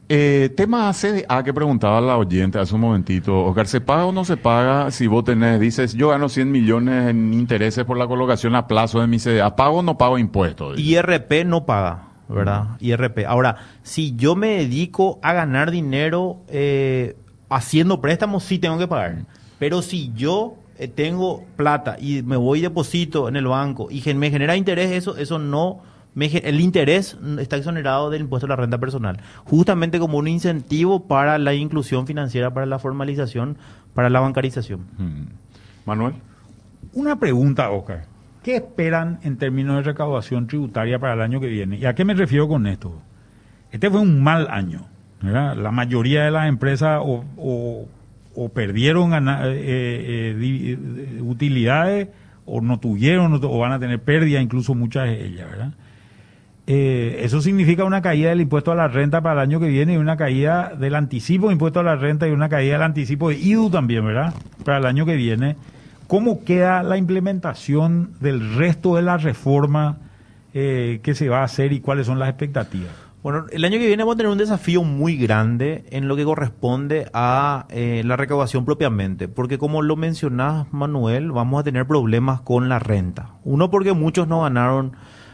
Eh, 0.07 0.49
tema 0.55 0.91
CDA 0.93 1.43
que 1.43 1.53
preguntaba 1.53 1.99
la 1.99 2.17
oyente 2.17 2.59
hace 2.59 2.75
un 2.75 2.81
momentito. 2.81 3.43
Oscar, 3.45 3.65
¿se 3.65 3.81
paga 3.81 4.05
o 4.05 4.11
no 4.11 4.23
se 4.23 4.37
paga 4.37 4.91
si 4.91 5.07
vos 5.07 5.23
tenés, 5.23 5.59
dices, 5.59 5.93
yo 5.93 6.09
gano 6.09 6.29
100 6.29 6.51
millones 6.51 7.09
en 7.09 7.33
intereses 7.33 7.85
por 7.85 7.97
la 7.97 8.07
colocación 8.07 8.53
a 8.55 8.67
plazo 8.67 8.99
de 8.99 9.07
mi 9.07 9.17
CDA? 9.17 9.55
¿Pago 9.55 9.79
o 9.79 9.83
no 9.83 9.97
pago 9.97 10.19
impuestos? 10.19 10.77
IRP 10.77 11.45
no 11.45 11.65
paga. 11.65 12.07
¿verdad? 12.29 12.77
IRP. 12.79 13.25
Ahora, 13.27 13.57
si 13.83 14.15
yo 14.15 14.35
me 14.35 14.57
dedico 14.57 15.19
a 15.21 15.33
ganar 15.33 15.69
dinero 15.69 16.37
eh, 16.47 17.17
haciendo 17.49 17.99
préstamos, 17.99 18.43
sí 18.43 18.57
tengo 18.57 18.77
que 18.77 18.87
pagar. 18.87 19.25
Pero 19.59 19.81
si 19.81 20.13
yo 20.13 20.55
eh, 20.82 20.88
tengo 20.88 21.43
plata 21.55 21.97
y 21.99 22.21
me 22.23 22.36
voy 22.38 22.59
y 22.59 22.61
deposito 22.63 23.29
en 23.29 23.36
el 23.36 23.45
banco 23.47 23.88
y 23.89 24.01
gen- 24.01 24.17
me 24.19 24.29
genera 24.32 24.55
interés, 24.57 24.91
eso, 24.91 25.15
eso 25.17 25.39
no, 25.39 25.79
me 26.13 26.25
el 26.25 26.59
interés 26.59 27.17
está 27.39 27.55
exonerado 27.57 28.09
del 28.09 28.21
impuesto 28.21 28.45
a 28.47 28.49
la 28.49 28.55
renta 28.57 28.77
personal. 28.77 29.17
Justamente 29.45 29.99
como 29.99 30.17
un 30.17 30.27
incentivo 30.27 31.07
para 31.07 31.38
la 31.38 31.53
inclusión 31.53 32.05
financiera, 32.07 32.53
para 32.53 32.65
la 32.65 32.79
formalización, 32.79 33.57
para 33.93 34.09
la 34.09 34.19
bancarización. 34.19 34.82
Mm. 34.97 35.23
Manuel. 35.86 36.13
Una 36.93 37.17
pregunta, 37.17 37.69
Oscar. 37.71 38.03
¿Qué 38.43 38.55
esperan 38.55 39.19
en 39.23 39.38
términos 39.38 39.75
de 39.77 39.84
recaudación 39.84 40.47
tributaria 40.47 40.97
para 40.99 41.13
el 41.13 41.21
año 41.21 41.39
que 41.39 41.47
viene? 41.47 41.77
¿Y 41.77 41.86
a 41.86 41.93
qué 41.95 42.03
me 42.03 42.13
refiero 42.15 42.47
con 42.47 42.65
esto? 42.67 42.99
Este 43.71 43.89
fue 43.89 43.99
un 44.01 44.21
mal 44.21 44.47
año. 44.49 44.88
¿verdad? 45.21 45.55
La 45.55 45.69
mayoría 45.71 46.23
de 46.23 46.32
las 46.32 46.49
empresas 46.49 46.99
o, 47.03 47.23
o- 47.38 47.86
o 48.43 48.49
perdieron 48.49 49.13
eh, 49.13 49.19
eh, 49.45 50.35
eh, 50.41 51.21
utilidades 51.21 52.07
o 52.45 52.59
no 52.59 52.79
tuvieron 52.79 53.39
o 53.43 53.59
van 53.59 53.71
a 53.71 53.79
tener 53.79 54.01
pérdida, 54.01 54.41
incluso 54.41 54.73
muchas 54.73 55.05
de 55.05 55.25
ellas. 55.25 55.49
¿verdad? 55.49 55.73
Eso 56.65 57.41
significa 57.41 57.83
una 57.83 58.01
caída 58.01 58.29
del 58.29 58.41
impuesto 58.41 58.71
a 58.71 58.75
la 58.75 58.87
renta 58.87 59.21
para 59.21 59.41
el 59.43 59.49
año 59.49 59.59
que 59.59 59.67
viene 59.67 59.93
y 59.93 59.97
una 59.97 60.17
caída 60.17 60.73
del 60.77 60.95
anticipo 60.95 61.47
de 61.47 61.53
impuesto 61.53 61.81
a 61.81 61.83
la 61.83 61.95
renta 61.95 62.27
y 62.27 62.31
una 62.31 62.49
caída 62.49 62.73
del 62.73 62.83
anticipo 62.83 63.29
de 63.29 63.35
IDU 63.35 63.69
también, 63.69 64.05
¿verdad? 64.05 64.33
Para 64.65 64.79
el 64.79 64.85
año 64.85 65.05
que 65.05 65.15
viene. 65.15 65.55
¿Cómo 66.07 66.43
queda 66.43 66.81
la 66.83 66.97
implementación 66.97 68.11
del 68.19 68.55
resto 68.55 68.95
de 68.95 69.01
la 69.01 69.17
reforma 69.17 69.97
que 70.51 71.13
se 71.13 71.29
va 71.29 71.39
a 71.39 71.43
hacer 71.43 71.71
y 71.71 71.79
cuáles 71.79 72.07
son 72.07 72.19
las 72.19 72.29
expectativas? 72.29 73.11
Bueno, 73.24 73.45
el 73.51 73.63
año 73.63 73.78
que 73.78 73.86
viene 73.86 74.03
vamos 74.03 74.15
a 74.15 74.17
tener 74.17 74.32
un 74.32 74.38
desafío 74.38 74.84
muy 74.84 75.15
grande 75.15 75.86
en 75.91 76.07
lo 76.07 76.15
que 76.15 76.24
corresponde 76.24 77.07
a 77.13 77.67
eh, 77.69 78.01
la 78.03 78.17
recaudación 78.17 78.65
propiamente, 78.65 79.28
porque 79.28 79.59
como 79.59 79.84
lo 79.84 79.95
mencionás, 79.95 80.65
Manuel, 80.74 81.32
vamos 81.32 81.59
a 81.59 81.63
tener 81.63 81.86
problemas 81.86 82.41
con 82.41 82.67
la 82.67 82.80
renta. 82.80 83.36
Uno, 83.43 83.69
porque 83.69 83.93
muchos 83.93 84.28
no 84.28 84.41
ganaron 84.41 84.93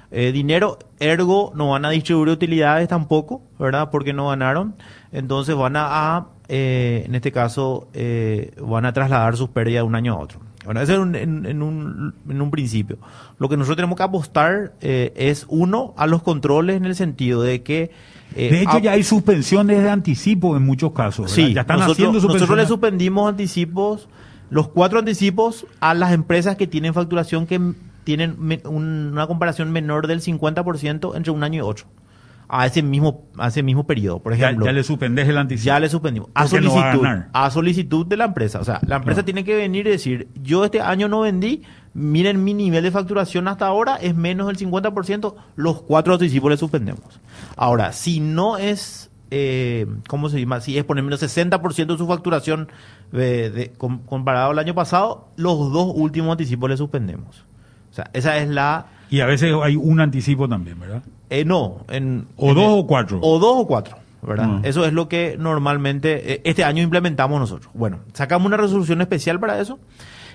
eh, 0.10 0.32
dinero, 0.32 0.80
ergo 1.00 1.52
no 1.54 1.70
van 1.72 1.84
a 1.84 1.90
distribuir 1.90 2.30
utilidades 2.30 2.88
tampoco, 2.88 3.42
¿verdad? 3.60 3.90
Porque 3.92 4.14
no 4.14 4.30
ganaron. 4.30 4.76
Entonces 5.12 5.56
van 5.56 5.76
a, 5.76 6.28
eh, 6.48 7.04
en 7.06 7.16
este 7.16 7.32
caso, 7.32 7.90
eh, 7.94 8.54
van 8.62 8.86
a 8.86 8.94
trasladar 8.94 9.36
sus 9.36 9.50
pérdidas 9.50 9.82
de 9.82 9.88
un 9.88 9.96
año 9.96 10.14
a 10.14 10.20
otro. 10.20 10.40
Bueno, 10.68 10.82
eso 10.82 10.94
es 10.94 11.00
un- 11.00 11.16
en, 11.16 11.46
en 11.46 11.62
un, 11.64 12.14
en 12.30 12.42
un 12.42 12.52
principio. 12.52 12.98
Lo 13.40 13.50
que 13.50 13.58
nosotros 13.58 13.78
tenemos 13.78 13.98
que 13.98 14.04
apostar 14.04 14.74
eh, 14.82 15.14
es, 15.16 15.46
uno, 15.50 15.94
a 15.98 16.06
los 16.08 16.22
controles 16.22 16.76
en 16.78 16.86
el 16.86 16.94
sentido 16.96 17.42
de 17.42 17.64
que... 17.64 17.90
eh, 18.36 18.50
De 18.52 18.62
hecho, 18.62 18.78
ya 18.80 18.92
hay 18.92 19.04
suspensiones 19.04 19.82
de 19.82 19.90
anticipo 19.90 20.56
en 20.58 20.64
muchos 20.64 20.92
casos. 20.92 21.26
¿verdad? 21.34 21.36
Sí, 21.36 21.54
ya 21.54 21.62
están 21.62 21.78
nosotros, 21.80 21.96
haciendo 21.98 22.14
nosotros 22.20 22.58
le 22.58 22.66
suspendimos 22.68 23.30
anticipos, 23.30 24.10
los 24.50 24.68
cuatro 24.68 25.00
anticipos 25.00 25.66
a 25.80 25.94
las 25.94 26.12
empresas 26.12 26.58
que 26.58 26.68
tienen 26.68 26.94
facturación 26.94 27.48
que 27.48 27.60
tienen 28.04 28.36
me- 28.38 28.62
un- 28.66 29.10
una 29.14 29.26
comparación 29.28 29.72
menor 29.72 30.08
del 30.08 30.22
50% 30.22 31.16
entre 31.16 31.32
un 31.32 31.44
año 31.44 31.58
y 31.60 31.62
otro. 31.62 31.86
A 32.50 32.66
ese 32.66 32.82
mismo, 32.82 33.26
a 33.38 33.50
ese 33.50 33.62
mismo 33.62 33.86
periodo, 33.86 34.20
por 34.20 34.32
ejemplo. 34.34 34.66
ya 34.66 34.72
le 34.72 34.84
suspendes 34.84 35.28
el 35.28 35.38
anticipo. 35.38 35.66
Ya 35.66 35.80
le 35.82 35.90
suspendimos. 35.90 36.30
A 36.34 36.44
no 36.44 36.48
solicitud. 36.50 37.08
a 37.34 37.50
solicitud 37.52 38.06
de 38.06 38.16
la 38.18 38.26
empresa. 38.26 38.60
O 38.60 38.64
sea, 38.64 38.80
la 38.88 38.96
empresa 38.98 39.24
tiene 39.26 39.44
que 39.44 39.54
venir 39.56 39.86
y 39.86 39.90
decir, 39.92 40.30
yo 40.42 40.64
este 40.64 40.80
año 40.80 41.10
no 41.10 41.20
vendí, 41.22 41.64
miren 41.94 42.44
mi 42.44 42.54
nivel 42.54 42.84
de 42.84 42.92
facturación 42.92 43.48
hasta 43.50 43.66
ahora 43.68 43.98
es 43.98 44.16
menos 44.16 44.48
del 44.48 44.58
50%, 44.58 45.36
los 45.58 45.82
cuatro 45.82 46.14
anticipos 46.14 46.50
le 46.50 46.56
suspendemos. 46.58 47.20
Ahora, 47.58 47.92
si 47.92 48.22
no 48.22 48.58
es, 48.58 49.10
eh, 49.30 49.86
¿cómo 50.08 50.30
se 50.30 50.40
llama? 50.40 50.62
Si 50.62 50.78
es 50.78 50.86
poner 50.86 51.04
menos 51.04 51.22
60% 51.22 51.86
de 51.94 51.98
su 51.98 52.08
facturación 52.08 52.70
eh, 53.12 53.52
de- 53.54 53.72
com- 53.78 54.00
comparado 54.06 54.52
al 54.52 54.60
año 54.60 54.74
pasado, 54.74 55.28
los 55.36 55.58
dos 55.74 55.92
últimos 55.94 56.32
anticipos 56.32 56.70
le 56.70 56.78
suspendemos. 56.78 57.46
O 57.92 57.94
sea, 57.94 58.10
esa 58.14 58.38
es 58.38 58.48
la... 58.48 58.86
Y 59.10 59.20
a 59.20 59.26
veces 59.26 59.54
hay 59.62 59.76
un 59.76 60.00
anticipo 60.00 60.48
también, 60.48 60.80
¿verdad? 60.80 61.04
Eh, 61.30 61.44
no, 61.46 61.86
en, 61.90 62.28
O 62.38 62.50
en 62.50 62.56
dos 62.56 62.64
el- 62.64 62.80
o 62.80 62.88
cuatro. 62.88 63.20
O 63.22 63.40
dos 63.40 63.54
o 63.58 63.68
cuatro, 63.68 63.98
¿verdad? 64.22 64.48
Mm. 64.48 64.66
Eso 64.66 64.86
es 64.86 64.94
lo 64.94 65.08
que 65.10 65.36
normalmente 65.38 66.34
eh, 66.34 66.42
este 66.46 66.64
año 66.64 66.82
implementamos 66.84 67.40
nosotros. 67.40 67.72
Bueno, 67.74 68.00
sacamos 68.14 68.46
una 68.48 68.58
resolución 68.58 69.02
especial 69.02 69.40
para 69.40 69.60
eso. 69.60 69.80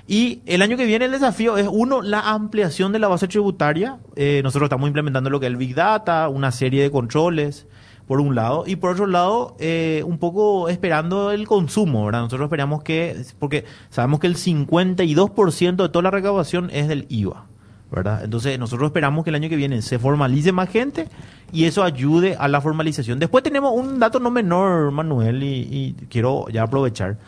Y 0.07 0.40
el 0.47 0.62
año 0.62 0.76
que 0.76 0.84
viene 0.84 1.05
el 1.05 1.12
desafío 1.12 1.57
es, 1.57 1.68
uno, 1.70 2.03
la 2.03 2.20
ampliación 2.32 2.90
de 2.93 2.99
la 2.99 3.07
base 3.09 3.28
tributaria. 3.28 3.99
Eh, 4.16 4.40
nosotros 4.43 4.66
estamos 4.66 4.88
implementando 4.88 5.30
lo 5.30 5.38
que 5.38 5.47
es 5.47 5.51
el 5.53 5.57
Big 5.57 5.74
Data, 5.76 6.28
una 6.28 6.51
serie 6.51 6.82
de 6.82 6.90
controles, 6.90 7.66
por 8.09 8.20
un 8.20 8.34
lado. 8.34 8.64
Y 8.66 8.74
por 8.76 8.90
otro 8.90 9.07
lado, 9.07 9.57
eh, 9.61 10.03
un 10.05 10.18
poco 10.18 10.68
esperando 10.68 11.30
el 11.30 11.47
consumo, 11.47 12.05
¿verdad? 12.05 12.22
Nosotros 12.22 12.47
esperamos 12.47 12.82
que, 12.82 13.16
porque 13.38 13.64
sabemos 13.90 14.18
que 14.18 14.26
el 14.26 14.34
52% 14.36 15.76
de 15.84 15.88
toda 15.88 16.03
la 16.03 16.11
recaudación 16.11 16.68
es 16.72 16.88
del 16.88 17.07
IVA. 17.09 17.47
¿Verdad? 17.93 18.24
Entonces 18.24 18.59
nosotros 18.59 18.88
esperamos 18.88 19.22
que 19.24 19.30
el 19.30 19.36
año 19.36 19.49
que 19.49 19.57
viene 19.57 19.82
se 19.82 19.99
formalice 19.99 20.51
más 20.53 20.68
gente 20.68 21.09
y 21.53 21.64
eso 21.64 21.82
ayude 21.82 22.36
a 22.36 22.49
la 22.49 22.61
formalización. 22.61 23.18
Después 23.18 23.45
tenemos 23.45 23.72
un 23.74 23.99
dato 23.99 24.18
no 24.18 24.30
menor, 24.30 24.90
Manuel, 24.90 25.43
y, 25.43 25.68
y 25.70 25.93
quiero 26.09 26.47
ya 26.49 26.62
aprovechar. 26.62 27.18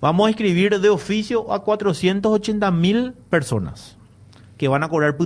Vamos 0.00 0.26
a 0.26 0.30
inscribir 0.30 0.80
de 0.80 0.88
oficio 0.88 1.52
a 1.52 1.62
480 1.62 2.70
mil 2.70 3.12
personas 3.30 3.96
que 4.56 4.68
van 4.68 4.82
a 4.82 4.88
cobrar 4.88 5.16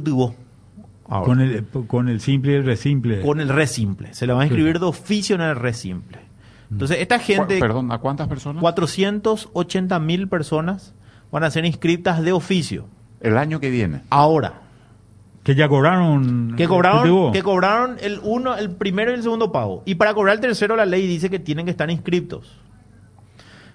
ahora. 1.08 1.24
Con 1.24 1.40
el, 1.40 1.64
con 1.86 2.08
el 2.08 2.20
simple 2.20 2.52
y 2.52 2.54
el 2.56 2.64
resimple. 2.64 3.20
Con 3.22 3.40
el 3.40 3.48
re 3.48 3.66
simple. 3.66 4.12
Se 4.14 4.26
le 4.26 4.32
va 4.32 4.42
a 4.42 4.44
inscribir 4.44 4.78
de 4.78 4.86
oficio 4.86 5.34
en 5.36 5.42
el 5.42 5.56
re 5.56 5.72
simple. 5.72 6.18
Entonces, 6.70 6.98
esta 7.00 7.18
gente, 7.18 7.60
Perdón, 7.60 7.92
¿a 7.92 7.98
cuántas 7.98 8.28
personas? 8.28 8.60
480 8.60 9.98
mil 10.00 10.28
personas 10.28 10.94
van 11.30 11.44
a 11.44 11.50
ser 11.50 11.64
inscritas 11.64 12.22
de 12.22 12.32
oficio. 12.32 12.86
El 13.20 13.38
año 13.38 13.60
que 13.60 13.70
viene. 13.70 14.02
Ahora, 14.10 14.65
Que 15.46 15.54
ya 15.54 15.68
cobraron. 15.68 16.54
Que 16.56 16.66
cobraron, 16.66 17.32
que 17.32 17.40
cobraron 17.44 17.98
el 18.00 18.18
uno, 18.24 18.56
el 18.56 18.72
primero 18.72 19.12
y 19.12 19.14
el 19.14 19.22
segundo 19.22 19.52
pago. 19.52 19.84
Y 19.86 19.94
para 19.94 20.12
cobrar 20.12 20.34
el 20.34 20.40
tercero, 20.40 20.74
la 20.74 20.84
ley 20.84 21.06
dice 21.06 21.30
que 21.30 21.38
tienen 21.38 21.66
que 21.66 21.70
estar 21.70 21.88
inscriptos. 21.88 22.58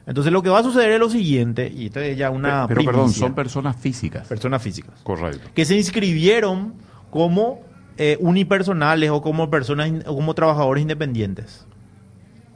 Entonces 0.06 0.34
lo 0.34 0.44
que 0.44 0.50
va 0.50 0.60
a 0.60 0.64
suceder 0.64 0.92
es 0.92 1.00
lo 1.00 1.10
siguiente, 1.10 1.72
y 1.74 1.86
esta 1.86 2.04
es 2.04 2.18
ya 2.18 2.30
una 2.30 2.68
Pero 2.68 2.84
perdón, 2.84 3.04
primicia. 3.04 3.20
son 3.26 3.36
personas 3.36 3.78
físicas. 3.78 4.28
personas 4.28 4.62
físicas 4.62 5.00
Correcto. 5.04 5.50
que 5.56 5.64
se 5.64 5.78
inscribieron 5.78 6.74
como 7.10 7.62
eh, 7.98 8.18
unipersonales 8.20 9.10
o 9.10 9.22
como 9.22 9.50
personas 9.50 9.92
o 10.08 10.14
como 10.14 10.34
trabajadores 10.34 10.82
independientes. 10.82 11.66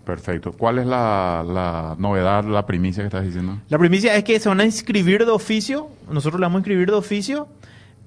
Perfecto. 0.04 0.52
¿Cuál 0.52 0.80
es 0.80 0.88
la, 0.88 1.46
la 1.48 1.96
novedad, 1.98 2.44
la 2.44 2.66
primicia 2.66 3.02
que 3.04 3.08
estás 3.08 3.24
diciendo? 3.24 3.60
La 3.70 3.78
primicia 3.80 4.14
es 4.18 4.26
que 4.26 4.38
se 4.42 4.50
van 4.50 4.60
a 4.60 4.66
inscribir 4.66 5.24
de 5.26 5.32
oficio, 5.32 5.88
nosotros 6.12 6.38
le 6.42 6.48
vamos 6.48 6.58
a 6.58 6.60
inscribir 6.60 6.88
de 6.90 6.98
oficio, 6.98 7.48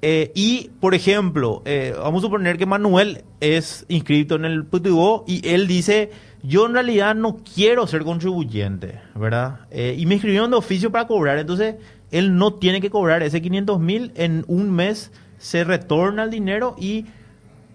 eh, 0.00 0.30
y, 0.34 0.70
por 0.80 0.94
ejemplo, 0.94 1.62
eh, 1.64 1.94
vamos 1.96 2.22
a 2.22 2.26
suponer 2.26 2.56
que 2.56 2.66
Manuel 2.66 3.24
es 3.40 3.84
inscrito 3.88 4.36
en 4.36 4.44
el 4.44 4.64
PTU 4.64 5.24
y 5.26 5.46
él 5.48 5.66
dice, 5.66 6.10
yo 6.42 6.66
en 6.66 6.74
realidad 6.74 7.16
no 7.16 7.38
quiero 7.38 7.86
ser 7.86 8.04
contribuyente, 8.04 9.00
¿verdad? 9.16 9.60
Eh, 9.70 9.96
y 9.98 10.06
me 10.06 10.14
inscribieron 10.14 10.50
de 10.50 10.56
oficio 10.56 10.92
para 10.92 11.06
cobrar, 11.06 11.38
entonces 11.38 11.76
él 12.12 12.36
no 12.36 12.54
tiene 12.54 12.80
que 12.80 12.90
cobrar 12.90 13.22
ese 13.22 13.42
500 13.42 13.80
mil, 13.80 14.12
en 14.14 14.44
un 14.46 14.70
mes 14.70 15.10
se 15.38 15.64
retorna 15.64 16.24
el 16.24 16.30
dinero 16.30 16.76
y 16.78 17.06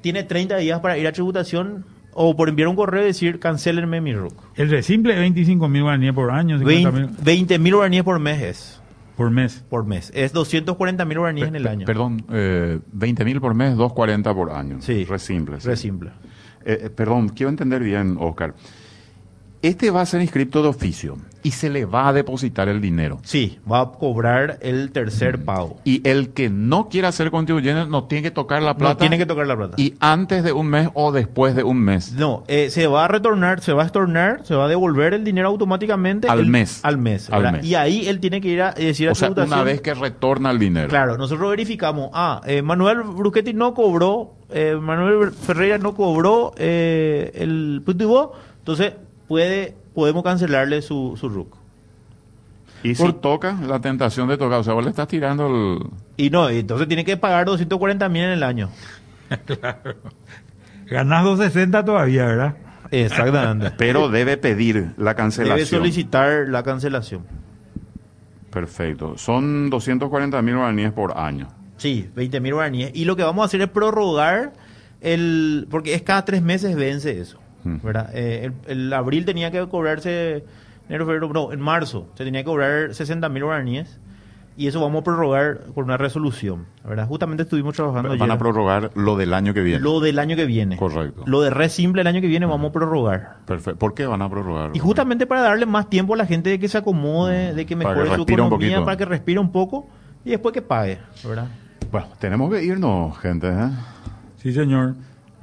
tiene 0.02 0.24
30 0.24 0.58
días 0.58 0.80
para 0.80 0.98
ir 0.98 1.08
a 1.08 1.12
tributación 1.12 1.86
o 2.14 2.36
por 2.36 2.48
enviar 2.48 2.70
un 2.70 2.76
correo 2.76 3.04
y 3.04 3.08
decir, 3.08 3.40
cancelenme 3.40 4.00
mi 4.00 4.14
RUC. 4.14 4.34
El 4.56 4.70
resimple 4.70 5.14
es 5.14 5.20
25 5.20 5.68
mil 5.68 5.84
guaraníes 5.84 6.14
por 6.14 6.32
año, 6.32 6.58
50 6.58 6.92
mil 6.92 7.10
20 7.22 7.60
mil 7.60 7.76
guaraníes 7.76 8.04
por 8.04 8.20
mes 8.20 8.42
es. 8.42 8.83
Por 9.16 9.32
mes. 9.32 9.64
por 9.70 9.86
mes. 9.86 10.12
Es 10.14 10.34
240 10.34 11.06
mil 11.06 11.20
guaraníes 11.20 11.48
en 11.48 11.56
el 11.56 11.68
año. 11.68 11.86
Perdón, 11.86 12.26
eh, 12.32 12.80
20 12.92 13.26
mil 13.26 13.42
por 13.42 13.54
mes, 13.54 13.76
240 13.76 14.34
por 14.34 14.52
año. 14.52 14.82
Sí. 14.82 15.06
Re 15.06 15.20
simple. 15.20 15.60
sí. 15.60 15.68
Re 15.68 15.78
simple. 15.78 16.12
Eh, 16.66 16.84
eh, 16.84 16.90
perdón, 16.90 17.30
quiero 17.30 17.50
entender 17.50 17.84
bien, 17.84 18.18
Oscar. 18.20 18.56
Este 19.62 19.92
va 19.92 20.02
a 20.02 20.06
ser 20.06 20.22
inscripto 20.22 20.62
de 20.62 20.70
oficio 20.70 21.18
y 21.44 21.52
se 21.52 21.70
le 21.70 21.86
va 21.86 22.08
a 22.08 22.14
depositar 22.14 22.70
el 22.70 22.82
dinero. 22.82 23.20
Sí, 23.24 23.60
va 23.70 23.82
a 23.82 23.92
cobrar 23.92 24.58
el 24.62 24.92
tercer 24.92 25.44
pago. 25.44 25.78
Y 25.84 26.08
el 26.08 26.30
que 26.30 26.50
no 26.50 26.88
quiera 26.90 27.12
ser 27.12 27.32
contribuyente 27.32 27.86
no 27.86 28.06
tiene 28.06 28.24
que 28.24 28.32
tocar 28.32 28.64
la 28.64 28.78
plata. 28.78 28.94
No 28.94 28.98
tiene 28.98 29.18
que 29.18 29.26
tocar 29.26 29.46
la 29.46 29.58
plata. 29.58 29.76
Y 29.78 29.96
antes 30.00 30.44
de 30.44 30.54
un 30.54 30.68
mes 30.68 30.90
o 30.94 31.12
después 31.12 31.56
de 31.56 31.64
un 31.64 31.80
mes. 31.80 32.14
No, 32.14 32.44
eh, 32.48 32.70
se 32.70 32.88
va 32.88 33.06
a 33.06 33.08
retornar, 33.10 33.62
se 33.62 33.74
va 33.74 33.84
a 33.84 33.86
estornar, 33.86 34.42
se 34.46 34.56
va 34.56 34.66
a 34.66 34.68
devolver 34.68 35.14
el 35.14 35.24
dinero 35.24 35.50
automáticamente. 35.50 36.28
Al 36.30 36.40
el- 36.40 36.48
mes. 36.48 36.80
Al 36.84 36.98
mes. 36.98 37.30
Al 37.30 37.52
mes. 37.52 37.66
Y 37.66 37.76
ahí 37.76 38.08
él 38.08 38.20
tiene 38.20 38.40
que 38.40 38.48
ir 38.48 38.62
a 38.62 38.72
decir 38.72 39.10
a 39.10 39.12
O 39.12 39.16
sea, 39.16 39.32
una 39.32 39.64
vez 39.64 39.82
que 39.82 39.94
retorna 39.94 40.50
el 40.52 40.60
dinero. 40.60 40.88
Claro, 40.88 41.18
nosotros 41.18 41.50
verificamos, 41.50 42.10
ah, 42.14 42.42
eh, 42.46 42.62
Manuel 42.62 43.02
Bruschetti 43.04 43.54
no 43.54 43.74
cobró, 43.74 44.36
eh, 44.50 44.78
Manuel 44.80 45.32
Ferreira 45.32 45.78
no 45.78 45.94
cobró 45.94 46.54
eh, 46.58 47.32
el 47.36 47.82
PTU, 47.86 48.32
entonces 48.60 48.94
puede, 49.34 49.74
podemos 49.96 50.22
cancelarle 50.24 50.84
su, 50.84 51.18
su 51.20 51.28
RUC. 51.28 51.56
Y 52.84 52.94
si 52.94 53.02
Por- 53.02 53.14
toca, 53.14 53.58
la 53.66 53.82
tentación 53.82 54.28
de 54.28 54.38
tocar. 54.38 54.60
O 54.60 54.64
sea, 54.64 54.74
vos 54.76 54.84
le 54.84 54.92
estás 54.92 55.08
tirando 55.08 55.48
el... 55.48 55.80
Y 56.18 56.30
no, 56.30 56.50
entonces 56.50 56.88
tiene 56.88 57.04
que 57.04 57.18
pagar 57.18 57.46
240 57.48 58.10
mil 58.10 58.22
en 58.26 58.30
el 58.30 58.44
año. 58.44 58.70
Ganás 60.86 61.24
260 61.24 61.84
todavía, 61.84 62.26
¿verdad? 62.26 62.58
Exactamente. 62.92 63.74
Pero 63.80 64.10
debe 64.10 64.38
pedir 64.38 64.92
la 64.98 65.16
cancelación. 65.16 65.56
Debe 65.58 65.66
solicitar 65.66 66.48
la 66.48 66.62
cancelación. 66.62 67.24
Perfecto. 68.52 69.18
Son 69.18 69.72
240 69.72 70.40
mil 70.44 70.58
guaraníes 70.58 70.92
por 70.92 71.18
año. 71.18 71.48
Sí, 71.78 72.08
20 72.16 72.40
mil 72.40 72.54
guaraníes. 72.54 72.92
Y 72.94 73.06
lo 73.06 73.16
que 73.16 73.24
vamos 73.24 73.42
a 73.42 73.46
hacer 73.46 73.62
es 73.62 73.70
prorrogar 73.70 74.54
el... 75.02 75.66
Porque 75.72 75.96
es 75.96 76.04
cada 76.04 76.24
tres 76.24 76.44
meses 76.44 76.76
vence 76.76 77.20
eso. 77.20 77.40
Mm. 77.64 77.76
¿verdad? 77.84 78.10
Eh, 78.14 78.52
el, 78.68 78.78
el 78.88 78.94
abril 78.94 79.26
tenía 79.26 79.52
que 79.52 79.66
cobrarse... 79.68 80.44
Enero, 80.90 81.06
febrero, 81.06 81.30
no, 81.34 81.54
en 81.54 81.62
marzo 81.62 82.08
se 82.16 82.26
tenía 82.26 82.42
que 82.42 82.46
cobrar 82.46 82.94
60 82.94 83.30
mil 83.30 83.46
guaraníes. 83.46 84.00
Y 84.56 84.68
eso 84.68 84.80
vamos 84.82 85.02
a 85.02 85.04
prorrogar 85.04 85.62
con 85.74 85.86
una 85.86 85.98
resolución. 85.98 86.66
¿verdad? 86.88 87.08
Justamente 87.08 87.42
estuvimos 87.44 87.74
trabajando 87.76 88.10
Van 88.10 88.22
ayer. 88.22 88.32
a 88.32 88.38
prorrogar 88.38 88.92
lo 88.94 89.16
del 89.18 89.34
año 89.34 89.52
que 89.54 89.62
viene. 89.62 89.80
Lo 89.80 90.00
del 90.00 90.20
año 90.20 90.36
que 90.36 90.46
viene. 90.46 90.78
Correcto. 90.78 91.24
Lo 91.26 91.42
de 91.42 91.50
Red 91.50 91.70
Simple 91.70 92.02
el 92.02 92.08
año 92.08 92.22
que 92.22 92.28
viene 92.28 92.46
vamos 92.46 92.70
a 92.70 92.74
prorrogar. 92.74 93.38
Perfecto. 93.48 93.80
¿Por 93.80 93.96
qué 93.96 94.06
van 94.06 94.22
a 94.22 94.30
prorrogar? 94.30 94.70
Y 94.76 94.80
justamente 94.80 95.26
para 95.26 95.42
darle 95.42 95.66
más 95.66 95.90
tiempo 95.90 96.14
a 96.14 96.18
la 96.18 96.28
gente 96.28 96.52
de 96.52 96.60
que 96.60 96.68
se 96.68 96.78
acomode, 96.78 97.56
de 97.56 97.66
que 97.66 97.76
Mm. 97.76 97.80
Para 97.80 97.96
que 97.96 98.00
mejore 98.02 98.10
su 98.10 98.16
respire 98.18 98.42
un 98.44 98.48
economía, 98.48 98.86
para 98.86 98.98
que 98.98 99.06
respire 99.06 99.40
un 99.40 99.52
poco 99.52 99.88
y 100.24 100.30
después 100.32 100.54
que 100.54 100.62
pague, 100.62 101.00
¿verdad? 101.26 101.48
Bueno, 101.92 102.08
tenemos 102.20 102.52
que 102.54 102.64
irnos, 102.64 103.18
gente. 103.18 103.48
¿eh? 103.48 103.70
Sí, 104.38 104.54
señor. 104.54 104.94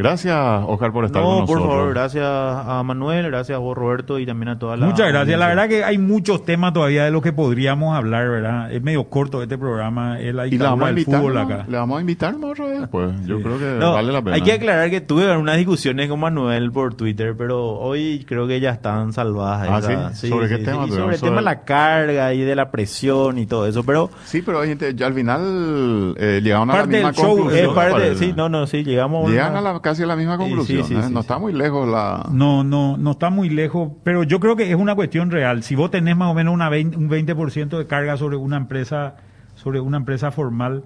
Gracias, 0.03 0.37
Oscar, 0.67 0.93
por 0.93 1.05
estar 1.05 1.23
con 1.23 1.31
No, 1.31 1.41
nosotros. 1.41 1.63
por 1.67 1.71
favor, 1.77 1.91
gracias 1.95 2.25
a 2.27 2.83
Manuel, 2.85 3.27
gracias 3.27 3.57
a 3.57 3.59
vos, 3.59 3.77
Roberto, 3.77 4.19
y 4.19 4.27
también 4.27 4.49
a 4.49 4.59
toda 4.59 4.77
la. 4.77 4.87
Muchas 4.87 5.09
gracias. 5.09 5.39
La 5.39 5.47
audiencia. 5.47 5.47
verdad 5.49 5.69
que 5.69 5.85
hay 5.85 5.99
muchos 5.99 6.45
temas 6.45 6.73
todavía 6.73 7.05
de 7.05 7.11
los 7.11 7.23
que 7.23 7.33
podríamos 7.33 7.97
hablar, 7.97 8.29
¿verdad? 8.29 8.73
Es 8.73 8.83
medio 8.83 9.05
corto 9.05 9.43
este 9.43 9.59
programa, 9.59 10.19
es 10.21 10.35
la 10.35 10.47
Y 10.47 10.53
le 10.53 10.59
vamos 10.59 10.79
dictadura 10.79 10.85
a 10.85 10.89
del 10.89 10.99
invitar, 10.99 11.21
fútbol 11.21 11.35
¿no? 11.35 11.41
acá. 11.41 11.65
Le 11.69 11.77
vamos 11.77 11.99
a 11.99 12.01
invitar 12.01 12.37
más 12.39 12.51
otra 12.53 12.67
vez, 12.67 12.89
pues. 12.91 13.27
Yo 13.27 13.37
Sí. 13.39 13.43
creo 13.43 13.59
que 13.59 13.77
No, 13.79 13.93
vale 13.93 14.13
la 14.13 14.23
pena. 14.23 14.37
Hay 14.37 14.43
que 14.43 14.53
aclarar 14.53 14.91
que 14.91 15.01
tuve 15.01 15.37
unas 15.37 15.57
discusiones 15.57 16.09
con 16.09 16.21
Manuel 16.21 16.73
por 16.73 16.95
Twitter, 16.95 17.35
pero 17.37 17.71
hoy 17.79 18.25
creo 18.27 18.47
que 18.47 18.61
ya 18.61 18.71
están 18.71 19.13
salvadas. 19.13 19.69
Ah, 19.71 19.79
esas. 19.79 20.19
¿sí? 20.19 20.29
¿Sobre 20.29 20.49
qué 20.49 20.59
tema 20.59 20.87
Y 20.87 20.91
sobre 20.91 21.15
el 21.17 21.21
tema 21.21 21.37
de 21.37 21.43
la 21.43 21.61
carga 21.65 22.33
y 22.35 22.41
de 22.41 22.57
la 22.57 22.71
presión 22.71 23.39
y 23.39 23.47
todo 23.47 23.67
eso, 23.67 23.83
pero 23.85 24.11
Sí, 24.25 24.43
pero 24.43 24.61
hay 24.61 24.69
gente, 24.69 24.95
ya 24.95 25.07
al 25.07 25.15
final 25.15 26.15
eh, 26.19 26.41
llegaron 26.43 26.71
a 26.71 26.75
Parte 26.75 26.87
la 27.01 27.09
misma 27.09 27.13
del 27.13 27.17
show, 27.17 27.37
conclusión. 27.37 27.75
parte, 27.75 28.15
sí, 28.17 28.33
no, 28.37 28.49
no, 28.49 28.67
sí, 28.67 28.83
llegamos 28.85 29.31
Llegan 29.31 29.57
a 29.57 29.61
la, 29.61 29.81
casi 29.91 30.03
a 30.03 30.07
la 30.07 30.17
misma 30.17 30.37
Sí, 30.37 30.43
sí, 30.43 30.49
conclusión. 30.49 30.85
sí, 30.87 30.95
¿eh? 30.95 31.03
sí, 31.07 31.13
no 31.13 31.21
está 31.21 31.39
muy 31.39 31.53
lejos 31.53 31.89
la... 31.89 32.29
No, 32.33 32.65
no, 32.65 32.97
no 32.97 33.11
está 33.13 33.31
muy 33.31 33.49
lejos, 33.51 33.91
pero 34.05 34.23
yo 34.23 34.41
creo 34.41 34.57
que 34.57 34.71
es 34.71 34.77
una 34.77 34.95
cuestión 34.95 35.31
real. 35.31 35.63
Si 35.63 35.75
vos 35.75 35.91
tenés 35.91 36.17
más 36.17 36.31
o 36.31 36.35
menos 36.35 36.55
una 36.55 36.69
20 36.69 36.97
un 36.97 37.09
20% 37.11 37.79
de 37.79 37.87
carga 37.87 38.17
sobre 38.17 38.37
una 38.37 38.57
empresa, 38.57 39.17
sobre 39.55 39.81
una 39.81 39.97
empresa 39.99 40.31
formal, 40.31 40.85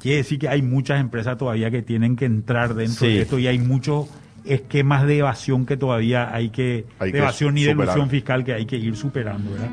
quiere 0.00 0.18
decir 0.18 0.38
que 0.38 0.48
hay 0.48 0.62
muchas 0.62 1.00
empresas 1.00 1.36
todavía 1.38 1.70
que 1.70 1.82
tienen 1.82 2.16
que 2.16 2.24
entrar 2.24 2.74
dentro 2.74 3.06
de 3.06 3.20
esto 3.22 3.38
y 3.38 3.46
hay 3.46 3.58
muchos 3.58 4.08
esquemas 4.44 5.06
de 5.06 5.18
evasión 5.18 5.66
que 5.66 5.76
todavía 5.76 6.34
hay 6.34 6.48
que, 6.50 6.86
Hay 6.98 7.08
de 7.08 7.12
que 7.12 7.18
evasión 7.18 7.56
y 7.56 7.62
de 7.62 7.70
superar. 7.70 7.94
ilusión 7.96 8.10
fiscal 8.10 8.44
que 8.44 8.52
hay 8.54 8.66
que 8.66 8.76
ir 8.76 8.96
superando, 8.96 9.50
¿verdad? 9.52 9.68